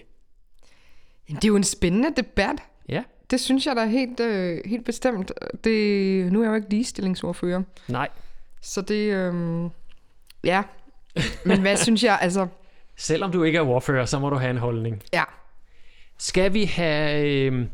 Det 1.28 1.44
er 1.44 1.48
jo 1.48 1.56
en 1.56 1.64
spændende 1.64 2.14
debat. 2.18 2.56
Ja. 2.90 3.04
Det 3.30 3.40
synes 3.40 3.66
jeg 3.66 3.76
da 3.76 3.86
helt, 3.86 4.20
øh, 4.20 4.62
helt 4.66 4.86
bestemt. 4.86 5.32
Det, 5.64 6.32
nu 6.32 6.40
er 6.40 6.44
jeg 6.44 6.50
jo 6.50 6.56
ikke 6.56 6.70
ligestillingsordfører. 6.70 7.62
Nej. 7.88 8.10
Så 8.62 8.82
det, 8.82 9.14
øh, 9.14 9.70
ja. 10.44 10.64
Men 11.46 11.62
hvad 11.62 11.78
synes 11.78 12.04
jeg, 12.04 12.20
altså... 12.22 12.48
Selvom 12.98 13.32
du 13.32 13.44
ikke 13.44 13.58
er 13.58 13.62
ordfører, 13.62 14.06
så 14.06 14.20
må 14.20 14.30
du 14.30 14.36
have 14.36 14.52
en 14.52 14.58
holdning. 14.58 15.02
Ja. 15.14 15.24
Skal 16.18 16.54
vi 16.54 16.66
have... 16.66 17.28
Øh, 17.28 17.66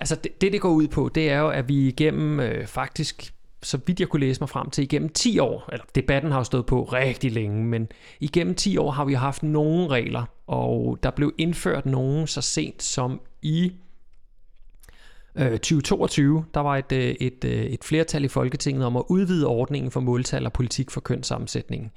altså 0.00 0.14
det, 0.14 0.40
det, 0.40 0.52
det 0.52 0.60
går 0.60 0.70
ud 0.70 0.88
på, 0.88 1.10
det 1.14 1.30
er 1.30 1.38
jo, 1.38 1.48
at 1.48 1.68
vi 1.68 1.88
igennem 1.88 2.40
øh, 2.40 2.66
faktisk 2.66 3.34
så 3.66 3.78
vidt 3.86 4.00
jeg 4.00 4.08
kunne 4.08 4.20
læse 4.20 4.40
mig 4.40 4.48
frem 4.48 4.70
til, 4.70 4.84
igennem 4.84 5.08
10 5.08 5.38
år, 5.38 5.68
eller 5.72 5.84
debatten 5.94 6.30
har 6.30 6.38
jo 6.38 6.44
stået 6.44 6.66
på 6.66 6.82
rigtig 6.82 7.32
længe, 7.32 7.64
men 7.64 7.88
igennem 8.20 8.54
10 8.54 8.76
år 8.76 8.90
har 8.90 9.04
vi 9.04 9.14
haft 9.14 9.42
nogle 9.42 9.88
regler, 9.88 10.24
og 10.46 10.98
der 11.02 11.10
blev 11.10 11.34
indført 11.38 11.86
nogen 11.86 12.26
så 12.26 12.40
sent 12.40 12.82
som 12.82 13.20
i 13.42 13.72
øh, 15.36 15.50
2022. 15.50 16.44
Der 16.54 16.60
var 16.60 16.76
et, 16.76 16.92
øh, 16.92 17.14
et, 17.20 17.44
øh, 17.44 17.64
et 17.64 17.84
flertal 17.84 18.24
i 18.24 18.28
Folketinget 18.28 18.84
om 18.84 18.96
at 18.96 19.04
udvide 19.08 19.46
ordningen 19.46 19.90
for 19.90 20.00
måltal 20.00 20.46
og 20.46 20.52
politik 20.52 20.90
for 20.90 21.00
kønssammensætningen. 21.00 21.90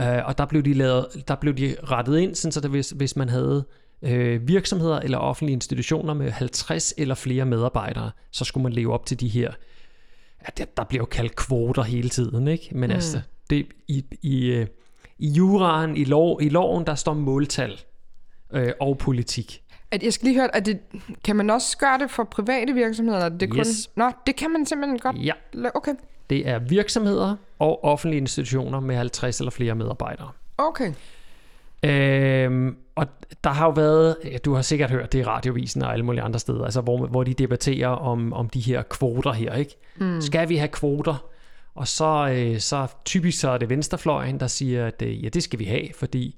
Øh, 0.00 0.26
og 0.26 0.38
der 0.38 0.46
blev, 0.46 0.62
de 0.62 0.74
lavet, 0.74 1.06
der 1.28 1.34
blev 1.34 1.54
de 1.54 1.76
rettet 1.82 2.18
ind, 2.18 2.34
sådan 2.34 2.52
så 2.52 2.60
det, 2.60 2.70
hvis, 2.70 2.90
hvis 2.90 3.16
man 3.16 3.28
havde 3.28 3.64
øh, 4.02 4.48
virksomheder 4.48 4.98
eller 4.98 5.18
offentlige 5.18 5.54
institutioner 5.54 6.14
med 6.14 6.30
50 6.30 6.94
eller 6.98 7.14
flere 7.14 7.44
medarbejdere, 7.44 8.10
så 8.30 8.44
skulle 8.44 8.62
man 8.62 8.72
leve 8.72 8.92
op 8.92 9.06
til 9.06 9.20
de 9.20 9.28
her 9.28 9.52
ja, 10.42 10.64
det, 10.64 10.76
der 10.76 10.84
bliver 10.84 11.02
jo 11.02 11.06
kaldt 11.06 11.36
kvoter 11.36 11.82
hele 11.82 12.08
tiden, 12.08 12.48
ikke? 12.48 12.68
Men 12.72 12.90
mm. 12.90 12.94
altså, 12.94 13.20
det, 13.50 13.66
i, 13.88 14.04
i, 14.22 14.46
øh, 14.46 14.66
i 15.18 15.28
juraen, 15.28 15.96
i, 15.96 16.04
lov, 16.04 16.42
i 16.42 16.48
loven, 16.48 16.86
der 16.86 16.94
står 16.94 17.14
måltal 17.14 17.80
øh, 18.52 18.72
og 18.80 18.98
politik. 18.98 19.62
At 19.90 20.02
jeg 20.02 20.12
skal 20.12 20.26
lige 20.26 20.40
høre, 20.40 20.56
at 20.56 20.66
det, 20.66 20.80
kan 21.24 21.36
man 21.36 21.50
også 21.50 21.78
gøre 21.78 21.98
det 21.98 22.10
for 22.10 22.24
private 22.24 22.72
virksomheder? 22.72 23.18
Eller 23.18 23.38
det 23.38 23.50
kun, 23.50 23.58
yes. 23.58 23.90
Nå, 23.96 24.12
det 24.26 24.36
kan 24.36 24.50
man 24.50 24.66
simpelthen 24.66 24.98
godt. 24.98 25.16
Ja. 25.16 25.32
Okay. 25.74 25.94
Det 26.30 26.48
er 26.48 26.58
virksomheder 26.58 27.36
og 27.58 27.84
offentlige 27.84 28.20
institutioner 28.20 28.80
med 28.80 28.96
50 28.96 29.38
eller 29.40 29.50
flere 29.50 29.74
medarbejdere. 29.74 30.30
Okay. 30.58 30.92
Øhm, 31.82 32.76
og 32.94 33.06
der 33.44 33.50
har 33.50 33.66
jo 33.66 33.70
været, 33.70 34.16
du 34.44 34.54
har 34.54 34.62
sikkert 34.62 34.90
hørt 34.90 35.12
det 35.12 35.18
i 35.18 35.24
radiovisen 35.24 35.82
og 35.82 35.92
alle 35.92 36.04
mulige 36.04 36.22
andre 36.22 36.38
steder, 36.38 36.64
altså 36.64 36.80
hvor, 36.80 37.06
hvor 37.06 37.24
de 37.24 37.34
debatterer 37.34 37.88
om, 37.88 38.32
om 38.32 38.48
de 38.48 38.60
her 38.60 38.82
kvoter 38.82 39.32
her, 39.32 39.54
ikke? 39.54 39.76
Mm. 39.98 40.20
Skal 40.20 40.48
vi 40.48 40.56
have 40.56 40.68
kvoter? 40.68 41.24
Og 41.74 41.88
så, 41.88 42.28
øh, 42.32 42.60
så 42.60 42.86
typisk 43.04 43.40
så 43.40 43.50
er 43.50 43.58
det 43.58 43.68
venstrefløjen, 43.68 44.40
der 44.40 44.46
siger, 44.46 44.86
at 44.86 45.02
øh, 45.02 45.24
ja, 45.24 45.28
det 45.28 45.42
skal 45.42 45.58
vi 45.58 45.64
have, 45.64 45.88
fordi 45.94 46.36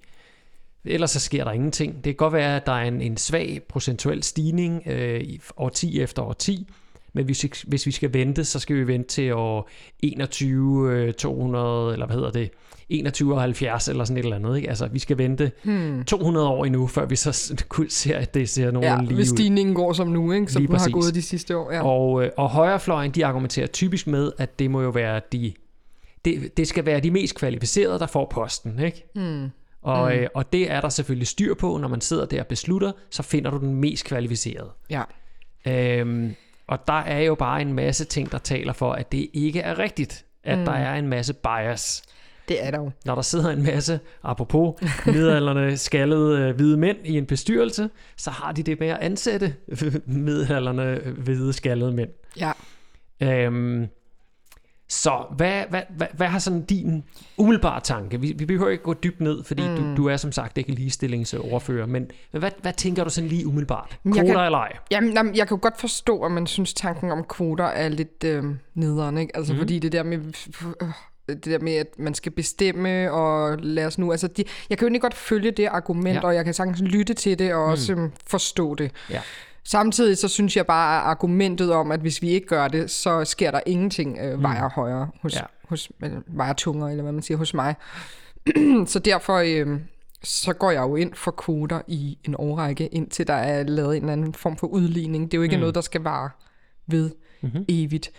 ellers 0.84 1.10
så 1.10 1.20
sker 1.20 1.44
der 1.44 1.52
ingenting. 1.52 1.94
Det 1.94 2.04
kan 2.04 2.14
godt 2.14 2.32
være, 2.32 2.56
at 2.56 2.66
der 2.66 2.72
er 2.72 2.84
en, 2.84 3.00
en 3.00 3.16
svag 3.16 3.62
procentuel 3.68 4.22
stigning 4.22 4.82
øh, 4.86 5.20
i 5.20 5.40
årti 5.56 6.00
efter 6.00 6.22
årti, 6.22 6.68
men 7.12 7.24
hvis, 7.24 7.42
hvis 7.66 7.86
vi 7.86 7.90
skal 7.90 8.14
vente, 8.14 8.44
så 8.44 8.58
skal 8.58 8.76
vi 8.76 8.86
vente 8.86 9.08
til 9.08 9.32
år 9.32 9.70
21, 10.00 11.12
200, 11.12 11.92
eller 11.92 12.06
hvad 12.06 12.16
hedder 12.16 12.30
det, 12.30 12.50
2170 12.88 13.88
eller 13.88 14.04
sådan 14.04 14.16
et 14.16 14.24
eller 14.24 14.36
andet. 14.36 14.56
Ikke? 14.56 14.68
Altså, 14.68 14.88
vi 14.88 14.98
skal 14.98 15.18
vente 15.18 15.52
hmm. 15.64 16.04
200 16.04 16.48
år 16.48 16.64
endnu, 16.64 16.86
før 16.86 17.06
vi 17.06 17.16
så 17.16 17.32
ser, 17.88 18.18
at 18.18 18.34
det 18.34 18.48
ser 18.48 18.70
nogenlunde 18.70 19.02
ja, 19.02 19.08
lige 19.08 19.14
hvis 19.14 19.28
stigningen 19.28 19.74
går 19.74 19.92
som 19.92 20.08
nu, 20.08 20.32
ikke? 20.32 20.52
som 20.52 20.66
den 20.66 20.76
har 20.76 20.90
gået 20.90 21.14
de 21.14 21.22
sidste 21.22 21.56
år. 21.56 21.72
Ja. 21.72 21.84
Og, 21.84 22.24
øh, 22.24 22.30
og 22.36 22.50
højrefløjen, 22.50 23.10
de 23.10 23.26
argumenterer 23.26 23.66
typisk 23.66 24.06
med, 24.06 24.32
at 24.38 24.58
det 24.58 24.70
må 24.70 24.82
jo 24.82 24.90
være 24.90 25.20
de, 25.32 25.52
det, 26.24 26.56
det 26.56 26.68
skal 26.68 26.86
være 26.86 27.00
de 27.00 27.10
mest 27.10 27.34
kvalificerede, 27.34 27.98
der 27.98 28.06
får 28.06 28.28
posten. 28.30 28.78
Ikke? 28.78 29.04
Hmm. 29.14 29.48
Og, 29.82 30.12
mm. 30.12 30.18
øh, 30.18 30.28
og 30.34 30.52
det 30.52 30.70
er 30.70 30.80
der 30.80 30.88
selvfølgelig 30.88 31.28
styr 31.28 31.54
på, 31.54 31.78
når 31.78 31.88
man 31.88 32.00
sidder 32.00 32.26
der 32.26 32.40
og 32.40 32.46
beslutter, 32.46 32.92
så 33.10 33.22
finder 33.22 33.50
du 33.50 33.58
den 33.58 33.74
mest 33.74 34.04
kvalificerede. 34.04 34.70
Ja. 34.90 35.02
Øhm, 35.66 36.34
og 36.66 36.86
der 36.86 37.00
er 37.00 37.20
jo 37.20 37.34
bare 37.34 37.62
en 37.62 37.72
masse 37.72 38.04
ting, 38.04 38.32
der 38.32 38.38
taler 38.38 38.72
for, 38.72 38.92
at 38.92 39.12
det 39.12 39.28
ikke 39.32 39.60
er 39.60 39.78
rigtigt, 39.78 40.24
at 40.44 40.58
mm. 40.58 40.64
der 40.64 40.72
er 40.72 40.94
en 40.94 41.08
masse 41.08 41.34
bias. 41.34 42.02
Det 42.48 42.66
er 42.66 42.70
der 42.70 42.78
jo. 42.78 42.90
Når 43.04 43.14
der 43.14 43.22
sidder 43.22 43.50
en 43.50 43.62
masse, 43.62 44.00
apropos 44.22 44.82
midalderne 45.06 45.76
skaldede 45.86 46.40
øh, 46.40 46.56
hvide 46.56 46.76
mænd 46.76 46.98
i 47.04 47.18
en 47.18 47.26
bestyrelse, 47.26 47.90
så 48.16 48.30
har 48.30 48.52
de 48.52 48.62
det 48.62 48.80
med 48.80 48.88
at 48.88 48.98
ansætte 48.98 49.54
midalderne 50.06 51.00
hvide 51.18 51.52
skaldede 51.52 51.92
mænd. 51.92 52.10
Ja. 52.40 52.52
Øhm, 53.22 53.88
så 54.92 55.24
hvad, 55.36 55.62
hvad, 55.70 55.82
hvad, 55.96 56.06
hvad 56.12 56.26
har 56.26 56.38
sådan 56.38 56.62
din 56.62 57.04
umiddelbare 57.36 57.80
tanke? 57.80 58.20
Vi, 58.20 58.32
vi 58.36 58.44
behøver 58.44 58.70
ikke 58.70 58.84
gå 58.84 58.94
dybt 58.94 59.20
ned, 59.20 59.44
fordi 59.44 59.68
mm. 59.68 59.76
du, 59.76 59.96
du 59.96 60.08
er 60.08 60.16
som 60.16 60.32
sagt 60.32 60.58
ikke 60.58 60.72
ligestillingsordfører, 60.72 61.86
men 61.86 62.10
hvad, 62.30 62.50
hvad 62.62 62.72
tænker 62.72 63.04
du 63.04 63.10
sådan 63.10 63.28
lige 63.28 63.46
umiddelbart? 63.46 63.98
Kvoter 64.04 64.22
kan, 64.22 64.28
eller 64.28 64.58
ej? 64.58 64.76
Jamen, 64.90 65.12
jamen, 65.12 65.36
jeg 65.36 65.48
kan 65.48 65.56
jo 65.56 65.62
godt 65.62 65.80
forstå, 65.80 66.22
at 66.22 66.32
man 66.32 66.46
synes, 66.46 66.74
tanken 66.74 67.10
om 67.10 67.24
kvoter 67.24 67.64
er 67.64 67.88
lidt 67.88 68.24
øh, 68.24 68.44
nederen, 68.74 69.18
ikke? 69.18 69.36
Altså, 69.36 69.52
mm. 69.52 69.58
fordi 69.58 69.78
det 69.78 69.92
der 69.92 70.02
med... 70.02 70.18
Øh, 70.18 70.88
det 71.28 71.44
der 71.44 71.58
med, 71.58 71.72
at 71.72 71.86
man 71.98 72.14
skal 72.14 72.32
bestemme, 72.32 73.12
og 73.12 73.58
lad 73.58 73.86
os 73.86 73.98
nu... 73.98 74.10
Altså, 74.10 74.26
de, 74.26 74.44
jeg 74.70 74.78
kan 74.78 74.88
jo 74.88 74.94
ikke 74.94 75.02
godt 75.02 75.14
følge 75.14 75.50
det 75.50 75.66
argument, 75.66 76.16
ja. 76.16 76.20
og 76.20 76.34
jeg 76.34 76.44
kan 76.44 76.54
sagtens 76.54 76.80
lytte 76.80 77.14
til 77.14 77.38
det, 77.38 77.54
og 77.54 77.66
mm. 77.66 77.72
også 77.72 77.92
um, 77.94 78.12
forstå 78.26 78.74
det. 78.74 78.90
Ja. 79.10 79.20
Samtidig 79.64 80.18
så 80.18 80.28
synes 80.28 80.56
jeg 80.56 80.66
bare, 80.66 80.96
at 80.96 81.06
argumentet 81.06 81.72
om, 81.72 81.92
at 81.92 82.00
hvis 82.00 82.22
vi 82.22 82.28
ikke 82.28 82.46
gør 82.46 82.68
det, 82.68 82.90
så 82.90 83.24
sker 83.24 83.50
der 83.50 83.60
ingenting 83.66 84.18
øh, 84.18 84.42
vejer 84.42 84.68
mm. 84.68 84.72
højere 84.74 85.10
hos, 85.22 85.34
ja. 85.34 85.42
hos 85.68 85.92
vejer 86.26 86.52
tungere, 86.52 86.90
eller 86.90 87.02
hvad 87.02 87.12
man 87.12 87.22
siger, 87.22 87.38
hos 87.38 87.54
mig. 87.54 87.74
så 88.86 88.98
derfor 88.98 89.36
øh, 89.36 89.80
så 90.24 90.52
går 90.52 90.70
jeg 90.70 90.82
jo 90.82 90.96
ind 90.96 91.14
for 91.14 91.30
kvoter 91.30 91.80
i 91.86 92.18
en 92.24 92.34
årrække, 92.38 92.86
indtil 92.86 93.26
der 93.26 93.34
er 93.34 93.62
lavet 93.62 93.96
en 93.96 94.02
eller 94.02 94.12
anden 94.12 94.34
form 94.34 94.56
for 94.56 94.66
udligning. 94.66 95.30
Det 95.30 95.36
er 95.36 95.38
jo 95.38 95.42
ikke 95.42 95.56
mm. 95.56 95.60
noget, 95.60 95.74
der 95.74 95.80
skal 95.80 96.00
vare 96.00 96.30
ved 96.86 97.10
mm-hmm. 97.42 97.64
evigt. 97.68 98.10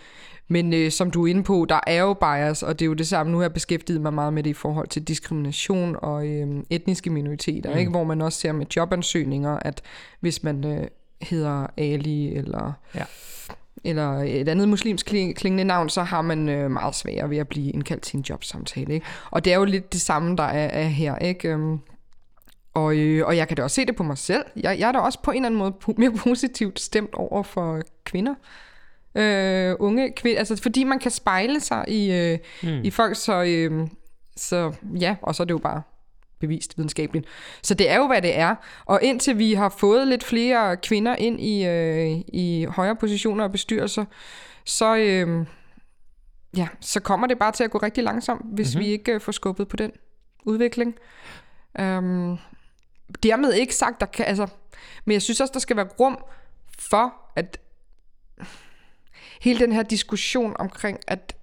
Men 0.48 0.74
øh, 0.74 0.90
som 0.90 1.10
du 1.10 1.26
er 1.26 1.30
inde 1.30 1.42
på, 1.42 1.66
der 1.68 1.80
er 1.86 2.00
jo 2.00 2.14
bias, 2.14 2.62
og 2.62 2.78
det 2.78 2.84
er 2.84 2.86
jo 2.86 2.94
det 2.94 3.06
samme. 3.06 3.32
Nu 3.32 3.38
har 3.38 3.44
jeg 3.44 3.52
beskæftiget 3.52 4.00
mig 4.00 4.14
meget 4.14 4.32
med 4.32 4.42
det 4.42 4.50
i 4.50 4.54
forhold 4.54 4.88
til 4.88 5.02
diskrimination 5.02 5.96
og 6.02 6.26
øh, 6.26 6.62
etniske 6.70 7.10
minoriteter, 7.10 7.72
mm. 7.72 7.78
ikke? 7.78 7.90
hvor 7.90 8.04
man 8.04 8.22
også 8.22 8.40
ser 8.40 8.52
med 8.52 8.66
jobansøgninger, 8.76 9.58
at 9.62 9.82
hvis 10.20 10.42
man 10.42 10.64
øh, 10.64 10.86
hedder 11.24 11.66
Ali 11.76 12.34
eller... 12.34 12.72
Ja 12.94 13.04
eller 13.84 14.10
et 14.26 14.48
andet 14.48 14.68
muslimsk 14.68 15.06
klingende 15.06 15.64
navn, 15.64 15.88
så 15.88 16.02
har 16.02 16.22
man 16.22 16.48
øh, 16.48 16.70
meget 16.70 16.94
sværere 16.94 17.30
ved 17.30 17.38
at 17.38 17.48
blive 17.48 17.70
indkaldt 17.70 18.02
til 18.02 18.16
en 18.16 18.24
jobsamtale. 18.30 18.94
Ikke? 18.94 19.06
Og 19.30 19.44
det 19.44 19.52
er 19.52 19.56
jo 19.56 19.64
lidt 19.64 19.92
det 19.92 20.00
samme, 20.00 20.36
der 20.36 20.42
er, 20.42 20.68
er 20.68 20.86
her. 20.88 21.18
Ikke? 21.18 21.48
Øhm, 21.48 21.78
og, 22.74 22.96
øh, 22.96 23.26
og 23.26 23.36
jeg 23.36 23.48
kan 23.48 23.56
da 23.56 23.62
også 23.62 23.74
se 23.74 23.86
det 23.86 23.96
på 23.96 24.02
mig 24.02 24.18
selv. 24.18 24.44
Jeg, 24.56 24.78
jeg 24.78 24.88
er 24.88 24.92
da 24.92 24.98
også 24.98 25.18
på 25.22 25.30
en 25.30 25.36
eller 25.36 25.46
anden 25.46 25.58
måde 25.58 25.94
mere 25.96 26.12
positivt 26.28 26.80
stemt 26.80 27.14
over 27.14 27.42
for 27.42 27.82
kvinder. 28.04 28.34
Øh, 29.14 29.76
unge 29.78 30.12
kvinder, 30.12 30.38
altså 30.38 30.62
fordi 30.62 30.84
man 30.84 30.98
kan 30.98 31.10
spejle 31.10 31.60
sig 31.60 31.84
i, 31.88 32.12
øh, 32.12 32.38
mm. 32.62 32.80
i 32.84 32.90
folk, 32.90 33.16
så, 33.16 33.42
øh, 33.42 33.88
så 34.36 34.72
ja, 35.00 35.16
og 35.22 35.34
så 35.34 35.42
er 35.42 35.44
det 35.44 35.54
jo 35.54 35.58
bare 35.58 35.82
bevist 36.46 36.78
videnskabeligt. 36.78 37.26
Så 37.62 37.74
det 37.74 37.90
er 37.90 37.96
jo, 37.96 38.06
hvad 38.06 38.22
det 38.22 38.38
er. 38.38 38.54
Og 38.84 39.02
indtil 39.02 39.38
vi 39.38 39.54
har 39.54 39.68
fået 39.68 40.08
lidt 40.08 40.24
flere 40.24 40.76
kvinder 40.76 41.16
ind 41.16 41.40
i, 41.40 41.66
øh, 41.66 42.20
i 42.28 42.66
højere 42.68 42.96
positioner 42.96 43.44
og 43.44 43.52
bestyrelser, 43.52 44.04
så, 44.64 44.96
øh, 44.96 45.46
ja, 46.56 46.68
så 46.80 47.00
kommer 47.00 47.26
det 47.26 47.38
bare 47.38 47.52
til 47.52 47.64
at 47.64 47.70
gå 47.70 47.78
rigtig 47.78 48.04
langsomt, 48.04 48.54
hvis 48.54 48.74
mm-hmm. 48.74 48.86
vi 48.86 48.92
ikke 48.92 49.12
øh, 49.12 49.20
får 49.20 49.32
skubbet 49.32 49.68
på 49.68 49.76
den 49.76 49.92
udvikling. 50.44 50.94
Um, 51.78 52.38
dermed 53.22 53.52
ikke 53.52 53.74
sagt, 53.74 54.00
der 54.00 54.06
kan, 54.06 54.26
altså, 54.26 54.46
men 55.04 55.12
jeg 55.12 55.22
synes 55.22 55.40
også, 55.40 55.52
der 55.52 55.60
skal 55.60 55.76
være 55.76 55.88
rum 56.00 56.24
for, 56.78 57.14
at 57.36 57.60
hele 59.40 59.58
den 59.58 59.72
her 59.72 59.82
diskussion 59.82 60.56
omkring, 60.58 60.98
at 61.06 61.36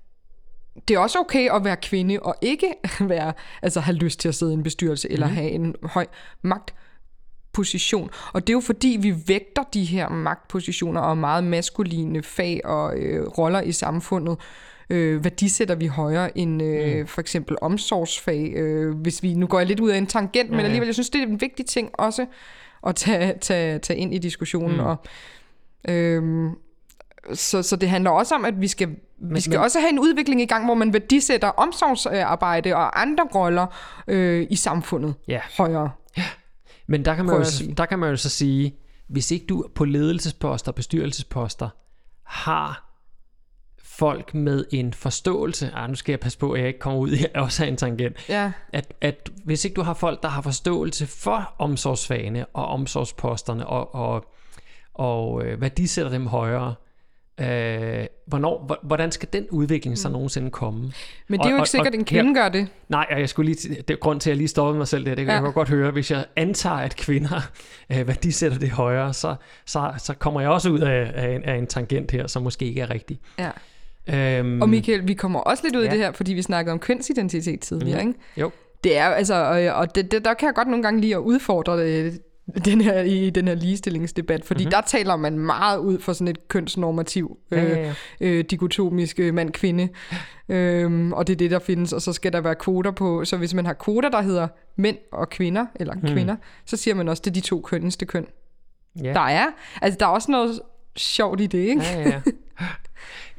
det 0.87 0.93
er 0.95 0.99
også 0.99 1.19
okay 1.19 1.49
at 1.51 1.63
være 1.63 1.77
kvinde 1.77 2.19
og 2.19 2.35
ikke 2.41 2.73
være, 2.99 3.33
altså 3.61 3.79
have 3.79 3.95
lyst 3.95 4.19
til 4.19 4.29
at 4.29 4.35
sidde 4.35 4.51
i 4.51 4.55
en 4.55 4.63
bestyrelse 4.63 5.11
eller 5.11 5.27
mm. 5.27 5.33
have 5.33 5.49
en 5.49 5.75
høj 5.83 6.05
magtposition. 6.41 8.09
Og 8.33 8.47
det 8.47 8.53
er 8.53 8.57
jo 8.57 8.61
fordi, 8.61 8.97
vi 9.01 9.15
vægter 9.27 9.63
de 9.73 9.83
her 9.83 10.09
magtpositioner 10.09 11.01
og 11.01 11.17
meget 11.17 11.43
maskuline 11.43 12.23
fag 12.23 12.61
og 12.65 12.97
øh, 12.97 13.27
roller 13.27 13.61
i 13.61 13.71
samfundet. 13.71 14.37
Øh, 14.89 15.25
sætter 15.47 15.75
vi 15.75 15.87
højere 15.87 16.37
end 16.37 16.63
øh, 16.63 16.99
mm. 16.99 17.07
for 17.07 17.21
eksempel 17.21 17.57
omsorgsfag. 17.61 18.53
Øh, 18.55 18.95
hvis 18.95 19.23
vi 19.23 19.33
nu 19.33 19.47
går 19.47 19.63
lidt 19.63 19.79
ud 19.79 19.89
af 19.89 19.97
en 19.97 20.07
tangent, 20.07 20.49
ja, 20.49 20.55
men 20.55 20.65
alligevel, 20.65 20.87
jeg 20.87 20.95
synes, 20.95 21.09
det 21.09 21.21
er 21.21 21.27
en 21.27 21.41
vigtig 21.41 21.65
ting 21.65 21.89
også 21.93 22.25
at 22.87 22.95
tage, 22.95 23.37
tage, 23.41 23.79
tage 23.79 23.99
ind 23.99 24.13
i 24.13 24.17
diskussionen. 24.17 24.77
Mm. 24.77 24.83
Og, 24.85 24.95
øh, 25.87 26.49
så, 27.33 27.63
så 27.63 27.75
det 27.75 27.89
handler 27.89 28.11
også 28.11 28.35
om, 28.35 28.45
at 28.45 28.61
vi 28.61 28.67
skal, 28.67 28.95
men, 29.21 29.35
vi 29.35 29.41
skal 29.41 29.51
men, 29.51 29.59
også 29.59 29.79
have 29.79 29.89
en 29.89 29.99
udvikling 29.99 30.41
i 30.41 30.45
gang, 30.45 30.65
hvor 30.65 30.73
man 30.73 30.93
værdisætter 30.93 31.47
omsorgsarbejde 31.47 32.75
og 32.75 33.01
andre 33.01 33.27
roller 33.35 33.67
øh, 34.07 34.47
i 34.49 34.55
samfundet 34.55 35.15
ja. 35.27 35.41
højere. 35.57 35.91
Ja. 36.17 36.23
Men 36.87 37.05
der 37.05 37.15
kan, 37.15 37.25
man 37.25 37.35
jo, 37.35 37.73
der 37.77 37.85
kan 37.85 37.99
man 37.99 38.09
jo 38.09 38.15
så 38.15 38.29
sige, 38.29 38.75
hvis 39.09 39.31
ikke 39.31 39.45
du 39.45 39.67
på 39.75 39.85
ledelsesposter, 39.85 40.71
bestyrelsesposter, 40.71 41.69
har 42.23 42.91
folk 43.83 44.33
med 44.33 44.65
en 44.71 44.93
forståelse, 44.93 45.71
ah, 45.75 45.89
nu 45.89 45.95
skal 45.95 46.13
jeg 46.13 46.19
passe 46.19 46.37
på, 46.37 46.51
at 46.51 46.59
jeg 46.59 46.67
ikke 46.67 46.79
kommer 46.79 46.99
ud 46.99 47.11
i 47.17 47.25
også 47.35 47.65
en 47.65 47.77
tangent, 47.77 48.29
ja. 48.29 48.51
at, 48.73 48.93
at 49.01 49.29
hvis 49.45 49.65
ikke 49.65 49.75
du 49.75 49.81
har 49.81 49.93
folk, 49.93 50.23
der 50.23 50.29
har 50.29 50.41
forståelse 50.41 51.07
for 51.07 51.53
omsorgsfagene 51.59 52.45
og 52.45 52.65
omsorgsposterne, 52.65 53.67
og, 53.67 53.95
og, 53.95 54.25
og 54.93 55.45
øh, 55.45 55.61
værdisætter 55.61 56.11
dem 56.11 56.27
højere, 56.27 56.75
Øh, 57.41 58.05
hvornår, 58.25 58.77
hvordan 58.83 59.11
skal 59.11 59.29
den 59.33 59.47
udvikling 59.49 59.97
så 59.97 60.07
mm. 60.07 60.13
nogensinde 60.13 60.49
komme? 60.49 60.91
Men 61.27 61.39
det 61.39 61.45
er 61.45 61.49
jo 61.49 61.55
ikke 61.55 61.63
og, 61.63 61.67
sikkert, 61.67 61.93
at 61.93 61.99
en 61.99 62.05
kvinde 62.05 62.33
gør 62.33 62.49
det. 62.49 62.67
Nej, 62.89 63.05
og 63.11 63.19
jeg 63.19 63.29
skulle 63.29 63.53
lige, 63.53 63.75
det 63.75 63.89
er 63.89 63.97
grund 63.97 64.19
til, 64.19 64.29
at 64.29 64.31
jeg 64.31 64.37
lige 64.37 64.47
stoppede 64.47 64.77
mig 64.77 64.87
selv 64.87 65.05
der. 65.05 65.15
Det 65.15 65.25
kan 65.25 65.35
ja. 65.35 65.43
jeg 65.43 65.53
godt 65.53 65.69
høre. 65.69 65.91
Hvis 65.91 66.11
jeg 66.11 66.25
antager, 66.35 66.75
at 66.75 66.95
kvinder, 66.95 67.41
øh, 67.91 68.01
hvad 68.01 68.15
de 68.15 68.31
sætter 68.31 68.59
det 68.59 68.69
højere, 68.69 69.13
så, 69.13 69.35
så, 69.65 69.93
så 69.97 70.13
kommer 70.13 70.41
jeg 70.41 70.49
også 70.49 70.69
ud 70.69 70.79
af, 70.79 71.11
af, 71.15 71.35
en, 71.35 71.43
af 71.43 71.55
en 71.55 71.67
tangent 71.67 72.11
her, 72.11 72.27
som 72.27 72.43
måske 72.43 72.65
ikke 72.65 72.81
er 72.81 72.89
rigtig. 72.89 73.19
Ja. 73.39 73.51
Øhm, 74.07 74.61
og 74.61 74.69
Michael, 74.69 75.07
vi 75.07 75.13
kommer 75.13 75.39
også 75.39 75.63
lidt 75.63 75.75
ud 75.75 75.81
ja. 75.81 75.87
af 75.87 75.91
det 75.91 75.99
her, 75.99 76.11
fordi 76.11 76.33
vi 76.33 76.41
snakkede 76.41 76.73
om 76.73 76.79
kønsidentitet 76.79 77.59
tidligere, 77.59 78.03
mm. 78.03 78.07
ikke? 78.07 78.19
Jo. 78.37 78.51
Det 78.83 78.97
er 78.97 79.05
altså, 79.05 79.35
og, 79.35 79.75
og 79.75 79.95
det, 79.95 80.11
det, 80.11 80.25
der 80.25 80.33
kan 80.33 80.45
jeg 80.45 80.55
godt 80.55 80.67
nogle 80.67 80.83
gange 80.83 81.01
lige 81.01 81.15
at 81.15 81.19
udfordre 81.19 81.83
det, 81.83 82.19
den 82.65 82.81
her, 82.81 83.01
i 83.01 83.29
den 83.29 83.47
her 83.47 83.55
ligestillingsdebat, 83.55 84.45
fordi 84.45 84.63
mm-hmm. 84.63 84.71
der 84.71 84.81
taler 84.81 85.15
man 85.15 85.39
meget 85.39 85.77
ud 85.77 85.99
for 85.99 86.13
sådan 86.13 86.27
et 86.27 86.47
kønsnormativ, 86.47 87.37
øh, 87.51 87.63
ja, 87.63 87.81
ja. 87.81 87.93
øh, 88.21 88.43
dikotomisk 88.49 89.19
øh, 89.19 89.33
mand-kvinde, 89.33 89.89
øhm, 90.49 91.13
og 91.13 91.27
det 91.27 91.33
er 91.33 91.37
det, 91.37 91.51
der 91.51 91.59
findes, 91.59 91.93
og 91.93 92.01
så 92.01 92.13
skal 92.13 92.33
der 92.33 92.41
være 92.41 92.55
kvoter 92.55 92.91
på, 92.91 93.25
så 93.25 93.37
hvis 93.37 93.53
man 93.53 93.65
har 93.65 93.73
kvoter, 93.73 94.09
der 94.09 94.21
hedder 94.21 94.47
mænd 94.75 94.97
og 95.11 95.29
kvinder, 95.29 95.65
eller 95.75 95.93
mm. 95.93 96.01
kvinder, 96.01 96.35
så 96.65 96.77
siger 96.77 96.95
man 96.95 97.07
også, 97.07 97.21
det 97.25 97.31
er 97.31 97.33
de 97.33 97.41
to 97.41 97.61
kønneste 97.61 98.05
køn, 98.05 98.27
ja. 99.03 99.13
der 99.13 99.19
er. 99.19 99.45
Altså, 99.81 99.97
der 99.99 100.05
er 100.05 100.09
også 100.09 100.31
noget 100.31 100.59
sjovt 100.95 101.41
i 101.41 101.45
det, 101.45 101.59
ikke? 101.59 101.81
Ja, 101.81 102.09
ja. 102.09 102.21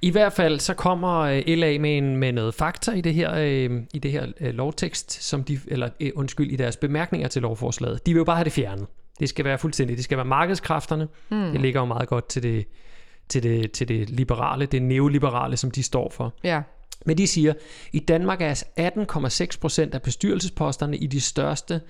I 0.03 0.11
hvert 0.11 0.32
fald 0.32 0.61
så 0.61 0.74
kommer 0.74 1.18
øh, 1.20 1.43
LA 1.47 1.78
med, 1.78 1.99
en, 1.99 2.16
med 2.16 2.32
noget 2.32 2.55
fakta 2.55 2.93
i 2.93 3.01
det 3.01 3.14
her, 3.14 3.34
øh, 3.34 3.82
i 3.95 3.99
det 3.99 4.12
her 4.12 4.26
øh, 4.41 4.55
lovtekst, 4.55 5.22
som 5.22 5.45
de, 5.45 5.61
eller 5.66 5.89
øh, 6.01 6.11
undskyld, 6.14 6.51
i 6.51 6.57
deres 6.57 6.76
bemærkninger 6.76 7.28
til 7.28 7.43
lovforslaget. 7.43 8.07
De 8.07 8.12
vil 8.12 8.18
jo 8.18 8.24
bare 8.24 8.36
have 8.36 8.45
det 8.45 8.53
fjernet. 8.53 8.86
Det 9.23 9.29
skal 9.29 9.45
være 9.45 9.59
fuldstændig, 9.59 9.97
det 9.97 10.05
skal 10.05 10.16
være 10.18 10.27
markedskræfterne. 10.27 11.09
Mm. 11.31 11.53
Det 11.53 11.61
ligger 11.61 11.81
jo 11.81 11.87
meget 11.87 12.09
godt 12.09 12.29
til 12.29 12.43
det, 12.43 12.66
til 13.29 13.43
det, 13.43 13.73
til 13.73 13.89
det 13.89 14.11
liberale, 14.11 14.66
det 14.66 14.83
neoliberale, 14.83 15.57
som 15.57 15.70
de 15.70 15.83
står 15.83 16.11
for. 16.11 16.35
Ja. 16.45 16.62
Men 17.07 17.18
de 17.18 17.27
siger, 17.27 17.55
i 17.93 17.99
Danmark 17.99 18.41
er 18.41 18.62
18,6 19.53 19.61
procent 19.61 19.95
af 19.95 20.03
bestyrelsesposterne 20.03 20.97
i 20.97 21.07
de 21.07 21.20
største 21.20 21.81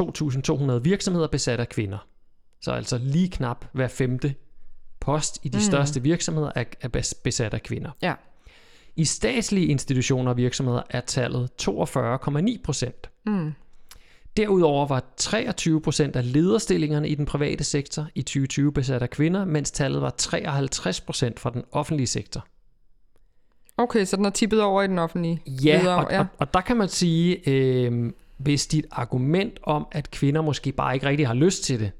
2.200 0.00 0.72
virksomheder 0.72 1.28
besat 1.28 1.60
af 1.60 1.68
kvinder. 1.68 2.06
Så 2.60 2.72
altså 2.72 2.98
lige 2.98 3.28
knap 3.28 3.64
hver 3.72 3.88
femte 3.88 4.34
post 5.00 5.38
i 5.42 5.48
de 5.48 5.58
mm. 5.58 5.62
største 5.62 6.02
virksomheder 6.02 6.50
er, 6.54 6.64
er 6.80 7.12
besat 7.24 7.54
af 7.54 7.62
kvinder. 7.62 7.90
Ja. 8.02 8.14
I 8.96 9.04
statslige 9.04 9.66
institutioner 9.66 10.30
og 10.30 10.36
virksomheder 10.36 10.82
er 10.90 11.00
tallet 11.00 11.50
42,9 11.62 12.62
procent. 12.64 13.10
Mm. 13.26 13.52
Derudover 14.40 14.86
var 14.86 15.02
23 15.16 15.80
procent 15.80 16.16
af 16.16 16.32
lederstillingerne 16.32 17.08
i 17.08 17.14
den 17.14 17.26
private 17.26 17.64
sektor 17.64 18.06
i 18.14 18.22
2020 18.22 18.72
besat 18.72 19.02
af 19.02 19.10
kvinder, 19.10 19.44
mens 19.44 19.70
tallet 19.70 20.02
var 20.02 20.10
53 20.10 21.00
procent 21.00 21.40
for 21.40 21.50
den 21.50 21.62
offentlige 21.72 22.06
sektor. 22.06 22.46
Okay, 23.76 24.04
så 24.04 24.16
den 24.16 24.24
er 24.24 24.30
tippet 24.30 24.62
over 24.62 24.82
i 24.82 24.86
den 24.86 24.98
offentlige 24.98 25.42
Ja, 25.46 25.78
leder- 25.82 25.94
og, 25.94 26.18
og, 26.18 26.26
og 26.38 26.54
der 26.54 26.60
kan 26.60 26.76
man 26.76 26.88
sige, 26.88 27.48
øh, 27.48 28.12
hvis 28.38 28.66
dit 28.66 28.86
argument 28.90 29.58
om, 29.62 29.86
at 29.92 30.10
kvinder 30.10 30.42
måske 30.42 30.72
bare 30.72 30.94
ikke 30.94 31.06
rigtig 31.06 31.26
har 31.26 31.34
lyst 31.34 31.64
til 31.64 31.80
det, 31.80 31.90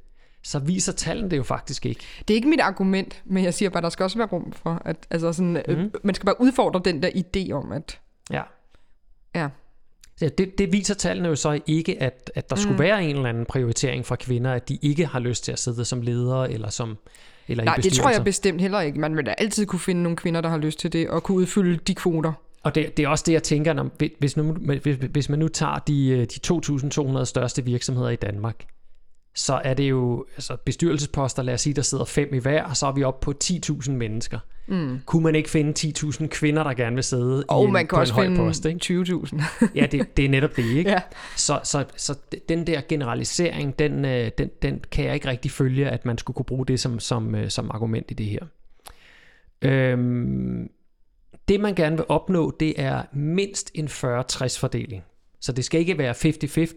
så 0.42 0.58
viser 0.58 0.92
tallene 0.92 1.30
det 1.30 1.36
jo 1.36 1.42
faktisk 1.42 1.86
ikke. 1.86 2.00
Det 2.28 2.34
er 2.34 2.36
ikke 2.36 2.48
mit 2.48 2.60
argument, 2.60 3.22
men 3.24 3.44
jeg 3.44 3.54
siger 3.54 3.70
bare, 3.70 3.78
at 3.78 3.82
der 3.82 3.90
skal 3.90 4.04
også 4.04 4.18
være 4.18 4.28
rum 4.28 4.52
for, 4.52 4.82
at 4.84 4.96
altså 5.10 5.32
sådan, 5.32 5.50
mm. 5.52 5.72
øh, 5.72 5.78
Mhm. 5.78 5.92
man 6.02 6.14
skal 6.14 6.26
bare 6.26 6.40
udfordre 6.40 6.80
den 6.84 7.02
der 7.02 7.08
idé 7.10 7.52
om, 7.52 7.72
at 7.72 8.00
Ja. 8.30 8.42
ja, 9.34 9.48
Så 10.20 10.28
det, 10.28 10.58
det 10.58 10.72
viser 10.72 10.94
tallene 10.94 11.28
jo 11.28 11.36
så 11.36 11.60
ikke, 11.66 12.02
at, 12.02 12.32
at 12.34 12.50
der 12.50 12.56
mm. 12.56 12.62
skulle 12.62 12.78
være 12.78 13.04
en 13.04 13.16
eller 13.16 13.28
anden 13.28 13.46
prioritering 13.46 14.06
for 14.06 14.16
kvinder, 14.16 14.52
at 14.52 14.68
de 14.68 14.78
ikke 14.82 15.06
har 15.06 15.18
lyst 15.18 15.44
til 15.44 15.52
at 15.52 15.58
sidde 15.58 15.84
som 15.84 16.02
ledere 16.02 16.52
eller 16.52 16.70
som 16.70 16.98
eller 17.48 17.64
nej, 17.64 17.76
i 17.78 17.80
det 17.80 17.92
tror 17.92 18.10
jeg 18.10 18.24
bestemt 18.24 18.60
heller 18.60 18.80
ikke. 18.80 19.00
Man 19.00 19.16
vil 19.16 19.26
da 19.26 19.34
altid 19.38 19.66
kunne 19.66 19.80
finde 19.80 20.02
nogle 20.02 20.16
kvinder, 20.16 20.40
der 20.40 20.48
har 20.48 20.58
lyst 20.58 20.78
til 20.78 20.92
det, 20.92 21.08
og 21.08 21.22
kunne 21.22 21.38
udfylde 21.38 21.76
de 21.76 21.94
kvoter. 21.94 22.32
Og 22.62 22.74
det, 22.74 22.96
det 22.96 23.04
er 23.04 23.08
også 23.08 23.24
det, 23.26 23.32
jeg 23.32 23.42
tænker, 23.42 23.72
når, 23.72 23.90
hvis, 24.18 24.36
nu, 24.36 24.52
hvis, 24.52 24.96
hvis 25.10 25.28
man 25.28 25.38
nu 25.38 25.48
tager 25.48 25.78
de, 25.78 26.08
øh, 26.08 26.26
de 26.26 27.18
2.200 27.18 27.24
største 27.24 27.64
virksomheder 27.64 28.08
i 28.08 28.16
Danmark, 28.16 28.64
så 29.34 29.60
er 29.64 29.74
det 29.74 29.90
jo 29.90 30.26
altså 30.36 30.56
bestyrelsesposter, 30.64 31.42
lad 31.42 31.54
os 31.54 31.60
sige, 31.60 31.74
der 31.74 31.82
sidder 31.82 32.04
fem 32.04 32.34
i 32.34 32.38
hver, 32.38 32.64
og 32.64 32.76
så 32.76 32.86
er 32.86 32.92
vi 32.92 33.02
oppe 33.02 33.24
på 33.24 33.34
10.000 33.44 33.90
mennesker. 33.90 34.38
Mm. 34.68 34.98
Kunne 35.06 35.22
man 35.22 35.34
ikke 35.34 35.50
finde 35.50 35.92
10.000 35.98 36.26
kvinder, 36.26 36.62
der 36.62 36.74
gerne 36.74 36.94
vil 36.94 37.04
sidde 37.04 37.44
Og 37.48 37.62
i 37.62 37.66
en, 37.66 37.72
man 37.72 37.86
kan 37.86 37.96
på 37.96 38.00
også 38.00 38.12
en 38.12 38.14
høj 38.14 38.24
finde 38.24 38.36
post? 38.36 38.64
Ikke? 38.64 38.80
20.000. 38.84 39.42
Ja, 39.74 39.86
det, 39.86 40.16
det 40.16 40.24
er 40.24 40.28
netop 40.28 40.56
det, 40.56 40.64
ikke? 40.64 40.90
ja. 40.90 41.00
Så, 41.36 41.60
så, 41.64 41.84
så 41.96 42.18
den 42.48 42.66
der 42.66 42.80
generalisering, 42.88 43.78
den, 43.78 44.04
øh, 44.04 44.30
den, 44.38 44.50
den 44.62 44.80
kan 44.92 45.04
jeg 45.04 45.14
ikke 45.14 45.28
rigtig 45.28 45.50
følge, 45.50 45.88
at 45.88 46.04
man 46.04 46.18
skulle 46.18 46.34
kunne 46.34 46.44
bruge 46.44 46.66
det 46.66 46.80
som, 46.80 46.98
som, 46.98 47.34
øh, 47.34 47.50
som 47.50 47.70
argument 47.70 48.10
i 48.10 48.14
det 48.14 48.26
her. 48.26 48.46
Øhm, 49.62 50.70
det 51.48 51.60
man 51.60 51.74
gerne 51.74 51.96
vil 51.96 52.04
opnå, 52.08 52.56
det 52.60 52.80
er 52.80 53.02
mindst 53.12 53.70
en 53.74 53.86
40-60 53.86 54.60
fordeling. 54.60 55.02
Så 55.40 55.52
det 55.52 55.64
skal 55.64 55.80
ikke 55.80 55.98
være 55.98 56.14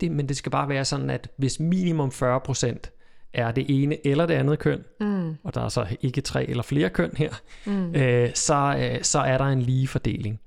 50-50, 0.07 0.09
men 0.09 0.29
det 0.29 0.37
skal 0.37 0.51
bare 0.51 0.69
være 0.69 0.85
sådan, 0.85 1.09
at 1.09 1.29
hvis 1.37 1.59
minimum 1.59 2.09
40% 2.09 2.75
er 3.33 3.51
det 3.51 3.65
ene 3.83 4.07
eller 4.07 4.25
det 4.25 4.33
andet 4.33 4.59
køn, 4.59 4.83
Mm. 4.99 5.35
og 5.43 5.53
der 5.53 5.61
er 5.61 5.69
så 5.69 5.85
ikke 6.01 6.21
tre 6.21 6.45
eller 6.49 6.63
flere 6.63 6.89
køn 6.89 7.11
her, 7.17 7.33
Mm. 7.65 7.95
øh, 8.01 8.29
så, 8.33 8.75
øh, 8.79 9.03
så 9.03 9.19
er 9.19 9.37
der 9.37 9.45
en 9.45 9.61
lige 9.61 9.87
fordeling. 9.87 10.39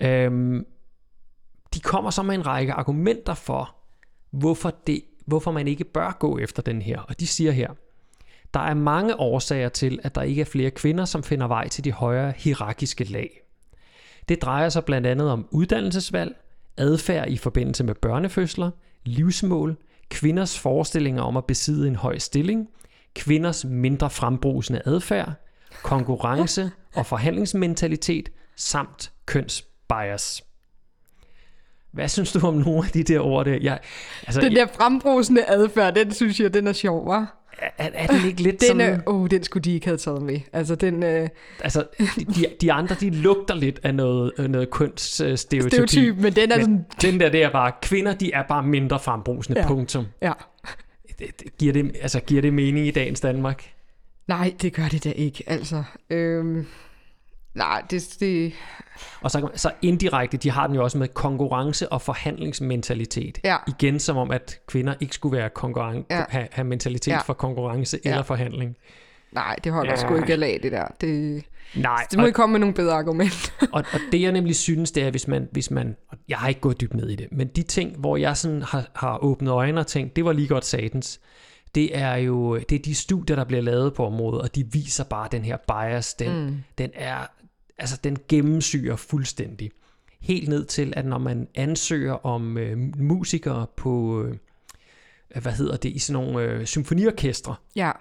Øhm, 0.00 0.66
de 1.74 1.80
kommer 1.80 2.10
så 2.10 2.22
med 2.22 2.34
en 2.34 2.46
række 2.46 2.72
argumenter 2.72 3.34
for, 3.34 3.74
hvorfor, 4.30 4.74
det, 4.86 5.02
hvorfor 5.26 5.50
man 5.52 5.68
ikke 5.68 5.84
bør 5.84 6.16
gå 6.20 6.38
efter 6.38 6.62
den 6.62 6.82
her. 6.82 7.00
Og 7.00 7.20
de 7.20 7.26
siger 7.26 7.52
her, 7.52 7.70
der 8.54 8.60
er 8.60 8.74
mange 8.74 9.20
årsager 9.20 9.68
til, 9.68 10.00
at 10.02 10.14
der 10.14 10.22
ikke 10.22 10.40
er 10.40 10.44
flere 10.44 10.70
kvinder, 10.70 11.04
som 11.04 11.22
finder 11.22 11.46
vej 11.46 11.68
til 11.68 11.84
de 11.84 11.92
højere 11.92 12.32
hierarkiske 12.36 13.04
lag. 13.04 13.40
Det 14.28 14.42
drejer 14.42 14.68
sig 14.68 14.84
blandt 14.84 15.06
andet 15.06 15.30
om 15.30 15.48
uddannelsesvalg, 15.50 16.36
adfærd 16.78 17.28
i 17.28 17.36
forbindelse 17.36 17.84
med 17.84 17.94
børnefødsler, 17.94 18.70
livsmål, 19.04 19.76
kvinders 20.10 20.58
forestillinger 20.58 21.22
om 21.22 21.36
at 21.36 21.44
besidde 21.44 21.88
en 21.88 21.96
høj 21.96 22.18
stilling, 22.18 22.68
kvinders 23.14 23.64
mindre 23.64 24.10
frembrusende 24.10 24.82
adfærd, 24.84 25.32
konkurrence 25.82 26.70
og 26.94 27.06
forhandlingsmentalitet 27.06 28.28
samt 28.56 29.12
kønsbias. 29.26 30.42
Hvad 31.92 32.08
synes 32.08 32.32
du 32.32 32.46
om 32.46 32.54
nogle 32.54 32.84
af 32.86 32.90
de 32.92 33.02
der 33.02 33.20
ord 33.20 33.44
der? 33.44 33.58
Jeg, 33.62 33.80
altså, 34.26 34.40
Den 34.40 34.56
der 34.56 34.66
frembrusende 34.66 35.44
adfærd, 35.48 35.94
den 35.94 36.12
synes 36.12 36.40
jeg, 36.40 36.54
den 36.54 36.66
er 36.66 36.72
sjov, 36.72 37.14
hva'? 37.14 37.26
Er, 37.58 37.88
er 37.94 38.06
den 38.06 38.26
ikke 38.26 38.42
lidt 38.42 38.60
Den, 38.60 38.66
sådan... 38.66 38.80
er, 38.80 38.98
oh, 39.06 39.30
den 39.30 39.42
skulle 39.44 39.64
de 39.64 39.74
ikke 39.74 39.86
have 39.86 39.96
taget 39.96 40.22
med. 40.22 40.40
Altså, 40.52 40.74
den 40.74 41.02
øh, 41.02 41.28
Altså, 41.60 41.84
de, 42.36 42.46
de, 42.60 42.72
andre, 42.72 42.96
de 43.00 43.10
lugter 43.10 43.54
lidt 43.54 43.80
af 43.82 43.94
noget, 43.94 44.32
øh, 44.38 44.48
noget 44.48 44.70
kønsstereotypi. 44.70 45.68
stereotyp, 45.68 46.16
men 46.16 46.32
den 46.32 46.52
er 46.52 46.56
Men 46.56 46.64
sådan... 46.64 47.12
den 47.12 47.20
der, 47.20 47.28
det 47.30 47.42
er 47.42 47.50
bare, 47.50 47.72
kvinder, 47.82 48.14
de 48.14 48.32
er 48.32 48.42
bare 48.48 48.62
mindre 48.62 48.98
frembrusende, 49.00 49.60
Ja. 49.60 49.66
punktum. 49.66 50.04
Ja. 50.22 50.32
Giver, 51.58 51.72
det, 51.72 51.96
altså, 52.02 52.20
giver 52.20 52.42
det 52.42 52.52
mening 52.54 52.86
i 52.86 52.90
dagens 52.90 53.20
Danmark? 53.20 53.64
Nej, 54.28 54.54
det 54.62 54.72
gør 54.72 54.88
det 54.88 55.04
da 55.04 55.10
ikke, 55.16 55.44
altså. 55.46 55.82
Øhm, 56.10 56.66
nej, 57.58 57.82
det, 57.90 58.16
det... 58.20 58.52
Og 59.20 59.30
så, 59.30 59.48
så 59.54 59.70
indirekte, 59.82 60.36
de 60.36 60.50
har 60.50 60.66
den 60.66 60.76
jo 60.76 60.82
også 60.82 60.98
med 60.98 61.08
konkurrence 61.08 61.92
og 61.92 62.02
forhandlingsmentalitet. 62.02 63.38
Ja. 63.44 63.56
Igen 63.68 64.00
som 64.00 64.16
om, 64.16 64.30
at 64.30 64.60
kvinder 64.66 64.94
ikke 65.00 65.14
skulle 65.14 65.36
være 65.38 65.50
konkurren- 65.58 66.04
Ja. 66.10 66.24
have, 66.28 66.48
have 66.52 66.64
mentalitet 66.64 67.12
Ja. 67.12 67.18
for 67.20 67.32
konkurrence 67.34 67.98
Ja. 68.04 68.10
eller 68.10 68.22
forhandling. 68.22 68.76
Nej, 69.32 69.56
det 69.64 69.72
holder 69.72 69.90
Ja. 69.92 69.96
sgu 69.96 70.16
ikke 70.16 70.32
af 70.46 70.58
det 70.62 70.72
der. 70.72 70.86
Det, 71.00 71.44
Nej, 71.74 72.06
det 72.10 72.18
må 72.18 72.22
og, 72.22 72.28
I 72.28 72.32
komme 72.32 72.52
med 72.52 72.60
nogle 72.60 72.74
bedre 72.74 72.94
argumenter. 72.94 73.52
og, 73.72 73.84
og 73.92 74.00
det 74.12 74.20
jeg 74.22 74.32
nemlig 74.32 74.56
synes, 74.56 74.90
det 74.90 75.02
er, 75.02 75.10
hvis 75.10 75.28
man, 75.28 75.48
hvis 75.52 75.70
man, 75.70 75.96
jeg 76.28 76.38
har 76.38 76.48
ikke 76.48 76.60
gået 76.60 76.80
dybt 76.80 76.94
ned 76.94 77.08
i 77.08 77.16
det, 77.16 77.26
men 77.32 77.48
de 77.48 77.62
ting, 77.62 77.96
hvor 77.96 78.16
jeg 78.16 78.36
sådan 78.36 78.62
har, 78.62 78.84
har 78.94 79.24
åbnet 79.24 79.50
øjnene 79.50 79.80
og 79.80 79.86
tænkt, 79.86 80.16
det 80.16 80.24
var 80.24 80.32
lige 80.32 80.48
godt 80.48 80.64
satans, 80.64 81.20
det 81.74 81.98
er 81.98 82.14
jo 82.16 82.56
det 82.58 82.72
er 82.72 82.82
de 82.82 82.94
studier, 82.94 83.36
der 83.36 83.44
bliver 83.44 83.62
lavet 83.62 83.94
på 83.94 84.06
området, 84.06 84.42
og 84.42 84.54
de 84.54 84.64
viser 84.72 85.04
bare 85.04 85.28
den 85.32 85.44
her 85.44 85.56
bias, 85.56 86.14
den, 86.14 86.46
mm. 86.46 86.56
den 86.78 86.90
er, 86.94 87.16
altså 87.78 88.00
den 88.04 88.18
gennemsyrer 88.28 88.96
fuldstændig. 88.96 89.70
Helt 90.20 90.48
ned 90.48 90.64
til, 90.64 90.92
at 90.96 91.06
når 91.06 91.18
man 91.18 91.48
ansøger 91.54 92.26
om 92.26 92.58
øh, 92.58 92.78
musikere 92.98 93.66
på, 93.76 94.22
øh, 94.22 94.36
hvad 95.42 95.52
hedder 95.52 95.76
det, 95.76 95.88
i 95.88 95.98
sådan 95.98 96.24
nogle 96.24 96.42
øh, 96.42 96.66
symfoniorkestre, 96.66 97.54
Ja, 97.76 97.92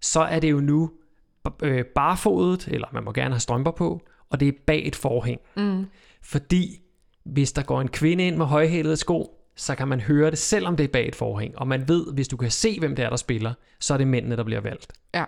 så 0.00 0.20
er 0.20 0.40
det 0.40 0.50
jo 0.50 0.60
nu 0.60 0.90
øh, 1.62 1.84
barfodet, 1.84 2.68
eller 2.68 2.88
man 2.92 3.04
må 3.04 3.12
gerne 3.12 3.34
have 3.34 3.40
strømper 3.40 3.70
på, 3.70 4.02
og 4.30 4.40
det 4.40 4.48
er 4.48 4.52
bag 4.66 4.86
et 4.86 4.96
forhæng. 4.96 5.40
Mm. 5.56 5.86
Fordi 6.22 6.80
hvis 7.24 7.52
der 7.52 7.62
går 7.62 7.80
en 7.80 7.88
kvinde 7.88 8.26
ind 8.26 8.36
med 8.36 8.46
højhælede 8.46 8.96
sko, 8.96 9.38
så 9.56 9.74
kan 9.74 9.88
man 9.88 10.00
høre 10.00 10.30
det, 10.30 10.38
selvom 10.38 10.76
det 10.76 10.84
er 10.84 10.88
bag 10.88 11.08
et 11.08 11.14
forhæng. 11.14 11.58
Og 11.58 11.68
man 11.68 11.88
ved, 11.88 12.12
hvis 12.14 12.28
du 12.28 12.36
kan 12.36 12.50
se, 12.50 12.78
hvem 12.78 12.96
det 12.96 13.04
er, 13.04 13.08
der 13.08 13.16
spiller, 13.16 13.54
så 13.80 13.94
er 13.94 13.98
det 13.98 14.06
mændene, 14.08 14.36
der 14.36 14.44
bliver 14.44 14.60
valgt. 14.60 14.92
ja. 15.14 15.24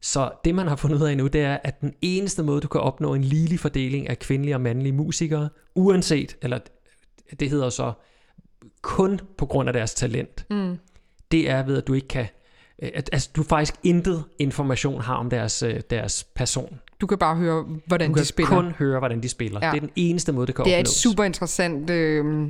Så 0.00 0.30
det, 0.44 0.54
man 0.54 0.66
har 0.68 0.76
fundet 0.76 0.96
ud 1.02 1.06
af 1.06 1.16
nu, 1.16 1.26
det 1.26 1.40
er, 1.40 1.58
at 1.64 1.80
den 1.80 1.94
eneste 2.02 2.42
måde, 2.42 2.60
du 2.60 2.68
kan 2.68 2.80
opnå 2.80 3.14
en 3.14 3.24
ligelig 3.24 3.60
fordeling 3.60 4.08
af 4.08 4.18
kvindelige 4.18 4.54
og 4.56 4.60
mandlige 4.60 4.92
musikere, 4.92 5.48
uanset, 5.74 6.36
eller 6.42 6.58
det 7.40 7.50
hedder 7.50 7.70
så 7.70 7.92
kun 8.82 9.20
på 9.38 9.46
grund 9.46 9.68
af 9.68 9.72
deres 9.72 9.94
talent, 9.94 10.46
Mm. 10.50 10.78
det 11.32 11.50
er 11.50 11.62
ved, 11.62 11.76
at 11.76 11.86
du 11.86 11.92
ikke 11.94 12.08
kan, 12.08 12.26
øh, 12.82 12.90
at, 12.94 13.10
altså 13.12 13.30
du 13.36 13.42
faktisk 13.42 13.74
intet 13.82 14.24
information 14.38 15.00
har 15.00 15.14
om 15.14 15.30
deres, 15.30 15.62
øh, 15.62 15.80
deres 15.90 16.24
person. 16.34 16.80
Du 17.00 17.06
kan 17.06 17.18
bare 17.18 17.36
høre, 17.36 17.66
hvordan 17.86 18.08
Du 18.10 18.14
de 18.14 18.18
kan 18.18 18.24
spiller. 18.26 18.54
kun 18.62 18.70
høre, 18.70 18.98
hvordan 18.98 19.22
de 19.22 19.28
spiller. 19.28 19.60
Ja. 19.62 19.70
Det 19.70 19.76
er 19.76 19.80
den 19.80 19.90
eneste 19.96 20.32
måde, 20.32 20.46
det 20.46 20.54
kan 20.54 20.64
det 20.64 20.74
er 20.74 20.78
et 20.78 20.80
opnås. 20.80 20.92
super 20.94 21.24
interessant 21.24 21.90
øh, 21.90 22.48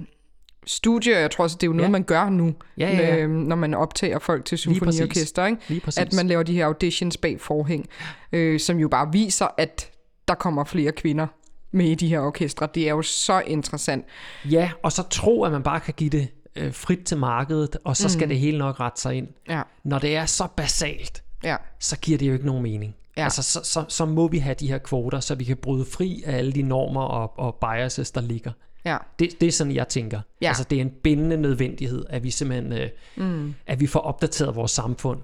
studie, 0.66 1.14
og 1.16 1.20
jeg 1.20 1.30
tror 1.30 1.44
også, 1.44 1.56
det 1.56 1.62
er 1.62 1.66
jo 1.66 1.72
noget, 1.72 1.88
Ja. 1.88 1.92
man 1.92 2.02
gør 2.02 2.30
nu, 2.30 2.54
Ja, 2.78 2.88
ja, 2.90 2.96
ja. 3.14 3.16
Øh, 3.16 3.30
når 3.30 3.56
man 3.56 3.74
optager 3.74 4.18
folk 4.18 4.44
til 4.44 4.58
symfoniorkester, 4.58 5.46
ikke? 5.46 5.82
At 5.98 6.12
man 6.12 6.26
laver 6.28 6.42
de 6.42 6.52
her 6.54 6.66
auditions 6.66 7.16
bag 7.16 7.40
forhæng, 7.40 7.88
øh, 8.32 8.60
som 8.60 8.78
jo 8.78 8.88
bare 8.88 9.08
viser, 9.12 9.46
at 9.58 9.90
der 10.28 10.34
kommer 10.34 10.64
flere 10.64 10.92
kvinder 10.92 11.26
med 11.72 11.86
i 11.86 11.94
de 11.94 12.08
her 12.08 12.20
orkestre. 12.20 12.68
Det 12.74 12.84
er 12.86 12.90
jo 12.90 13.02
så 13.02 13.40
interessant. 13.46 14.04
Ja, 14.50 14.70
og 14.82 14.92
så 14.92 15.02
tro, 15.02 15.42
at 15.44 15.52
man 15.52 15.62
bare 15.62 15.80
kan 15.80 15.94
give 15.96 16.10
det 16.10 16.28
øh, 16.56 16.72
frit 16.72 16.98
til 17.04 17.16
markedet, 17.16 17.76
og 17.84 17.96
så 17.96 18.08
skal 18.08 18.28
det 18.28 18.38
hele 18.38 18.58
nok 18.58 18.80
rette 18.80 19.00
sig 19.00 19.14
ind. 19.14 19.28
Ja, 19.48 19.62
Når 19.84 19.98
det 19.98 20.16
er 20.16 20.26
så 20.26 20.46
basalt, 20.56 21.22
ja, 21.44 21.56
så 21.80 21.98
giver 21.98 22.18
det 22.18 22.28
jo 22.28 22.32
ikke 22.32 22.46
nogen 22.46 22.62
mening. 22.62 22.94
Ja. 23.16 23.24
Altså, 23.24 23.42
så, 23.42 23.60
så, 23.64 23.84
så 23.88 24.04
må 24.06 24.28
vi 24.28 24.38
have 24.38 24.54
de 24.60 24.68
her 24.68 24.78
kvoter, 24.78 25.20
så 25.20 25.34
vi 25.34 25.44
kan 25.44 25.56
bryde 25.56 25.84
fri 25.84 26.22
af 26.26 26.36
alle 26.38 26.52
de 26.52 26.62
normer 26.62 27.00
og, 27.02 27.38
og 27.38 27.54
biases, 27.60 28.10
der 28.10 28.20
ligger. 28.20 28.52
Ja. 28.84 28.96
Det, 29.18 29.40
det 29.40 29.46
er 29.46 29.52
sådan, 29.52 29.74
jeg 29.74 29.88
tænker. 29.88 30.20
Ja. 30.40 30.48
Altså, 30.48 30.64
det 30.64 30.76
er 30.76 30.82
en 30.82 30.90
bindende 31.02 31.36
nødvendighed, 31.36 32.04
at 32.10 32.24
vi 32.24 32.30
simpelthen 32.30 32.72
øh, 32.72 32.88
mm. 33.16 33.54
at 33.66 33.80
vi 33.80 33.86
får 33.86 34.00
opdateret 34.00 34.56
vores 34.56 34.70
samfund 34.72 35.20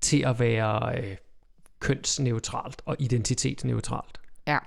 til 0.00 0.22
at 0.26 0.40
være 0.40 0.98
øh, 0.98 1.16
kønsneutralt 1.80 2.82
og 2.86 2.96
identitetsneutralt. 2.98 4.20
Ja, 4.46 4.58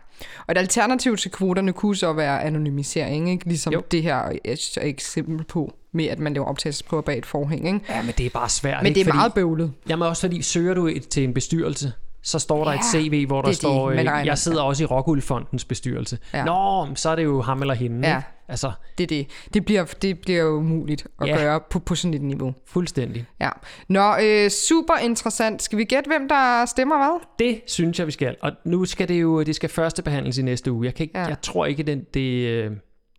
og 0.48 0.52
et 0.52 0.58
alternativ 0.58 1.18
til 1.18 1.32
kvoterne 1.32 1.74
kunne 1.74 1.96
så 1.96 2.14
være 2.14 2.44
anonymisering, 2.44 3.30
ikke? 3.30 3.46
ligesom 3.46 3.74
jo. 3.74 3.84
Det 3.92 4.04
her 4.04 4.16
er 4.16 4.32
et 4.46 4.78
eksempel 4.82 5.44
på, 5.46 5.74
med 5.92 6.06
at 6.06 6.20
man 6.20 6.34
laver 6.34 6.48
optagelsesprøver 6.48 7.02
bag 7.02 7.18
et 7.18 7.26
forhæng. 7.26 7.68
Ikke? 7.68 7.80
Ja, 7.90 8.02
men 8.02 8.14
det 8.18 8.26
er 8.26 8.30
bare 8.30 8.50
svært. 8.50 8.84
Men 8.84 8.86
ikke? 8.88 8.96
det 8.96 9.02
er 9.02 9.06
Fordi- 9.06 9.18
meget 9.18 9.34
bøvlet. 9.34 9.74
Jamen 9.90 10.08
også 10.08 10.22
fordi, 10.22 10.42
søger 10.42 10.74
du 10.74 10.88
et, 10.88 11.08
til 11.10 11.24
en 11.24 11.34
bestyrelse, 11.34 11.94
så 12.28 12.40
står 12.40 12.64
der 12.64 12.72
Ja, 12.72 12.78
et 12.80 12.86
CV, 12.92 13.28
hvor 13.28 13.42
der 13.42 13.50
er 13.50 13.54
står, 13.54 13.90
man 13.94 14.08
øh, 14.08 14.26
jeg 14.26 14.38
sidder 14.38 14.62
også 14.62 14.84
i 14.84 14.86
Rockwool-fondens 14.86 15.66
bestyrelse. 15.66 16.18
Ja. 16.34 16.44
Nå, 16.46 16.88
så 16.96 17.10
er 17.10 17.16
det 17.16 17.24
jo 17.24 17.42
ham 17.42 17.62
eller 17.62 17.74
hende. 17.74 18.08
Ja. 18.08 18.18
ikke? 18.18 18.28
Altså, 18.50 18.72
Det 18.98 19.04
er 19.04 19.08
det. 19.08 19.28
Det 19.54 19.66
bliver, 19.66 19.86
det 20.02 20.20
bliver 20.20 20.40
jo 20.44 20.50
umuligt 20.50 21.08
at 21.22 21.28
Ja. 21.28 21.38
gøre 21.38 21.60
på, 21.70 21.80
på 21.80 21.96
sådan 21.96 22.14
et 22.14 22.22
niveau. 22.22 22.54
fuldstændig. 22.66 23.26
Ja. 23.42 23.50
Nå, 23.90 24.14
øh, 24.24 24.50
super 24.50 24.98
interessant. 24.98 25.62
Skal 25.64 25.78
vi 25.78 25.84
gætte, 25.84 26.08
hvem 26.08 26.28
der 26.28 26.66
stemmer 26.66 26.98
hvad? 26.98 27.20
Det 27.40 27.62
synes 27.68 28.00
jeg, 28.00 28.08
vi 28.08 28.12
skal. 28.12 28.36
Og 28.42 28.52
nu 28.66 28.86
skal 28.86 29.08
det 29.08 29.22
jo 29.22 29.44
det 29.44 29.56
skal 29.56 29.70
første 29.70 30.04
behandles 30.04 30.38
i 30.38 30.42
næste 30.42 30.72
uge. 30.72 30.86
Jeg, 30.86 30.96
kan 30.96 31.04
ikke, 31.04 31.20
Ja. 31.20 31.26
jeg 31.26 31.42
tror 31.42 31.66
ikke, 31.66 31.84
den, 31.84 32.04
det... 32.14 32.48
øh, 32.48 32.72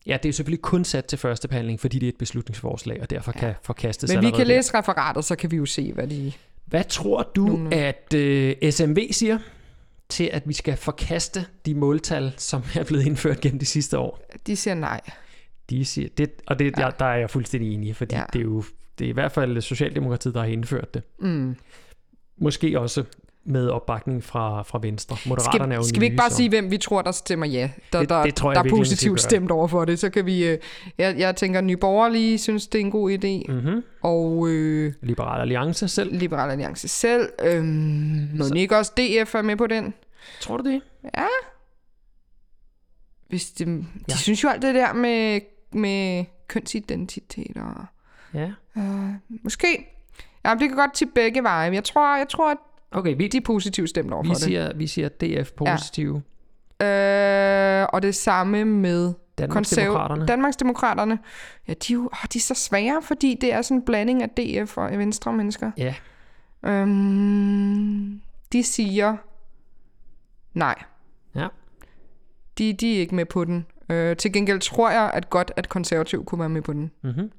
Ja, 0.07 0.17
det 0.23 0.29
er 0.29 0.33
selvfølgelig 0.33 0.63
kun 0.63 0.85
sat 0.85 1.05
til 1.05 1.19
første 1.19 1.49
behandling, 1.49 1.81
fordi 1.81 1.99
det 1.99 2.07
er 2.07 2.09
et 2.09 2.19
beslutningsforslag, 2.19 2.99
og 3.03 3.11
derfor 3.11 3.33
ja. 3.35 3.41
kan 3.41 3.55
forkastes 3.63 4.13
Men 4.15 4.23
vi 4.25 4.31
kan 4.31 4.39
der. 4.39 4.45
læse 4.45 4.75
referatet, 4.79 5.25
så 5.25 5.37
kan 5.37 5.51
vi 5.51 5.57
jo 5.57 5.67
se, 5.67 5.93
hvad 5.93 6.07
de... 6.07 6.33
Hvad 6.69 6.85
tror 6.85 7.31
du, 7.37 7.47
Nogenlunde. 7.47 7.77
at 7.77 8.15
øh, 8.15 8.73
SMV 8.73 9.13
siger 9.13 9.39
til, 10.09 10.31
at 10.33 10.49
vi 10.49 10.53
skal 10.53 10.77
forkaste 10.77 11.47
de 11.67 11.75
måltal, 11.75 12.33
som 12.37 12.63
er 12.75 12.85
blevet 12.85 13.07
indført 13.07 13.41
gennem 13.41 13.59
de 13.59 13.67
sidste 13.67 13.99
år? 13.99 14.21
De 14.47 14.57
siger 14.57 14.75
nej. 14.75 15.01
De 15.71 15.85
siger, 15.85 16.09
det, 16.19 16.31
og 16.47 16.59
det, 16.59 16.65
ja. 16.65 16.83
der, 16.83 16.91
der 16.91 17.05
er 17.05 17.17
jeg 17.17 17.31
fuldstændig 17.31 17.75
enig 17.75 17.89
i, 17.89 17.93
fordi 17.93 18.15
ja. 18.15 18.25
det 18.33 18.39
er 18.39 18.43
jo 18.43 18.65
det 18.99 19.05
er 19.05 19.09
i 19.09 19.13
hvert 19.13 19.33
fald 19.33 19.61
Socialdemokratiet, 19.61 20.35
der 20.35 20.41
har 20.41 20.47
indført 20.47 20.95
det. 20.95 21.03
Mm. 21.19 21.57
Måske 22.37 22.81
også 22.81 23.05
med 23.49 23.69
opbakning 23.69 24.25
fra, 24.25 24.63
fra 24.63 24.79
Venstre. 24.83 25.17
Moderaterne 25.27 25.75
er 25.75 25.79
jo 25.79 25.83
Skal, 25.83 25.89
skal 25.89 26.01
vi 26.01 26.05
ikke 26.07 26.15
nye, 26.15 26.19
bare 26.19 26.31
så- 26.31 26.37
sige, 26.37 26.49
hvem 26.49 26.71
vi 26.71 26.79
tror, 26.79 27.03
der 27.03 27.13
stemmer 27.13 27.47
ja? 27.47 27.71
Der, 27.93 28.01
Det- 28.01 28.09
der, 28.09 28.23
det 28.23 28.35
tror 28.35 28.51
jeg 28.51 28.55
der 28.55 28.61
er 28.61 28.65
skal 28.69 28.77
positivt 28.77 29.21
stemt 29.21 29.51
over 29.51 29.69
for 29.69 29.85
det. 29.85 29.99
Så 29.99 30.11
kan 30.11 30.27
vi... 30.27 30.45
Øh, 30.47 30.59
jeg, 30.99 31.19
jeg 31.19 31.37
tænker, 31.37 31.61
Nye 31.61 31.77
Borgerlige 31.77 32.39
synes, 32.39 32.67
det 32.67 32.81
er 32.81 32.85
en 32.85 32.91
god 32.91 33.11
idé. 33.11 33.53
Mhm. 33.53 33.83
Og 34.03 34.49
øh, 34.49 34.93
Liberal 35.03 35.41
Alliance 35.41 35.89
selv. 35.89 36.15
Liberal 36.19 36.51
Alliance 36.51 36.89
selv. 36.89 37.29
Øh, 37.45 37.65
må 38.39 38.45
ikke 38.57 38.77
også 38.77 38.93
DF 38.97 39.35
er 39.35 39.43
med 39.43 39.57
på 39.57 39.67
den? 39.67 39.95
Tror 40.41 40.57
du 40.57 40.71
det? 40.71 40.83
Hvis 43.29 43.51
de, 43.51 43.65
de 43.65 43.85
Ja. 44.09 44.15
synes 44.17 44.45
jo 44.45 44.49
alt 44.49 44.63
det 44.63 44.75
der 44.75 44.93
med, 44.93 45.41
med 45.73 46.25
kønsidentitet 46.49 47.57
og... 47.57 47.85
Ja. 48.35 48.51
Øh, 48.77 49.11
måske. 49.43 49.87
Ja, 50.45 50.51
det 50.51 50.61
kan 50.69 50.77
godt 50.77 50.95
til 50.95 51.09
begge 51.15 51.43
veje. 51.43 51.73
Jeg 51.75 51.85
tror, 51.85 52.17
jeg 52.17 52.29
tror 52.29 52.51
at 52.51 52.57
Okay, 52.91 53.17
vi, 53.17 53.29
de 53.29 53.37
er 53.37 53.41
positivt 53.41 53.89
stemt 53.89 54.13
over 54.13 54.23
vi, 54.23 54.29
for 54.29 54.35
siger, 54.35 54.75
vi 54.75 54.87
siger 54.87 55.09
DF 55.09 55.53
positive. 55.53 56.23
det. 56.81 56.87
Øh, 56.87 57.87
og 57.93 58.03
det 58.03 58.15
samme 58.15 58.65
med 58.65 59.15
Danmarksdemokraterne. 59.39 60.27
Danmarksdemokraterne. 60.27 61.19
Ja, 61.69 61.73
de 61.73 61.93
er 61.93 61.95
jo 61.95 62.05
åh, 62.05 62.27
de 62.33 62.39
er 62.39 62.41
så 62.41 62.55
svære, 62.55 63.03
fordi 63.03 63.39
det 63.41 63.53
er 63.53 63.63
sådan 63.63 63.77
en 63.77 63.85
blanding 63.85 64.23
af 64.23 64.31
DF 64.31 64.79
og 64.79 64.99
venstre 64.99 65.33
mennesker. 65.33 65.71
Ja. 65.77 65.95
Øhm, 66.63 68.21
de 68.53 68.63
siger 68.63 69.17
nej. 70.55 70.83
Ja. 71.35 71.49
De, 72.59 72.73
de 72.73 72.97
er 72.97 73.01
ikke 73.01 73.15
med 73.15 73.25
på 73.25 73.45
den. 73.45 73.67
Øh, 73.91 74.17
til 74.17 74.33
gengæld 74.33 74.61
tror 74.61 74.91
jeg, 74.91 75.11
at 75.15 75.31
godt, 75.31 75.53
at 75.57 75.69
konservativ 75.69 76.25
kunne 76.25 76.39
være 76.39 76.49
med 76.49 76.63
på 76.63 76.73
den. 76.73 76.91
Mm-hmm. 77.03 77.31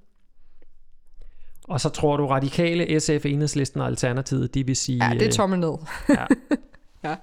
Og 1.70 1.82
så 1.82 1.89
tror 1.89 2.17
du 2.17 2.28
radikale, 2.28 2.99
SF, 2.99 3.26
Enhedslisten 3.26 3.82
og 3.82 3.88
Alternativet, 3.88 4.53
de 4.53 4.65
vil 4.65 4.76
sige... 4.76 5.05
Ja, 5.05 5.13
det 5.13 5.22
er 5.22 5.28
øh, 5.28 5.32
tommel 5.32 5.59
ned. 5.59 5.74
Ja. 6.09 6.26
Ja. 7.03 7.15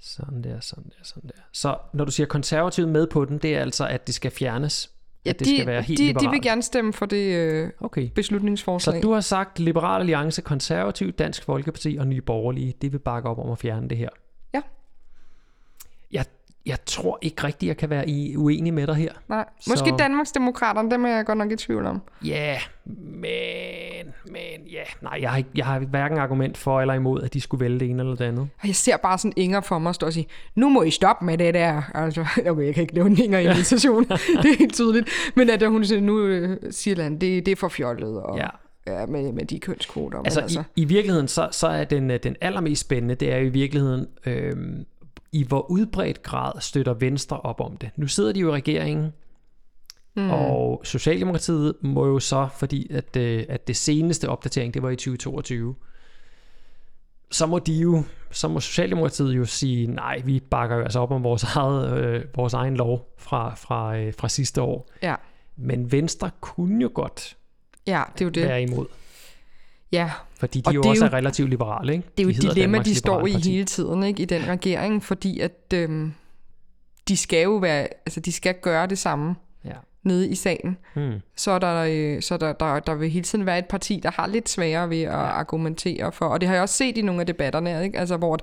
Sådan 0.00 0.44
der, 0.44 0.60
sådan 0.60 0.84
der, 0.84 1.04
sådan 1.04 1.28
der. 1.28 1.42
Så 1.52 1.76
når 1.92 2.04
du 2.04 2.10
siger 2.10 2.26
konservativt 2.26 2.88
med 2.88 3.06
på 3.06 3.24
den, 3.24 3.38
det 3.38 3.56
er 3.56 3.60
altså, 3.60 3.86
at 3.86 4.06
det 4.06 4.14
skal 4.14 4.30
fjernes? 4.30 4.90
Ja, 5.24 5.30
at 5.30 5.38
det 5.38 5.46
de, 5.46 5.56
skal 5.56 5.66
være 5.66 5.82
helt 5.82 5.98
de, 5.98 6.02
de 6.02 6.08
liberalt? 6.08 6.32
vil 6.32 6.42
gerne 6.42 6.62
stemme 6.62 6.92
for 6.92 7.06
det 7.06 7.34
øh, 7.34 7.70
Okay. 7.80 8.10
beslutningsforslag. 8.14 8.96
Så 8.96 9.00
du 9.00 9.12
har 9.12 9.20
sagt 9.20 9.58
Liberal 9.58 10.00
Alliance, 10.00 10.42
Konservativ, 10.42 11.12
Dansk 11.12 11.44
Folkeparti 11.44 11.96
og 12.00 12.06
Nye 12.06 12.20
Borgerlige, 12.20 12.74
det 12.82 12.92
vil 12.92 12.98
bakke 12.98 13.28
op 13.28 13.38
om 13.38 13.50
at 13.50 13.58
fjerne 13.58 13.88
det 13.88 13.98
her. 13.98 14.08
Ja. 16.68 16.72
Jeg, 16.72 16.78
tror 16.86 17.18
ikke 17.22 17.44
rigtigt, 17.44 17.68
jeg 17.68 17.76
kan 17.76 17.90
være 17.90 18.08
i 18.08 18.36
uenig 18.36 18.74
med 18.74 18.86
dig 18.86 18.94
her. 18.94 19.12
Nej. 19.28 19.44
Måske 19.68 19.88
Så- 19.88 19.96
Danmarksdemokraterne, 19.98 20.90
dem 20.90 21.04
er 21.04 21.08
jeg 21.16 21.26
godt 21.26 21.38
nok 21.38 21.52
i 21.52 21.56
tvivl 21.56 21.86
om. 21.86 22.00
Ja, 22.24 22.58
men, 23.22 24.12
men 24.24 24.66
ja, 24.72 24.82
nej, 25.02 25.18
jeg 25.20 25.30
har, 25.30 25.36
ikke, 25.36 25.50
jeg 25.54 25.66
har 25.66 25.78
hverken 25.78 26.18
argument 26.18 26.56
for 26.58 26.80
eller 26.80 26.94
imod, 26.94 27.22
at 27.22 27.34
de 27.34 27.40
skulle 27.40 27.60
vælge 27.64 27.78
det 27.80 27.90
ene 27.90 28.02
eller 28.02 28.14
det 28.14 28.24
andet. 28.24 28.48
Jeg 28.66 28.74
ser 28.74 28.96
bare 28.96 29.18
sådan 29.18 29.32
Inger 29.36 29.60
for 29.60 29.78
mig 29.78 29.94
stå 29.94 30.06
og 30.06 30.12
sige, 30.12 30.26
nu 30.54 30.68
må 30.68 30.82
I 30.82 30.90
stoppe 30.90 31.24
med 31.24 31.38
det 31.38 31.54
der. 31.54 31.82
Altså, 31.94 32.26
okay, 32.50 32.64
jeg 32.66 32.74
kan 32.74 32.80
ikke 32.82 32.94
nævne 32.94 33.16
Inger 33.24 33.38
i 33.38 33.44
en 33.44 33.50
invitation. 33.50 34.04
det 34.42 34.50
er 34.50 34.58
helt 34.58 34.74
tydeligt. 34.74 35.08
Men 35.36 35.50
at 35.50 35.68
hun 35.68 35.84
siger, 35.84 36.00
nu 36.00 36.20
øh, 36.20 36.56
siger 36.70 37.02
han, 37.02 37.12
det, 37.12 37.46
det 37.46 37.52
er 37.52 37.56
for 37.56 37.68
fjollet. 37.68 38.22
Og, 38.22 38.38
Ja. 38.38 38.46
ja 38.86 39.06
med, 39.06 39.32
med 39.32 39.44
de 39.44 39.58
kønskvoter. 39.60 40.18
Altså, 40.18 40.40
altså, 40.40 40.62
i, 40.76 40.82
i 40.82 40.84
virkeligheden, 40.84 41.28
så, 41.28 41.48
så 41.52 41.66
er 41.66 41.84
den, 41.84 42.10
øh, 42.10 42.18
den 42.22 42.36
allermest 42.40 42.80
spændende, 42.80 43.14
det 43.14 43.32
er 43.32 43.36
jo 43.36 43.44
i 43.46 43.48
virkeligheden, 43.48 44.06
øhm, 44.26 44.84
i 45.32 45.44
hvor 45.44 45.70
udbredt 45.70 46.22
grad 46.22 46.60
støtter 46.60 46.94
Venstre 46.94 47.40
op 47.40 47.60
om 47.60 47.76
det. 47.76 47.90
Nu 47.96 48.06
sidder 48.06 48.32
de 48.32 48.40
jo 48.40 48.48
i 48.48 48.52
regeringen, 48.52 49.12
mm. 50.16 50.30
og 50.30 50.80
Socialdemokratiet 50.84 51.74
må 51.80 52.06
jo 52.06 52.18
så, 52.18 52.48
fordi 52.56 52.92
at, 52.92 53.16
øh, 53.16 53.44
at 53.48 53.68
det 53.68 53.76
seneste 53.76 54.28
opdatering, 54.28 54.74
det 54.74 54.82
var 54.82 54.90
i 54.90 54.96
2022, 54.96 55.74
så 57.30 57.46
må 57.46 57.58
de 57.58 57.72
jo, 57.72 58.02
så 58.30 58.48
må 58.48 58.60
Socialdemokratiet 58.60 59.36
jo 59.36 59.44
sige, 59.44 59.86
nej, 59.86 60.22
vi 60.24 60.40
bakker 60.40 60.76
jo 60.76 60.82
altså 60.82 61.00
op 61.00 61.10
om 61.10 61.22
vores, 61.24 61.44
eget, 61.56 61.98
øh, 61.98 62.24
vores 62.36 62.54
egen 62.54 62.76
lov 62.76 63.14
fra, 63.18 63.54
fra, 63.54 63.96
øh, 63.96 64.14
fra 64.14 64.28
sidste 64.28 64.62
år. 64.62 64.90
ja. 65.02 65.14
Men 65.60 65.92
Venstre 65.92 66.30
kunne 66.40 66.82
jo 66.82 66.90
godt 66.94 67.36
ja, 67.88 68.02
det 68.14 68.20
er 68.20 68.24
jo 68.24 68.30
det. 68.30 68.42
være 68.42 68.62
imod, 68.62 68.86
Ja, 69.92 70.10
fordi 70.40 70.60
de 70.60 70.68
Og 70.68 70.74
jo 70.74 70.80
det 70.80 70.86
er 70.86 70.90
også 70.90 71.04
jo- 71.04 71.08
er 71.10 71.12
relativt 71.14 71.50
liberale, 71.50 71.92
ikke? 71.92 72.04
det 72.18 72.22
er 72.22 72.24
jo 72.24 72.30
De 72.30 72.36
et 72.36 72.42
dilemma, 72.42 72.60
Danmarks 72.60 72.88
de 72.88 72.94
står 72.94 73.26
i 73.26 73.32
Parti. 73.32 73.50
hele 73.52 73.64
tiden 73.64 74.02
ikke, 74.02 74.22
i 74.22 74.24
den 74.24 74.48
regering, 74.48 75.02
fordi 75.04 75.40
at 75.40 75.52
øhm, 75.74 76.12
de 77.08 77.16
skal 77.16 77.42
jo 77.42 77.56
være, 77.56 77.88
altså 78.06 78.20
de 78.20 78.32
skal 78.32 78.54
gøre 78.62 78.86
det 78.86 78.98
samme. 78.98 79.34
Nede 80.08 80.28
i 80.28 80.34
salen. 80.34 80.76
Hmm. 80.94 81.12
så 81.36 81.50
er 81.50 81.58
der, 81.58 81.86
øh, 81.90 82.22
så 82.22 82.34
er 82.34 82.38
der, 82.38 82.52
der, 82.52 82.80
der 82.80 82.94
vil 82.94 83.10
hele 83.10 83.24
tiden 83.24 83.46
være 83.46 83.58
et 83.58 83.66
parti, 83.66 84.00
der 84.02 84.10
har 84.10 84.26
lidt 84.26 84.48
sværere 84.48 84.90
ved 84.90 85.02
at 85.02 85.12
argumentere 85.12 86.12
for. 86.12 86.26
Og 86.26 86.40
det 86.40 86.48
har 86.48 86.54
jeg 86.54 86.62
også 86.62 86.74
set 86.74 86.98
i 86.98 87.02
nogle 87.02 87.20
af 87.20 87.26
debatterne, 87.26 87.84
ikke? 87.84 87.98
Altså, 87.98 88.16
hvor 88.16 88.38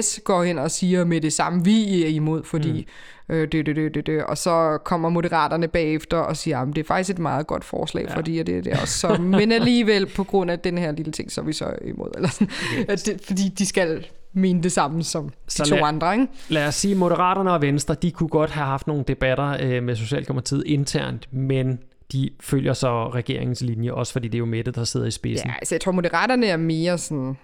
S 0.00 0.20
går 0.24 0.44
hen 0.44 0.58
og 0.58 0.70
siger 0.70 1.04
med 1.04 1.20
det 1.20 1.32
samme, 1.32 1.64
vi 1.64 2.04
er 2.04 2.08
imod, 2.08 2.44
fordi 2.44 2.86
mm. 3.28 3.34
øh, 3.34 3.52
det, 3.52 3.66
det, 3.66 3.76
det, 3.76 3.94
det, 3.94 4.06
det. 4.06 4.24
Og 4.24 4.38
så 4.38 4.78
kommer 4.84 5.08
moderaterne 5.08 5.68
bagefter 5.68 6.16
og 6.16 6.36
siger, 6.36 6.58
at 6.58 6.68
det 6.68 6.78
er 6.78 6.84
faktisk 6.84 7.10
et 7.10 7.18
meget 7.18 7.46
godt 7.46 7.64
forslag, 7.64 8.04
ja. 8.08 8.16
fordi 8.16 8.38
det, 8.38 8.64
det 8.64 8.72
er 8.72 8.80
også 8.80 8.98
så. 8.98 9.16
Men 9.22 9.52
alligevel, 9.52 10.06
på 10.06 10.24
grund 10.24 10.50
af 10.50 10.58
den 10.58 10.78
her 10.78 10.92
lille 10.92 11.12
ting, 11.12 11.32
så 11.32 11.40
er 11.40 11.44
vi 11.44 11.52
så 11.52 11.72
imod. 11.84 12.10
Eller 12.14 12.28
sådan. 12.28 12.50
At 12.88 13.02
det, 13.06 13.20
fordi 13.26 13.48
de 13.58 13.66
skal 13.66 14.06
mene 14.32 14.62
det 14.62 14.72
samme 14.72 15.02
som 15.02 15.28
de 15.28 15.34
Så 15.48 15.64
to 15.64 15.74
lad- 15.74 15.82
andre, 15.84 16.12
ikke? 16.14 16.26
Lad 16.48 16.66
os 16.66 16.74
sige, 16.74 16.94
Moderaterne 16.94 17.52
og 17.52 17.62
Venstre, 17.62 17.94
de 17.94 18.10
kunne 18.10 18.28
godt 18.28 18.50
have 18.50 18.66
haft 18.66 18.86
nogle 18.86 19.04
debatter 19.08 19.56
øh, 19.60 19.82
med 19.82 19.96
Socialdemokratiet 19.96 20.62
internt, 20.66 21.32
men 21.32 21.78
de 22.12 22.30
følger 22.40 22.72
så 22.72 23.08
regeringens 23.10 23.60
linje, 23.60 23.92
også 23.92 24.12
fordi 24.12 24.28
det 24.28 24.34
er 24.34 24.38
jo 24.38 24.44
Mette, 24.46 24.70
der 24.72 24.84
sidder 24.84 25.06
i 25.06 25.10
spidsen. 25.10 25.48
Ja, 25.48 25.54
altså 25.54 25.74
jeg 25.74 25.80
tror, 25.80 25.92
moderaterne 25.92 26.46
er 26.46 26.56
mere 26.56 26.98
sådan 26.98 27.36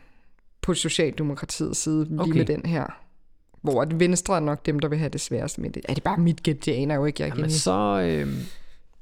på 0.62 0.74
Socialdemokratiets 0.74 1.78
side, 1.82 2.05
lige 2.09 2.20
Okay. 2.20 2.32
med 2.32 2.45
den 2.45 2.62
her. 2.66 2.84
Hvor 3.62 3.82
at 3.82 4.01
Venstre 4.01 4.37
er 4.37 4.41
nok 4.41 4.66
dem, 4.66 4.78
der 4.78 4.89
vil 4.89 4.99
have 4.99 5.09
det 5.09 5.20
sværest 5.20 5.59
med 5.59 5.70
det. 5.70 5.82
Er 5.89 5.95
det 5.95 6.03
bare 6.03 6.16
mit 6.18 6.43
gæt? 6.43 6.64
Det 6.64 6.72
aner 6.72 6.95
jo 6.95 7.05
ikke, 7.05 7.22
jeg 7.22 7.28
Jamen, 7.28 7.39
Jamen, 7.41 7.51
så, 7.51 8.01
øh, 8.09 8.28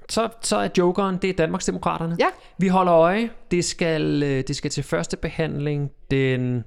så, 0.08 0.28
så 0.42 0.56
er 0.56 0.68
jokeren, 0.78 1.16
det 1.22 1.30
er 1.30 1.34
Danmarksdemokraterne. 1.34 2.16
Ja. 2.20 2.26
Vi 2.58 2.68
holder 2.68 2.92
øje. 2.94 3.30
Det 3.50 3.64
skal, 3.64 4.22
øh, 4.22 4.44
det 4.48 4.56
skal 4.56 4.70
til 4.70 4.82
første 4.84 5.16
behandling 5.16 5.90
den... 6.10 6.64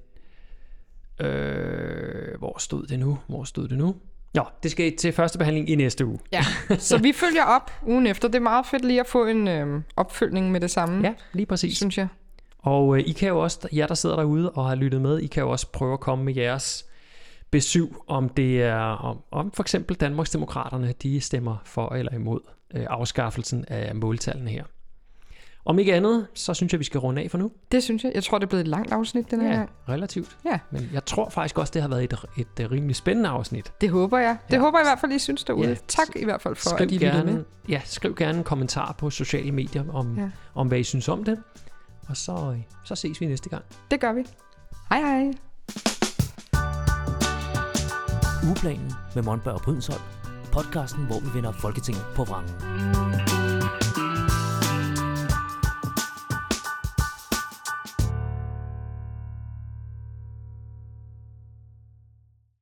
Øh, 1.20 2.38
hvor 2.38 2.56
stod 2.60 2.86
det 2.88 3.00
nu? 3.00 3.18
Hvor 3.28 3.44
stod 3.44 3.68
det 3.68 3.78
nu? 3.78 3.96
Nå, 4.34 4.44
det 4.64 4.72
skal 4.72 4.96
til 4.98 5.12
første 5.14 5.38
behandling 5.38 5.70
i 5.70 5.76
næste 5.76 6.06
uge. 6.06 6.20
Ja, 6.32 6.42
så 6.78 6.98
vi 6.98 7.12
følger 7.24 7.44
op 7.44 7.72
ugen 7.88 8.08
efter. 8.08 8.28
Det 8.28 8.36
er 8.36 8.40
meget 8.40 8.66
fedt 8.66 8.86
lige 8.86 9.00
at 9.00 9.08
få 9.08 9.26
en 9.26 9.48
øhm, 9.48 9.84
opfølgning 9.96 10.52
med 10.52 10.60
det 10.62 10.72
samme, 10.72 11.02
Ja, 11.08 11.14
lige 11.34 11.46
præcis. 11.46 11.78
synes 11.78 11.98
jeg. 11.98 12.08
Og 12.60 12.98
øh, 12.98 13.04
I 13.08 13.12
kan 13.12 13.30
jo 13.30 13.40
også, 13.40 13.68
jer 13.74 13.88
der 13.88 13.94
sidder 13.96 14.16
derude 14.16 14.52
og 14.52 14.68
har 14.68 14.76
lyttet 14.76 15.02
med, 15.02 15.20
I 15.20 15.28
kan 15.28 15.44
jo 15.44 15.50
også 15.50 15.72
prøve 15.72 15.94
at 15.94 16.00
komme 16.00 16.26
med 16.26 16.36
jeres 16.36 16.86
besøg, 17.52 17.90
om 18.08 18.30
det 18.30 18.64
er 18.64 18.76
om, 18.80 19.18
om 19.32 19.52
for 19.52 19.64
eksempel 19.64 19.96
Danmarksdemokraterne, 19.96 20.94
de 21.04 21.22
stemmer 21.22 21.58
for 21.66 21.96
eller 21.96 22.14
imod 22.14 22.40
øh, 22.76 22.86
afskaffelsen 22.90 23.66
af 23.68 23.96
måltallene 23.96 24.50
her. 24.50 24.64
Om 25.68 25.80
ikke 25.80 25.94
andet, 25.96 26.28
så 26.34 26.54
synes 26.54 26.72
jeg, 26.74 26.80
vi 26.80 26.84
skal 26.86 27.00
runde 27.00 27.22
af 27.22 27.32
for 27.32 27.38
nu. 27.38 27.52
Det 27.72 27.84
synes 27.84 28.04
jeg. 28.04 28.12
Jeg 28.16 28.24
tror, 28.24 28.38
det 28.38 28.46
er 28.46 28.50
blevet 28.50 28.62
et 28.62 28.68
langt 28.68 28.92
afsnit 28.92 29.32
den 29.32 29.42
her 29.42 29.56
gang. 29.56 29.70
relativt. 29.90 30.38
Ja. 30.46 30.60
Men 30.72 30.90
jeg 30.94 31.06
tror 31.06 31.30
faktisk 31.30 31.58
også, 31.58 31.72
det 31.74 31.82
har 31.82 31.90
været 31.90 32.04
et, 32.04 32.14
et, 32.38 32.48
et 32.60 32.72
rimelig 32.72 32.96
spændende 32.96 33.30
afsnit. 33.30 33.74
Det 33.82 33.90
håber 33.90 34.18
jeg. 34.18 34.38
Det 34.48 34.54
Ja. 34.54 34.60
håber 34.60 34.78
jeg 34.80 34.86
i 34.86 34.88
hvert 34.90 35.00
fald, 35.00 35.12
I 35.12 35.20
synes 35.20 35.44
derude. 35.44 35.70
Ja. 35.70 35.76
Tak 35.88 36.08
i 36.16 36.24
hvert 36.24 36.42
fald 36.42 36.56
for, 36.56 36.70
Skriv 36.70 36.86
at 36.86 36.92
I 36.92 36.94
lyttede 36.94 37.14
med. 37.26 37.34
gerne, 37.34 37.44
ja, 37.70 37.82
skriv 37.86 38.16
gerne 38.16 38.38
en 38.38 38.44
kommentar 38.44 38.96
på 38.98 39.10
sociale 39.10 39.52
medier 39.52 39.84
om, 39.94 40.16
Ja. 40.16 40.22
ja. 40.22 40.30
om 40.56 40.68
hvad 40.68 40.80
I 40.80 40.84
synes 40.84 41.10
om 41.10 41.24
det. 41.24 41.40
Og 42.10 42.18
så, 42.18 42.54
øh, 42.56 42.60
så 42.86 42.96
ses 42.96 43.22
vi 43.22 43.26
næste 43.26 43.50
gang. 43.50 43.64
Det 43.92 44.00
gør 44.00 44.14
vi. 44.14 44.24
Hej 44.90 45.00
hej. 45.00 45.34
Ugeplanen 48.48 48.92
med 49.16 49.24
Monberg 49.24 49.54
og 49.54 49.62
Brydensholt. 49.62 50.02
Podcasten, 50.52 51.06
hvor 51.06 51.20
vi 51.20 51.28
vender 51.34 51.52
Folketinget 51.52 52.04
på 52.16 52.24
vrangen. 52.24 52.54